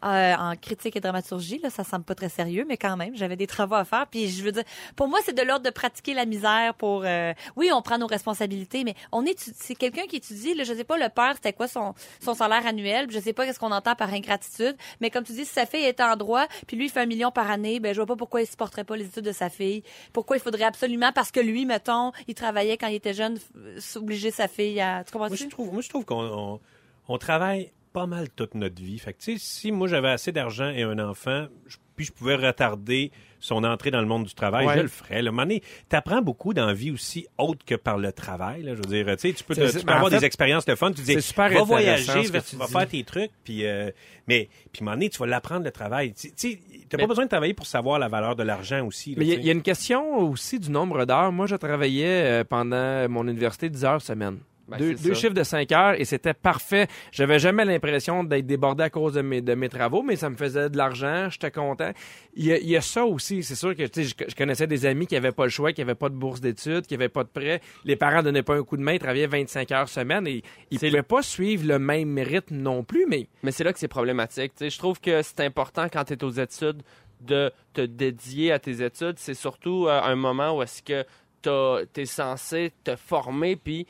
euh, 0.04 0.34
en 0.34 0.54
critique 0.56 0.96
et 0.96 1.00
dramaturgie. 1.00 1.60
Là, 1.62 1.70
ça 1.70 1.82
semble 1.84 2.04
pas 2.04 2.14
très 2.14 2.28
sérieux, 2.28 2.66
mais 2.68 2.76
quand 2.76 2.96
même, 2.98 3.16
j'avais 3.16 3.36
des 3.36 3.46
travaux 3.46 3.76
à 3.76 3.84
faire. 3.84 4.06
Puis 4.10 4.28
je 4.28 4.42
veux 4.42 4.52
dire, 4.52 4.64
pour 4.96 5.08
moi, 5.08 5.20
c'est 5.24 5.34
de 5.34 5.42
l'ordre 5.42 5.61
de 5.62 5.70
pratiquer 5.70 6.14
la 6.14 6.26
misère 6.26 6.74
pour. 6.74 7.02
euh, 7.04 7.32
Oui, 7.56 7.70
on 7.74 7.82
prend 7.82 7.98
nos 7.98 8.06
responsabilités, 8.06 8.84
mais 8.84 8.94
on 9.12 9.24
est. 9.24 9.38
C'est 9.56 9.74
quelqu'un 9.74 10.06
qui 10.06 10.16
étudie. 10.16 10.54
Là, 10.54 10.64
je 10.64 10.74
sais 10.74 10.84
pas 10.84 10.96
le 10.98 11.08
père, 11.08 11.32
c'était 11.34 11.52
quoi 11.52 11.68
son 11.68 11.94
salaire 12.34 12.66
annuel. 12.66 13.06
Je 13.10 13.18
sais 13.18 13.32
pas 13.32 13.46
qu'est-ce 13.46 13.58
qu'on 13.60 13.72
entend 13.72 13.94
par 13.94 14.12
ingratitude. 14.12 14.76
Mais 15.00 15.10
comme 15.10 15.24
tu 15.24 15.32
dis, 15.32 15.44
si 15.44 15.52
sa 15.52 15.66
fille 15.66 15.84
est 15.84 16.00
en 16.00 16.16
droit, 16.16 16.46
puis 16.66 16.76
lui 16.76 16.86
il 16.86 16.90
fait 16.90 17.00
un 17.00 17.06
million 17.06 17.30
par 17.30 17.50
année, 17.50 17.80
ben 17.80 17.92
je 17.92 17.98
vois 18.00 18.06
pas 18.06 18.16
pourquoi 18.16 18.42
il 18.42 18.46
supporterait 18.46 18.84
pas 18.84 18.96
les 18.96 19.06
études 19.06 19.24
de 19.24 19.32
sa 19.32 19.48
fille. 19.50 19.82
Pourquoi 20.12 20.36
il 20.36 20.40
faudrait 20.40 20.64
absolument 20.64 21.12
parce 21.12 21.30
que 21.30 21.40
lui, 21.40 21.64
mettons, 21.66 22.12
il 22.28 22.34
travaillait 22.34 22.76
quand 22.76 22.88
il 22.88 22.96
était 22.96 23.14
jeune, 23.14 23.36
f- 23.36 23.80
s'obliger 23.80 24.30
sa 24.30 24.48
fille 24.48 24.80
à. 24.80 25.04
Moi, 25.14 25.28
je 25.36 25.48
trouve, 25.50 25.72
moi, 25.72 25.82
je 25.82 25.88
trouve 25.88 26.04
qu'on 26.04 26.22
on, 26.24 26.60
on 27.08 27.18
travaille 27.18 27.70
pas 27.92 28.06
mal 28.06 28.28
toute 28.30 28.54
notre 28.54 28.80
vie. 28.82 28.98
Fait 28.98 29.12
que, 29.12 29.18
tu 29.22 29.38
sais, 29.38 29.44
si 29.44 29.72
moi, 29.72 29.88
j'avais 29.88 30.08
assez 30.10 30.32
d'argent 30.32 30.68
et 30.70 30.82
un 30.82 30.98
enfant, 30.98 31.46
je- 31.66 31.76
puis 31.94 32.06
je 32.06 32.12
pouvais 32.12 32.36
retarder 32.36 33.12
son 33.38 33.64
entrée 33.64 33.90
dans 33.90 34.00
le 34.00 34.06
monde 34.06 34.24
du 34.24 34.34
travail, 34.34 34.66
Ouais. 34.66 34.76
je 34.76 34.80
le 34.82 34.88
ferais. 34.88 35.20
Là, 35.20 35.30
tu 35.46 35.96
apprends 35.96 36.22
beaucoup 36.22 36.54
dans 36.54 36.64
la 36.64 36.72
vie 36.74 36.90
aussi, 36.92 37.26
autre 37.38 37.64
que 37.66 37.74
par 37.74 37.98
le 37.98 38.12
travail. 38.12 38.62
Là, 38.62 38.72
je 38.74 38.78
veux 38.78 38.86
dire, 38.86 39.04
tu 39.16 39.28
sais, 39.28 39.32
tu 39.34 39.42
peux, 39.44 39.54
te- 39.54 39.66
C'est- 39.66 39.80
tu 39.80 39.84
peux 39.84 39.86
ben, 39.88 39.92
en 39.94 39.96
avoir 39.96 40.10
fait, 40.12 40.18
des 40.20 40.24
expériences 40.24 40.64
de 40.64 40.74
fun. 40.76 40.92
Tu 40.92 41.02
dis, 41.02 41.20
super 41.20 41.50
va 41.50 41.62
voyager, 41.64 42.22
tu 42.22 42.30
va 42.56 42.66
dis. 42.66 42.72
faire 42.72 42.88
tes 42.88 43.04
trucs, 43.04 43.32
puis, 43.44 43.66
euh, 43.66 43.90
mais, 44.28 44.48
puis, 44.72 44.84
donné, 44.86 45.10
tu 45.10 45.18
vas 45.18 45.26
l'apprendre 45.26 45.64
le 45.64 45.70
travail. 45.72 46.14
Tu 46.14 46.30
sais, 46.36 46.58
t'as 46.88 46.96
Mais- 46.96 47.02
pas 47.02 47.08
besoin 47.08 47.24
de 47.24 47.30
travailler 47.30 47.52
pour 47.54 47.66
savoir 47.66 47.98
la 47.98 48.08
valeur 48.08 48.36
de 48.36 48.42
l'argent 48.44 48.86
aussi. 48.86 49.10
là, 49.10 49.16
Mais 49.18 49.24
il 49.26 49.28
y, 49.28 49.32
a- 49.32 49.34
tu 49.36 49.40
il 49.42 49.46
y 49.46 49.50
a 49.50 49.52
une 49.52 49.62
question 49.62 50.18
aussi 50.18 50.58
du 50.60 50.70
nombre 50.70 51.04
d'heures. 51.04 51.32
Moi, 51.32 51.46
je 51.46 51.56
travaillais 51.56 52.06
euh, 52.24 52.44
pendant 52.44 53.08
mon 53.08 53.26
université 53.26 53.68
10 53.68 53.84
heures 53.84 54.00
semaine. 54.02 54.38
Ben, 54.68 54.78
deux 54.78 55.14
chiffres 55.14 55.34
de 55.34 55.42
5 55.42 55.72
heures 55.72 56.00
et 56.00 56.04
c'était 56.04 56.34
parfait. 56.34 56.86
J'avais 57.10 57.38
jamais 57.38 57.64
l'impression 57.64 58.24
d'être 58.24 58.46
débordé 58.46 58.84
à 58.84 58.90
cause 58.90 59.14
de 59.14 59.22
mes, 59.22 59.40
de 59.40 59.54
mes 59.54 59.68
travaux, 59.68 60.02
mais 60.02 60.16
ça 60.16 60.30
me 60.30 60.36
faisait 60.36 60.70
de 60.70 60.76
l'argent, 60.76 61.28
j'étais 61.30 61.50
content. 61.50 61.90
Il 62.34 62.46
y, 62.46 62.52
a, 62.52 62.58
il 62.58 62.68
y 62.68 62.76
a 62.76 62.80
ça 62.80 63.04
aussi, 63.04 63.42
c'est 63.42 63.54
sûr 63.54 63.74
que 63.76 63.86
je, 63.86 64.02
je 64.28 64.34
connaissais 64.34 64.66
des 64.66 64.86
amis 64.86 65.06
qui 65.06 65.16
avaient 65.16 65.32
pas 65.32 65.44
le 65.44 65.50
choix, 65.50 65.72
qui 65.72 65.82
avaient 65.82 65.94
pas 65.94 66.08
de 66.08 66.14
bourse 66.14 66.40
d'études, 66.40 66.86
qui 66.86 66.94
avaient 66.94 67.08
pas 67.08 67.24
de 67.24 67.28
prêt. 67.28 67.60
Les 67.84 67.96
parents 67.96 68.22
donnaient 68.22 68.42
pas 68.42 68.54
un 68.54 68.62
coup 68.62 68.76
de 68.76 68.82
main, 68.82 68.92
ils 68.92 68.98
travaillaient 68.98 69.26
25 69.26 69.70
heures 69.72 69.88
semaine 69.88 70.26
et 70.26 70.42
ils 70.70 70.78
C'est 70.78 70.88
pouvaient 70.88 71.02
pas 71.02 71.22
suivre 71.22 71.66
le 71.66 71.78
même 71.78 72.18
rythme 72.18 72.56
non 72.56 72.84
plus, 72.84 73.06
mais 73.08 73.28
Mais 73.42 73.50
c'est 73.50 73.64
là 73.64 73.72
que 73.72 73.78
c'est 73.78 73.88
problématique. 73.88 74.52
Je 74.60 74.78
trouve 74.78 75.00
que 75.00 75.22
c'est 75.22 75.40
important 75.40 75.86
quand 75.92 76.04
tu 76.04 76.14
es 76.14 76.24
aux 76.24 76.30
études 76.30 76.82
de 77.20 77.52
te 77.72 77.80
dédier 77.82 78.52
à 78.52 78.58
tes 78.58 78.82
études. 78.84 79.18
C'est 79.18 79.34
surtout 79.34 79.86
euh, 79.86 80.00
un 80.02 80.16
moment 80.16 80.56
où 80.56 80.62
est-ce 80.62 80.82
que 80.82 81.04
tu 81.42 82.00
es 82.00 82.06
censé 82.06 82.72
te 82.84 82.96
former 82.96 83.56
puis 83.56 83.86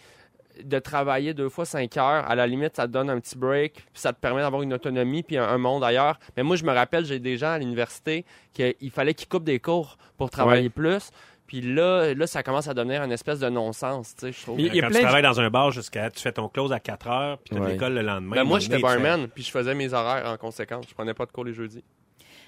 de 0.63 0.79
travailler 0.79 1.35
deux 1.35 1.49
fois 1.49 1.65
cinq 1.65 1.97
heures. 1.97 2.25
À 2.29 2.35
la 2.35 2.47
limite, 2.47 2.77
ça 2.77 2.87
te 2.87 2.93
donne 2.93 3.09
un 3.11 3.19
petit 3.21 3.37
break, 3.39 3.75
puis 3.75 3.85
ça 3.95 4.13
te 4.13 4.21
permet 4.21 4.41
d'avoir 4.43 4.63
une 4.63 4.73
autonomie 4.75 5.23
puis 5.23 5.37
un, 5.39 5.45
un 5.49 5.59
monde 5.59 5.85
ailleurs. 5.85 6.19
Mais 6.37 6.43
moi, 6.43 6.57
je 6.57 6.65
me 6.65 6.73
rappelle, 6.73 7.05
j'ai 7.05 7.19
des 7.19 7.37
gens 7.37 7.53
à 7.53 7.59
l'université 7.59 8.25
qu'il 8.53 8.91
fallait 8.91 9.15
qu'ils 9.15 9.29
coupent 9.29 9.45
des 9.45 9.61
cours 9.61 9.97
pour 10.19 10.31
travailler 10.31 10.69
plus. 10.71 11.11
Puis 11.47 11.61
là, 11.61 12.15
là, 12.15 12.27
ça 12.27 12.43
commence 12.43 12.69
à 12.69 12.73
devenir 12.75 13.03
une 13.03 13.13
espèce 13.13 13.39
de 13.41 13.49
non-sens, 13.51 14.15
tu 14.15 14.21
sais, 14.27 14.33
je 14.33 14.41
trouve. 14.43 14.59
Il 14.61 14.67
y 14.67 14.71
a- 14.71 14.73
il 14.73 14.77
y 14.77 14.79
a 14.79 14.83
Quand 14.85 14.89
plein 14.89 14.99
tu 14.99 15.03
de- 15.03 15.07
travailles 15.09 15.23
dans 15.23 15.41
un 15.41 15.51
bar 15.51 15.71
jusqu'à, 15.71 16.11
tu 16.11 16.21
fais 16.21 16.33
ton 16.33 16.49
close 16.49 16.73
à 16.73 16.81
4 16.81 17.09
heures, 17.09 17.39
puis 17.39 17.55
tu 17.55 17.61
as 17.61 17.65
Ouais. 17.65 17.73
l'école 17.73 17.93
le 17.95 18.01
lendemain. 18.03 18.37
Ben, 18.37 18.45
moi, 18.45 18.59
j'étais 18.59 18.79
barman, 18.79 19.29
puis 19.29 19.43
je 19.43 19.51
faisais 19.51 19.75
mes 19.75 19.93
horaires 19.93 20.27
en 20.31 20.37
conséquence. 20.39 20.87
Je 20.89 20.95
prenais 20.95 21.13
pas 21.15 21.27
de 21.27 21.33
cours 21.33 21.45
les 21.45 21.53
jeudis. 21.53 21.85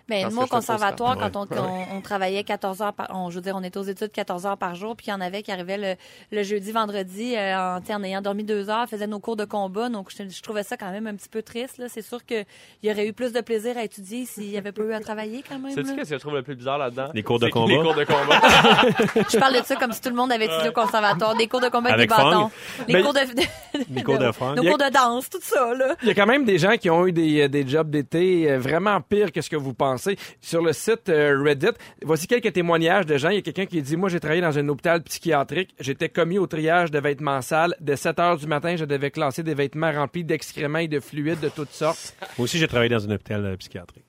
Ben, 0.08 0.22
Parce 0.22 0.34
moi, 0.34 0.44
au 0.44 0.46
conservatoire, 0.46 1.16
quand 1.16 1.34
on, 1.36 1.46
on, 1.56 1.96
on 1.96 2.00
travaillait 2.02 2.44
14 2.44 2.82
heures 2.82 2.92
par, 2.92 3.08
on, 3.14 3.30
je 3.30 3.36
veux 3.36 3.40
dire, 3.40 3.54
on 3.56 3.62
était 3.62 3.78
aux 3.78 3.84
études 3.84 4.12
14 4.12 4.44
heures 4.44 4.58
par 4.58 4.74
jour, 4.74 4.94
puis 4.96 5.06
il 5.06 5.10
y 5.10 5.12
en 5.14 5.20
avait 5.22 5.42
qui 5.42 5.50
arrivaient 5.50 5.78
le, 5.78 5.94
le 6.36 6.42
jeudi, 6.42 6.72
vendredi, 6.72 7.34
euh, 7.36 7.56
en, 7.56 7.80
en 7.88 8.02
ayant 8.04 8.20
dormi 8.20 8.44
deux 8.44 8.68
heures, 8.68 8.86
faisaient 8.86 9.06
nos 9.06 9.18
cours 9.20 9.36
de 9.36 9.46
combat. 9.46 9.88
Donc, 9.88 10.10
je, 10.14 10.28
je 10.28 10.42
trouvais 10.42 10.62
ça 10.62 10.76
quand 10.76 10.90
même 10.90 11.06
un 11.06 11.14
petit 11.14 11.28
peu 11.30 11.40
triste, 11.42 11.78
là. 11.78 11.86
C'est 11.88 12.02
sûr 12.02 12.24
qu'il 12.24 12.44
y 12.82 12.90
aurait 12.90 13.06
eu 13.06 13.12
plus 13.14 13.32
de 13.32 13.40
plaisir 13.40 13.78
à 13.78 13.84
étudier 13.84 14.26
s'il 14.26 14.50
y 14.50 14.58
avait 14.58 14.72
pas 14.72 14.82
eu 14.82 14.92
à 14.92 15.00
travailler 15.00 15.42
quand 15.48 15.58
même. 15.58 15.72
Sais-tu 15.72 15.88
là. 15.88 15.94
qu'est-ce 15.96 16.10
que 16.10 16.16
je 16.16 16.20
trouve 16.20 16.34
le 16.34 16.42
plus 16.42 16.56
bizarre 16.56 16.76
là-dedans? 16.78 17.08
Les 17.14 17.22
cours 17.22 17.38
de 17.38 17.48
combat. 17.48 17.72
Les 17.72 17.80
cours 17.80 17.94
de 17.94 18.04
combat. 18.04 18.40
Je 19.32 19.38
parle 19.38 19.58
de 19.58 19.64
ça 19.64 19.76
comme 19.76 19.92
si 19.92 20.00
tout 20.02 20.10
le 20.10 20.16
monde 20.16 20.32
avait 20.32 20.46
étudié 20.46 20.68
au 20.68 20.72
conservatoire, 20.72 21.34
des 21.34 21.48
cours 21.48 21.60
de 21.60 21.68
combat 21.68 21.92
avec, 21.94 22.10
Avec 22.12 22.24
des 22.24 22.30
bâtons, 22.30 22.50
Mais- 22.88 22.94
les 22.94 23.02
cours 23.02 23.12
de, 23.14 23.20
Les 23.94 24.02
cours 24.02 24.18
de 24.18 24.24
nos 24.56 24.68
cours 24.68 24.78
de 24.78 24.92
danse, 24.92 25.30
tout 25.30 25.38
ça, 25.40 25.72
là. 25.74 25.94
Il 26.02 26.08
y 26.08 26.10
a 26.10 26.14
quand 26.14 26.26
même 26.26 26.44
des 26.44 26.58
gens 26.58 26.76
qui 26.76 26.90
ont 26.90 27.06
eu 27.06 27.12
des, 27.12 27.42
euh, 27.42 27.48
des 27.48 27.66
jobs 27.66 27.88
d'été 27.88 28.50
euh, 28.50 28.58
vraiment 28.58 29.00
pires 29.00 29.32
que 29.32 29.40
ce 29.40 29.48
que 29.48 29.56
vous 29.56 29.72
pensez. 29.72 29.93
Sur 30.40 30.62
le 30.62 30.72
site 30.72 31.08
euh, 31.08 31.42
Reddit, 31.42 31.68
voici 32.02 32.26
quelques 32.26 32.52
témoignages 32.52 33.06
de 33.06 33.16
gens. 33.16 33.30
Il 33.30 33.36
y 33.36 33.38
a 33.38 33.42
quelqu'un 33.42 33.66
qui 33.66 33.80
dit, 33.82 33.96
moi 33.96 34.08
j'ai 34.08 34.20
travaillé 34.20 34.40
dans 34.42 34.58
un 34.58 34.68
hôpital 34.68 35.02
psychiatrique. 35.02 35.74
J'étais 35.80 36.08
commis 36.08 36.38
au 36.38 36.46
triage 36.46 36.90
de 36.90 36.98
vêtements 36.98 37.40
sales. 37.42 37.74
Dès 37.80 37.96
7 37.96 38.18
heures 38.18 38.36
du 38.36 38.46
matin, 38.46 38.76
je 38.76 38.84
devais 38.84 39.10
classer 39.10 39.42
des 39.42 39.54
vêtements 39.54 39.92
remplis 39.92 40.24
d'excréments 40.24 40.78
et 40.78 40.88
de 40.88 41.00
fluides 41.00 41.40
de 41.40 41.48
toutes 41.48 41.70
sortes. 41.72 42.14
Moi 42.38 42.44
aussi, 42.44 42.58
j'ai 42.58 42.68
travaillé 42.68 42.90
dans 42.90 43.06
un 43.08 43.14
hôpital 43.14 43.44
euh, 43.44 43.56
psychiatrique. 43.56 44.04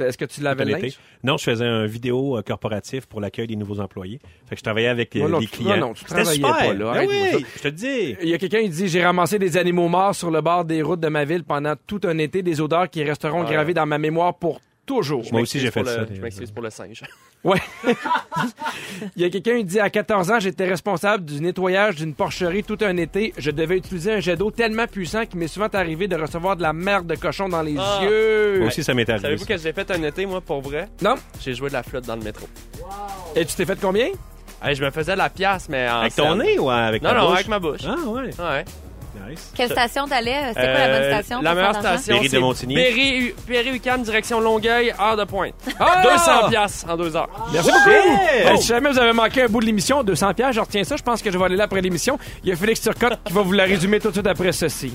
Est-ce 0.00 0.16
que 0.16 0.24
tu 0.24 0.40
l'avais 0.40 0.64
l'été. 0.64 0.94
Non, 1.22 1.36
je 1.36 1.44
faisais 1.44 1.64
un 1.66 1.84
vidéo 1.84 2.38
euh, 2.38 2.42
corporatif 2.42 3.04
pour 3.04 3.20
l'accueil 3.20 3.46
des 3.46 3.54
nouveaux 3.54 3.80
employés. 3.80 4.18
Fait 4.46 4.54
que 4.54 4.58
je 4.60 4.62
travaillais 4.62 4.88
avec 4.88 5.14
euh, 5.14 5.20
Non, 5.20 5.28
non, 5.28 5.38
des 5.40 5.46
tu- 5.46 5.58
clients. 5.58 5.76
non, 5.76 5.88
non, 5.88 5.92
tu 5.92 6.04
travaillais 6.06 6.32
super. 6.36 6.56
pas, 6.56 6.72
là. 6.72 6.72
Ben 6.74 6.86
Arrête-moi 6.86 7.26
oui, 7.34 7.46
je 7.56 7.62
te 7.62 7.68
dis. 7.68 8.16
Il 8.22 8.28
y 8.30 8.34
a 8.34 8.38
quelqu'un 8.38 8.62
qui 8.62 8.70
dit 8.70 8.88
j'ai 8.88 9.04
ramassé 9.04 9.38
des 9.38 9.58
animaux 9.58 9.88
morts 9.88 10.14
sur 10.14 10.30
le 10.30 10.40
bord 10.40 10.64
des 10.64 10.80
routes 10.80 11.00
de 11.00 11.08
ma 11.08 11.26
ville 11.26 11.44
pendant 11.44 11.74
tout 11.86 12.00
un 12.04 12.16
été, 12.16 12.42
des 12.42 12.62
odeurs 12.62 12.88
qui 12.88 13.04
resteront 13.04 13.44
Ouais. 13.44 13.52
gravées 13.52 13.74
dans 13.74 13.84
ma 13.86 13.98
mémoire 13.98 14.34
pour 14.38 14.60
toujours. 14.86 15.22
Moi 15.32 15.42
aussi, 15.42 15.58
j'ai 15.60 15.70
fait 15.70 15.80
le- 15.80 15.86
ça. 15.86 16.00
Je 16.12 16.20
m'excuse 16.20 16.50
pour 16.50 16.62
le 16.62 16.70
singe. 16.70 17.02
Ouais. 17.44 17.60
Il 19.16 19.22
y 19.22 19.24
a 19.26 19.28
quelqu'un 19.28 19.58
qui 19.58 19.64
dit 19.64 19.78
à 19.80 19.90
14 19.90 20.30
ans, 20.30 20.40
j'étais 20.40 20.64
responsable 20.66 21.26
du 21.26 21.42
nettoyage 21.42 21.96
d'une 21.96 22.14
porcherie 22.14 22.64
tout 22.64 22.78
un 22.80 22.96
été. 22.96 23.34
Je 23.36 23.50
devais 23.50 23.76
utiliser 23.76 24.14
un 24.14 24.20
jet 24.20 24.34
d'eau 24.36 24.50
tellement 24.50 24.86
puissant 24.86 25.26
qu'il 25.26 25.38
m'est 25.38 25.46
souvent 25.48 25.68
arrivé 25.74 26.08
de 26.08 26.16
recevoir 26.16 26.56
de 26.56 26.62
la 26.62 26.72
merde 26.72 27.06
de 27.06 27.14
cochon 27.16 27.50
dans 27.50 27.60
les 27.60 27.76
Ah. 27.78 28.00
yeux. 28.02 28.60
Moi 28.60 28.68
aussi, 28.68 28.82
ça 28.82 28.94
m'est 28.94 29.06
arrivé. 29.10 29.22
Savez-vous 29.22 29.44
que 29.44 29.58
j'ai 29.58 29.74
fait 29.74 29.90
un 29.90 30.02
été, 30.04 30.24
moi, 30.24 30.40
pour 30.40 30.62
vrai? 30.62 30.88
Non. 31.02 31.16
J'ai 31.38 31.52
joué 31.52 31.68
de 31.68 31.74
la 31.74 31.82
flûte 31.82 32.06
dans 32.06 32.16
le 32.16 32.22
métro. 32.22 32.46
Et 33.36 33.44
tu 33.44 33.54
t'es 33.54 33.66
fait 33.66 33.78
combien? 33.78 34.08
Hey, 34.62 34.74
je 34.74 34.82
me 34.82 34.90
faisais 34.90 35.14
la 35.14 35.28
pièce, 35.28 35.68
mais 35.68 35.86
en 35.86 35.98
Avec 36.00 36.14
ton 36.14 36.30
scène. 36.30 36.38
nez 36.38 36.58
ou 36.58 36.70
avec 36.70 37.02
Non, 37.02 37.10
ta 37.10 37.16
non, 37.16 37.26
bouche? 37.26 37.34
avec 37.34 37.48
ma 37.48 37.58
bouche. 37.58 37.80
Ah, 37.86 38.08
ouais. 38.08 38.22
Ouais. 38.38 38.64
Nice. 39.28 39.52
Quelle 39.54 39.70
station 39.70 40.06
t'allais? 40.06 40.48
C'était 40.48 40.60
quoi 40.60 40.66
la 40.78 40.86
bonne 40.88 41.02
Euh, 41.02 41.12
station? 41.22 41.42
La 41.42 41.54
meilleure 41.54 41.74
station, 41.76 42.14
Berry 42.14 42.26
de 42.26 42.30
c'est 42.30 42.38
Montigny. 42.40 42.74
Berry, 42.74 43.34
Berry 43.48 43.76
UQAM, 43.76 44.02
direction 44.02 44.40
Longueuil, 44.40 44.94
heure 45.00 45.16
de 45.16 45.24
pointe. 45.24 45.54
Ah! 45.80 46.02
200 46.02 46.48
piastres 46.50 46.90
en 46.90 46.96
deux 46.96 47.14
heures. 47.16 47.28
Merci 47.52 47.70
beaucoup. 47.70 47.90
Euh, 47.90 48.56
si 48.56 48.66
jamais 48.68 48.90
vous 48.90 48.98
avez 48.98 49.12
manqué 49.12 49.42
un 49.42 49.46
bout 49.46 49.60
de 49.60 49.66
l'émission, 49.66 50.02
200 50.02 50.34
pièces, 50.34 50.54
je 50.54 50.60
retiens 50.60 50.84
ça. 50.84 50.96
Je 50.96 51.02
pense 51.02 51.22
que 51.22 51.30
je 51.30 51.38
vais 51.38 51.44
aller 51.44 51.56
là 51.56 51.64
après 51.64 51.80
l'émission. 51.80 52.18
Il 52.42 52.48
y 52.48 52.52
a 52.52 52.56
Félix 52.56 52.80
Turcotte 52.80 53.18
qui 53.24 53.32
va 53.32 53.42
vous 53.42 53.52
la 53.52 53.64
résumer 53.64 54.00
tout 54.00 54.08
de 54.08 54.14
suite 54.14 54.26
après 54.26 54.52
ceci. 54.52 54.92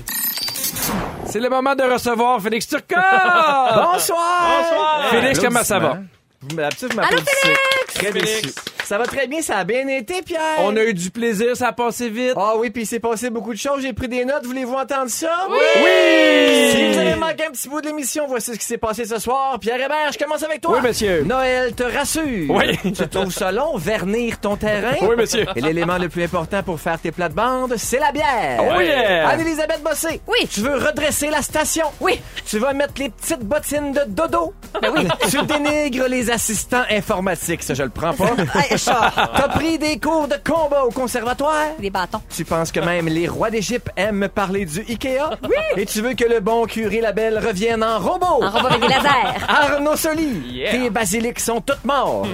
C'est 1.26 1.40
le 1.40 1.48
moment 1.48 1.74
de 1.74 1.82
recevoir 1.82 2.40
Félix 2.40 2.66
Turcotte! 2.66 2.96
Bonsoir! 3.74 3.98
Bonsoir! 3.98 5.06
Félix, 5.10 5.38
comment 5.38 5.62
ça 5.64 5.78
va? 5.78 5.98
Vous 6.42 6.48
vous 6.48 6.56
m'applaudissez. 6.96 7.54
Très 7.94 8.12
Félix. 8.12 8.42
déçu. 8.42 8.54
Ça 8.90 8.98
va 8.98 9.04
très 9.04 9.28
bien, 9.28 9.40
ça 9.40 9.58
a 9.58 9.62
bien 9.62 9.86
été, 9.86 10.20
Pierre. 10.20 10.58
On 10.58 10.74
a 10.74 10.82
eu 10.82 10.92
du 10.94 11.12
plaisir, 11.12 11.56
ça 11.56 11.68
a 11.68 11.72
passé 11.72 12.08
vite. 12.08 12.32
Ah 12.34 12.54
oui, 12.56 12.70
puis 12.70 12.82
il 12.82 12.86
s'est 12.86 12.98
passé 12.98 13.30
beaucoup 13.30 13.52
de 13.52 13.58
choses. 13.58 13.82
J'ai 13.82 13.92
pris 13.92 14.08
des 14.08 14.24
notes. 14.24 14.44
Voulez-vous 14.44 14.74
entendre 14.74 15.08
ça? 15.08 15.46
Oui! 15.48 15.58
Oui! 15.76 16.72
Si 16.72 16.88
vous 16.88 16.98
avez 16.98 17.14
manqué 17.14 17.44
un 17.46 17.52
petit 17.52 17.68
bout 17.68 17.80
de 17.80 17.86
l'émission, 17.86 18.26
voici 18.26 18.52
ce 18.52 18.58
qui 18.58 18.66
s'est 18.66 18.78
passé 18.78 19.04
ce 19.04 19.20
soir. 19.20 19.60
Pierre 19.60 19.80
Hébert, 19.80 20.10
je 20.12 20.18
commence 20.18 20.42
avec 20.42 20.60
toi. 20.60 20.72
Oui, 20.74 20.80
monsieur. 20.82 21.22
Noël 21.22 21.72
te 21.72 21.84
rassure. 21.84 22.50
Oui. 22.50 22.76
Tu 22.82 23.08
trouves 23.08 23.32
ça 23.32 23.52
long, 23.52 23.76
vernir 23.76 24.40
ton 24.40 24.56
terrain? 24.56 24.96
Oui, 25.02 25.14
monsieur. 25.16 25.46
Et 25.54 25.60
l'élément 25.60 25.96
le 25.96 26.08
plus 26.08 26.24
important 26.24 26.64
pour 26.64 26.80
faire 26.80 26.98
tes 26.98 27.12
plates-bandes, 27.12 27.74
c'est 27.76 28.00
la 28.00 28.10
bière. 28.10 28.60
Oh 28.76 28.80
yeah! 28.80 29.28
Anne-Elisabeth 29.28 29.84
Bossé. 29.84 30.20
Oui. 30.26 30.48
Tu 30.50 30.62
veux 30.62 30.74
redresser 30.74 31.30
la 31.30 31.42
station? 31.42 31.86
Oui. 32.00 32.20
Tu 32.44 32.58
vas 32.58 32.72
mettre 32.72 32.94
les 32.98 33.10
petites 33.10 33.44
bottines 33.44 33.92
de 33.92 34.00
dodo? 34.08 34.52
Ben 34.82 34.90
oui. 34.92 35.06
tu 35.30 35.40
dénigres 35.46 36.08
les 36.08 36.28
assistants 36.28 36.82
informatiques. 36.90 37.62
Ça, 37.62 37.74
je 37.74 37.84
le 37.84 37.90
prends 37.90 38.14
pas. 38.14 38.34
T'as 38.84 39.48
pris 39.48 39.78
des 39.78 39.98
cours 39.98 40.28
de 40.28 40.36
combat 40.44 40.84
au 40.84 40.90
conservatoire? 40.90 41.66
Des 41.78 41.90
bâtons. 41.90 42.20
Tu 42.34 42.44
penses 42.44 42.72
que 42.72 42.80
même 42.80 43.06
les 43.08 43.28
rois 43.28 43.50
d'Égypte 43.50 43.88
aiment 43.96 44.28
parler 44.28 44.64
du 44.64 44.80
Ikea? 44.80 45.30
Oui! 45.44 45.50
Et 45.76 45.86
tu 45.86 46.00
veux 46.02 46.14
que 46.14 46.24
le 46.24 46.40
bon 46.40 46.66
curé 46.66 47.00
Labelle 47.00 47.38
revienne 47.38 47.82
en 47.82 47.98
robot? 47.98 48.42
En 48.44 48.50
robot 48.50 48.66
avec 48.66 48.80
des 48.80 48.88
lasers. 48.88 49.44
Arnaud 49.48 49.96
Soli, 49.96 50.40
Yeah. 50.50 50.70
tes 50.72 50.90
basiliques 50.90 51.40
sont 51.40 51.60
toutes 51.60 51.84
morts. 51.84 52.26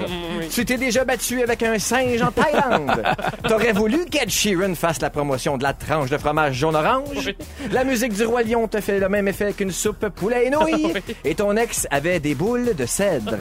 Tu 0.51 0.65
t'es 0.65 0.77
déjà 0.77 1.05
battu 1.05 1.43
avec 1.43 1.63
un 1.63 1.79
singe 1.79 2.23
en 2.23 2.31
Thaïlande. 2.31 3.03
T'aurais 3.49 3.73
voulu 3.73 4.05
qu'Ed 4.07 4.31
Sheeran 4.31 4.75
fasse 4.75 5.01
la 5.01 5.11
promotion 5.11 5.57
de 5.59 5.63
la 5.63 5.73
tranche 5.73 6.11
de 6.11 6.19
fromage 6.19 6.55
jaune-orange. 6.55 7.35
La 7.73 7.85
musique 7.85 8.13
du 8.13 8.25
Roi 8.25 8.43
Lion 8.43 8.67
te 8.69 8.81
fait 8.81 8.99
le 8.99 9.09
même 9.09 9.29
effet 9.29 9.53
qu'une 9.53 9.71
soupe 9.73 10.09
poulet 10.11 10.47
et 10.47 10.51
nouilles. 10.51 10.93
Et 11.25 11.35
ton 11.35 11.57
ex 11.57 11.87
avait 11.91 12.21
des 12.21 12.35
boules 12.35 12.75
de 12.75 12.87
cèdre. 12.87 13.37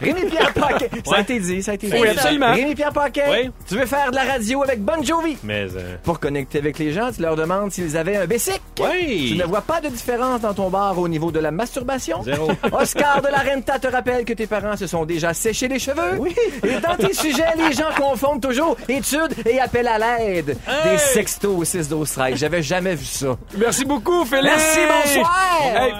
Rémi-Pierre 0.00 0.52
Paquet. 0.54 0.90
Ça 1.04 1.16
a 1.16 1.20
été 1.20 1.38
dit, 1.40 1.62
ça 1.62 1.72
a 1.72 1.74
été 1.74 1.88
dit. 1.88 1.96
Oui, 2.00 2.08
absolument. 2.08 2.52
Rémi-Pierre 2.52 2.92
Paquet, 2.92 3.24
Oui. 3.30 3.50
tu 3.68 3.74
veux 3.76 3.86
faire 3.86 4.10
de 4.10 4.16
la 4.16 4.24
radio 4.24 4.62
avec 4.62 4.80
Bon 4.82 5.02
Jovi? 5.02 5.36
Mais, 5.42 5.66
euh, 5.76 5.96
Pour 6.02 6.18
connecter 6.20 6.58
avec 6.58 6.78
les 6.78 6.92
gens, 6.92 7.10
tu 7.14 7.22
leur 7.22 7.36
demandes 7.36 7.70
s'ils 7.72 7.96
avaient 7.96 8.16
un 8.16 8.26
Bessic. 8.26 8.60
oui. 8.80 9.30
Tu 9.32 9.38
ne 9.38 9.44
vois 9.44 9.60
pas 9.62 9.80
de 9.80 9.88
différence 9.88 10.40
dans 10.40 10.54
ton 10.54 10.70
bar 10.70 10.98
au 10.98 11.08
niveau 11.08 11.30
de 11.30 11.38
la 11.40 11.50
masturbation? 11.50 12.22
Zéro. 12.22 12.50
Oscar 12.72 13.20
de 13.22 13.28
la 13.28 13.38
Renta 13.38 13.78
te 13.78 13.86
rappelle 13.88 14.24
que 14.24 14.32
tes 14.32 14.46
parents 14.46 14.76
se 14.76 14.86
sont 14.86 15.04
déjà 15.04 15.34
séchés 15.34 15.68
les 15.68 15.78
cheveux. 15.78 16.18
Oui. 16.18 16.34
Et 16.64 16.78
dans 16.80 16.96
tes 16.96 17.12
sujets, 17.20 17.44
les 17.56 17.72
gens 17.72 17.90
confondent 17.96 18.40
toujours 18.42 18.76
études 18.88 19.34
et 19.46 19.60
appel 19.60 19.86
à 19.88 19.98
l'aide. 19.98 20.56
Des 20.84 20.98
sextos 20.98 21.56
au 21.56 21.64
6 21.64 21.88
12 21.88 22.10
13 22.10 22.36
J'avais 22.38 22.62
jamais 22.62 22.94
vu 22.94 23.04
ça. 23.04 23.36
Merci 23.56 23.84
beaucoup, 23.84 24.24
Félix. 24.24 24.54
Merci, 24.56 24.78
bonsoir. 25.14 25.60
Hey, 25.76 25.92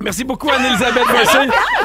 Merci 0.00 0.24
beaucoup, 0.24 0.50
Anne-Elisabeth 0.50 1.04
Bossé. 1.08 1.38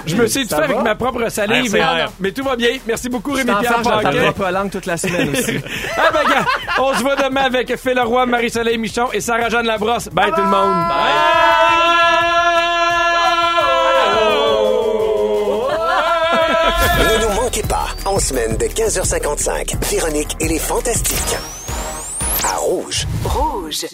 Je 0.05 0.15
me 0.15 0.27
suis 0.27 0.47
tout 0.47 0.55
fait 0.55 0.63
avec 0.63 0.81
ma 0.81 0.95
propre 0.95 1.29
salive. 1.29 1.73
RCR. 1.75 2.11
Mais 2.19 2.31
tout 2.31 2.43
va 2.43 2.55
bien. 2.55 2.69
Merci 2.87 3.09
beaucoup, 3.09 3.31
Rémi 3.33 3.51
T'en 3.51 3.59
Pierre 3.59 3.73
fâches, 3.75 3.83
j'entendrai 3.85 4.03
Paquet. 4.19 4.31
pas 4.33 4.51
la 4.51 4.59
langue 4.59 4.71
toute 4.71 4.85
la 4.85 4.97
semaine 4.97 5.29
aussi. 5.29 5.57
Ah 5.97 6.11
ben, 6.13 6.23
gars, 6.29 6.45
on 6.79 6.93
se 6.95 7.01
voit 7.01 7.15
demain 7.15 7.43
avec 7.43 7.75
Phil 7.77 7.93
Leroy, 7.93 8.25
Marie-Soleil 8.25 8.77
Michon 8.77 9.09
et 9.13 9.21
Sarah-Jeanne 9.21 9.65
Labrosse. 9.65 10.07
Bye, 10.09 10.31
tout 10.31 10.41
le 10.41 10.47
monde. 10.47 10.75
Ne 16.99 17.25
nous 17.27 17.41
manquez 17.41 17.63
pas, 17.63 17.87
en 18.05 18.19
semaine 18.19 18.57
de 18.57 18.65
15h55, 18.65 19.75
Véronique 19.91 20.35
et 20.39 20.47
les 20.47 20.59
Fantastiques. 20.59 21.35
À 22.43 22.57
Rouge. 22.57 23.05
Rouge. 23.23 23.85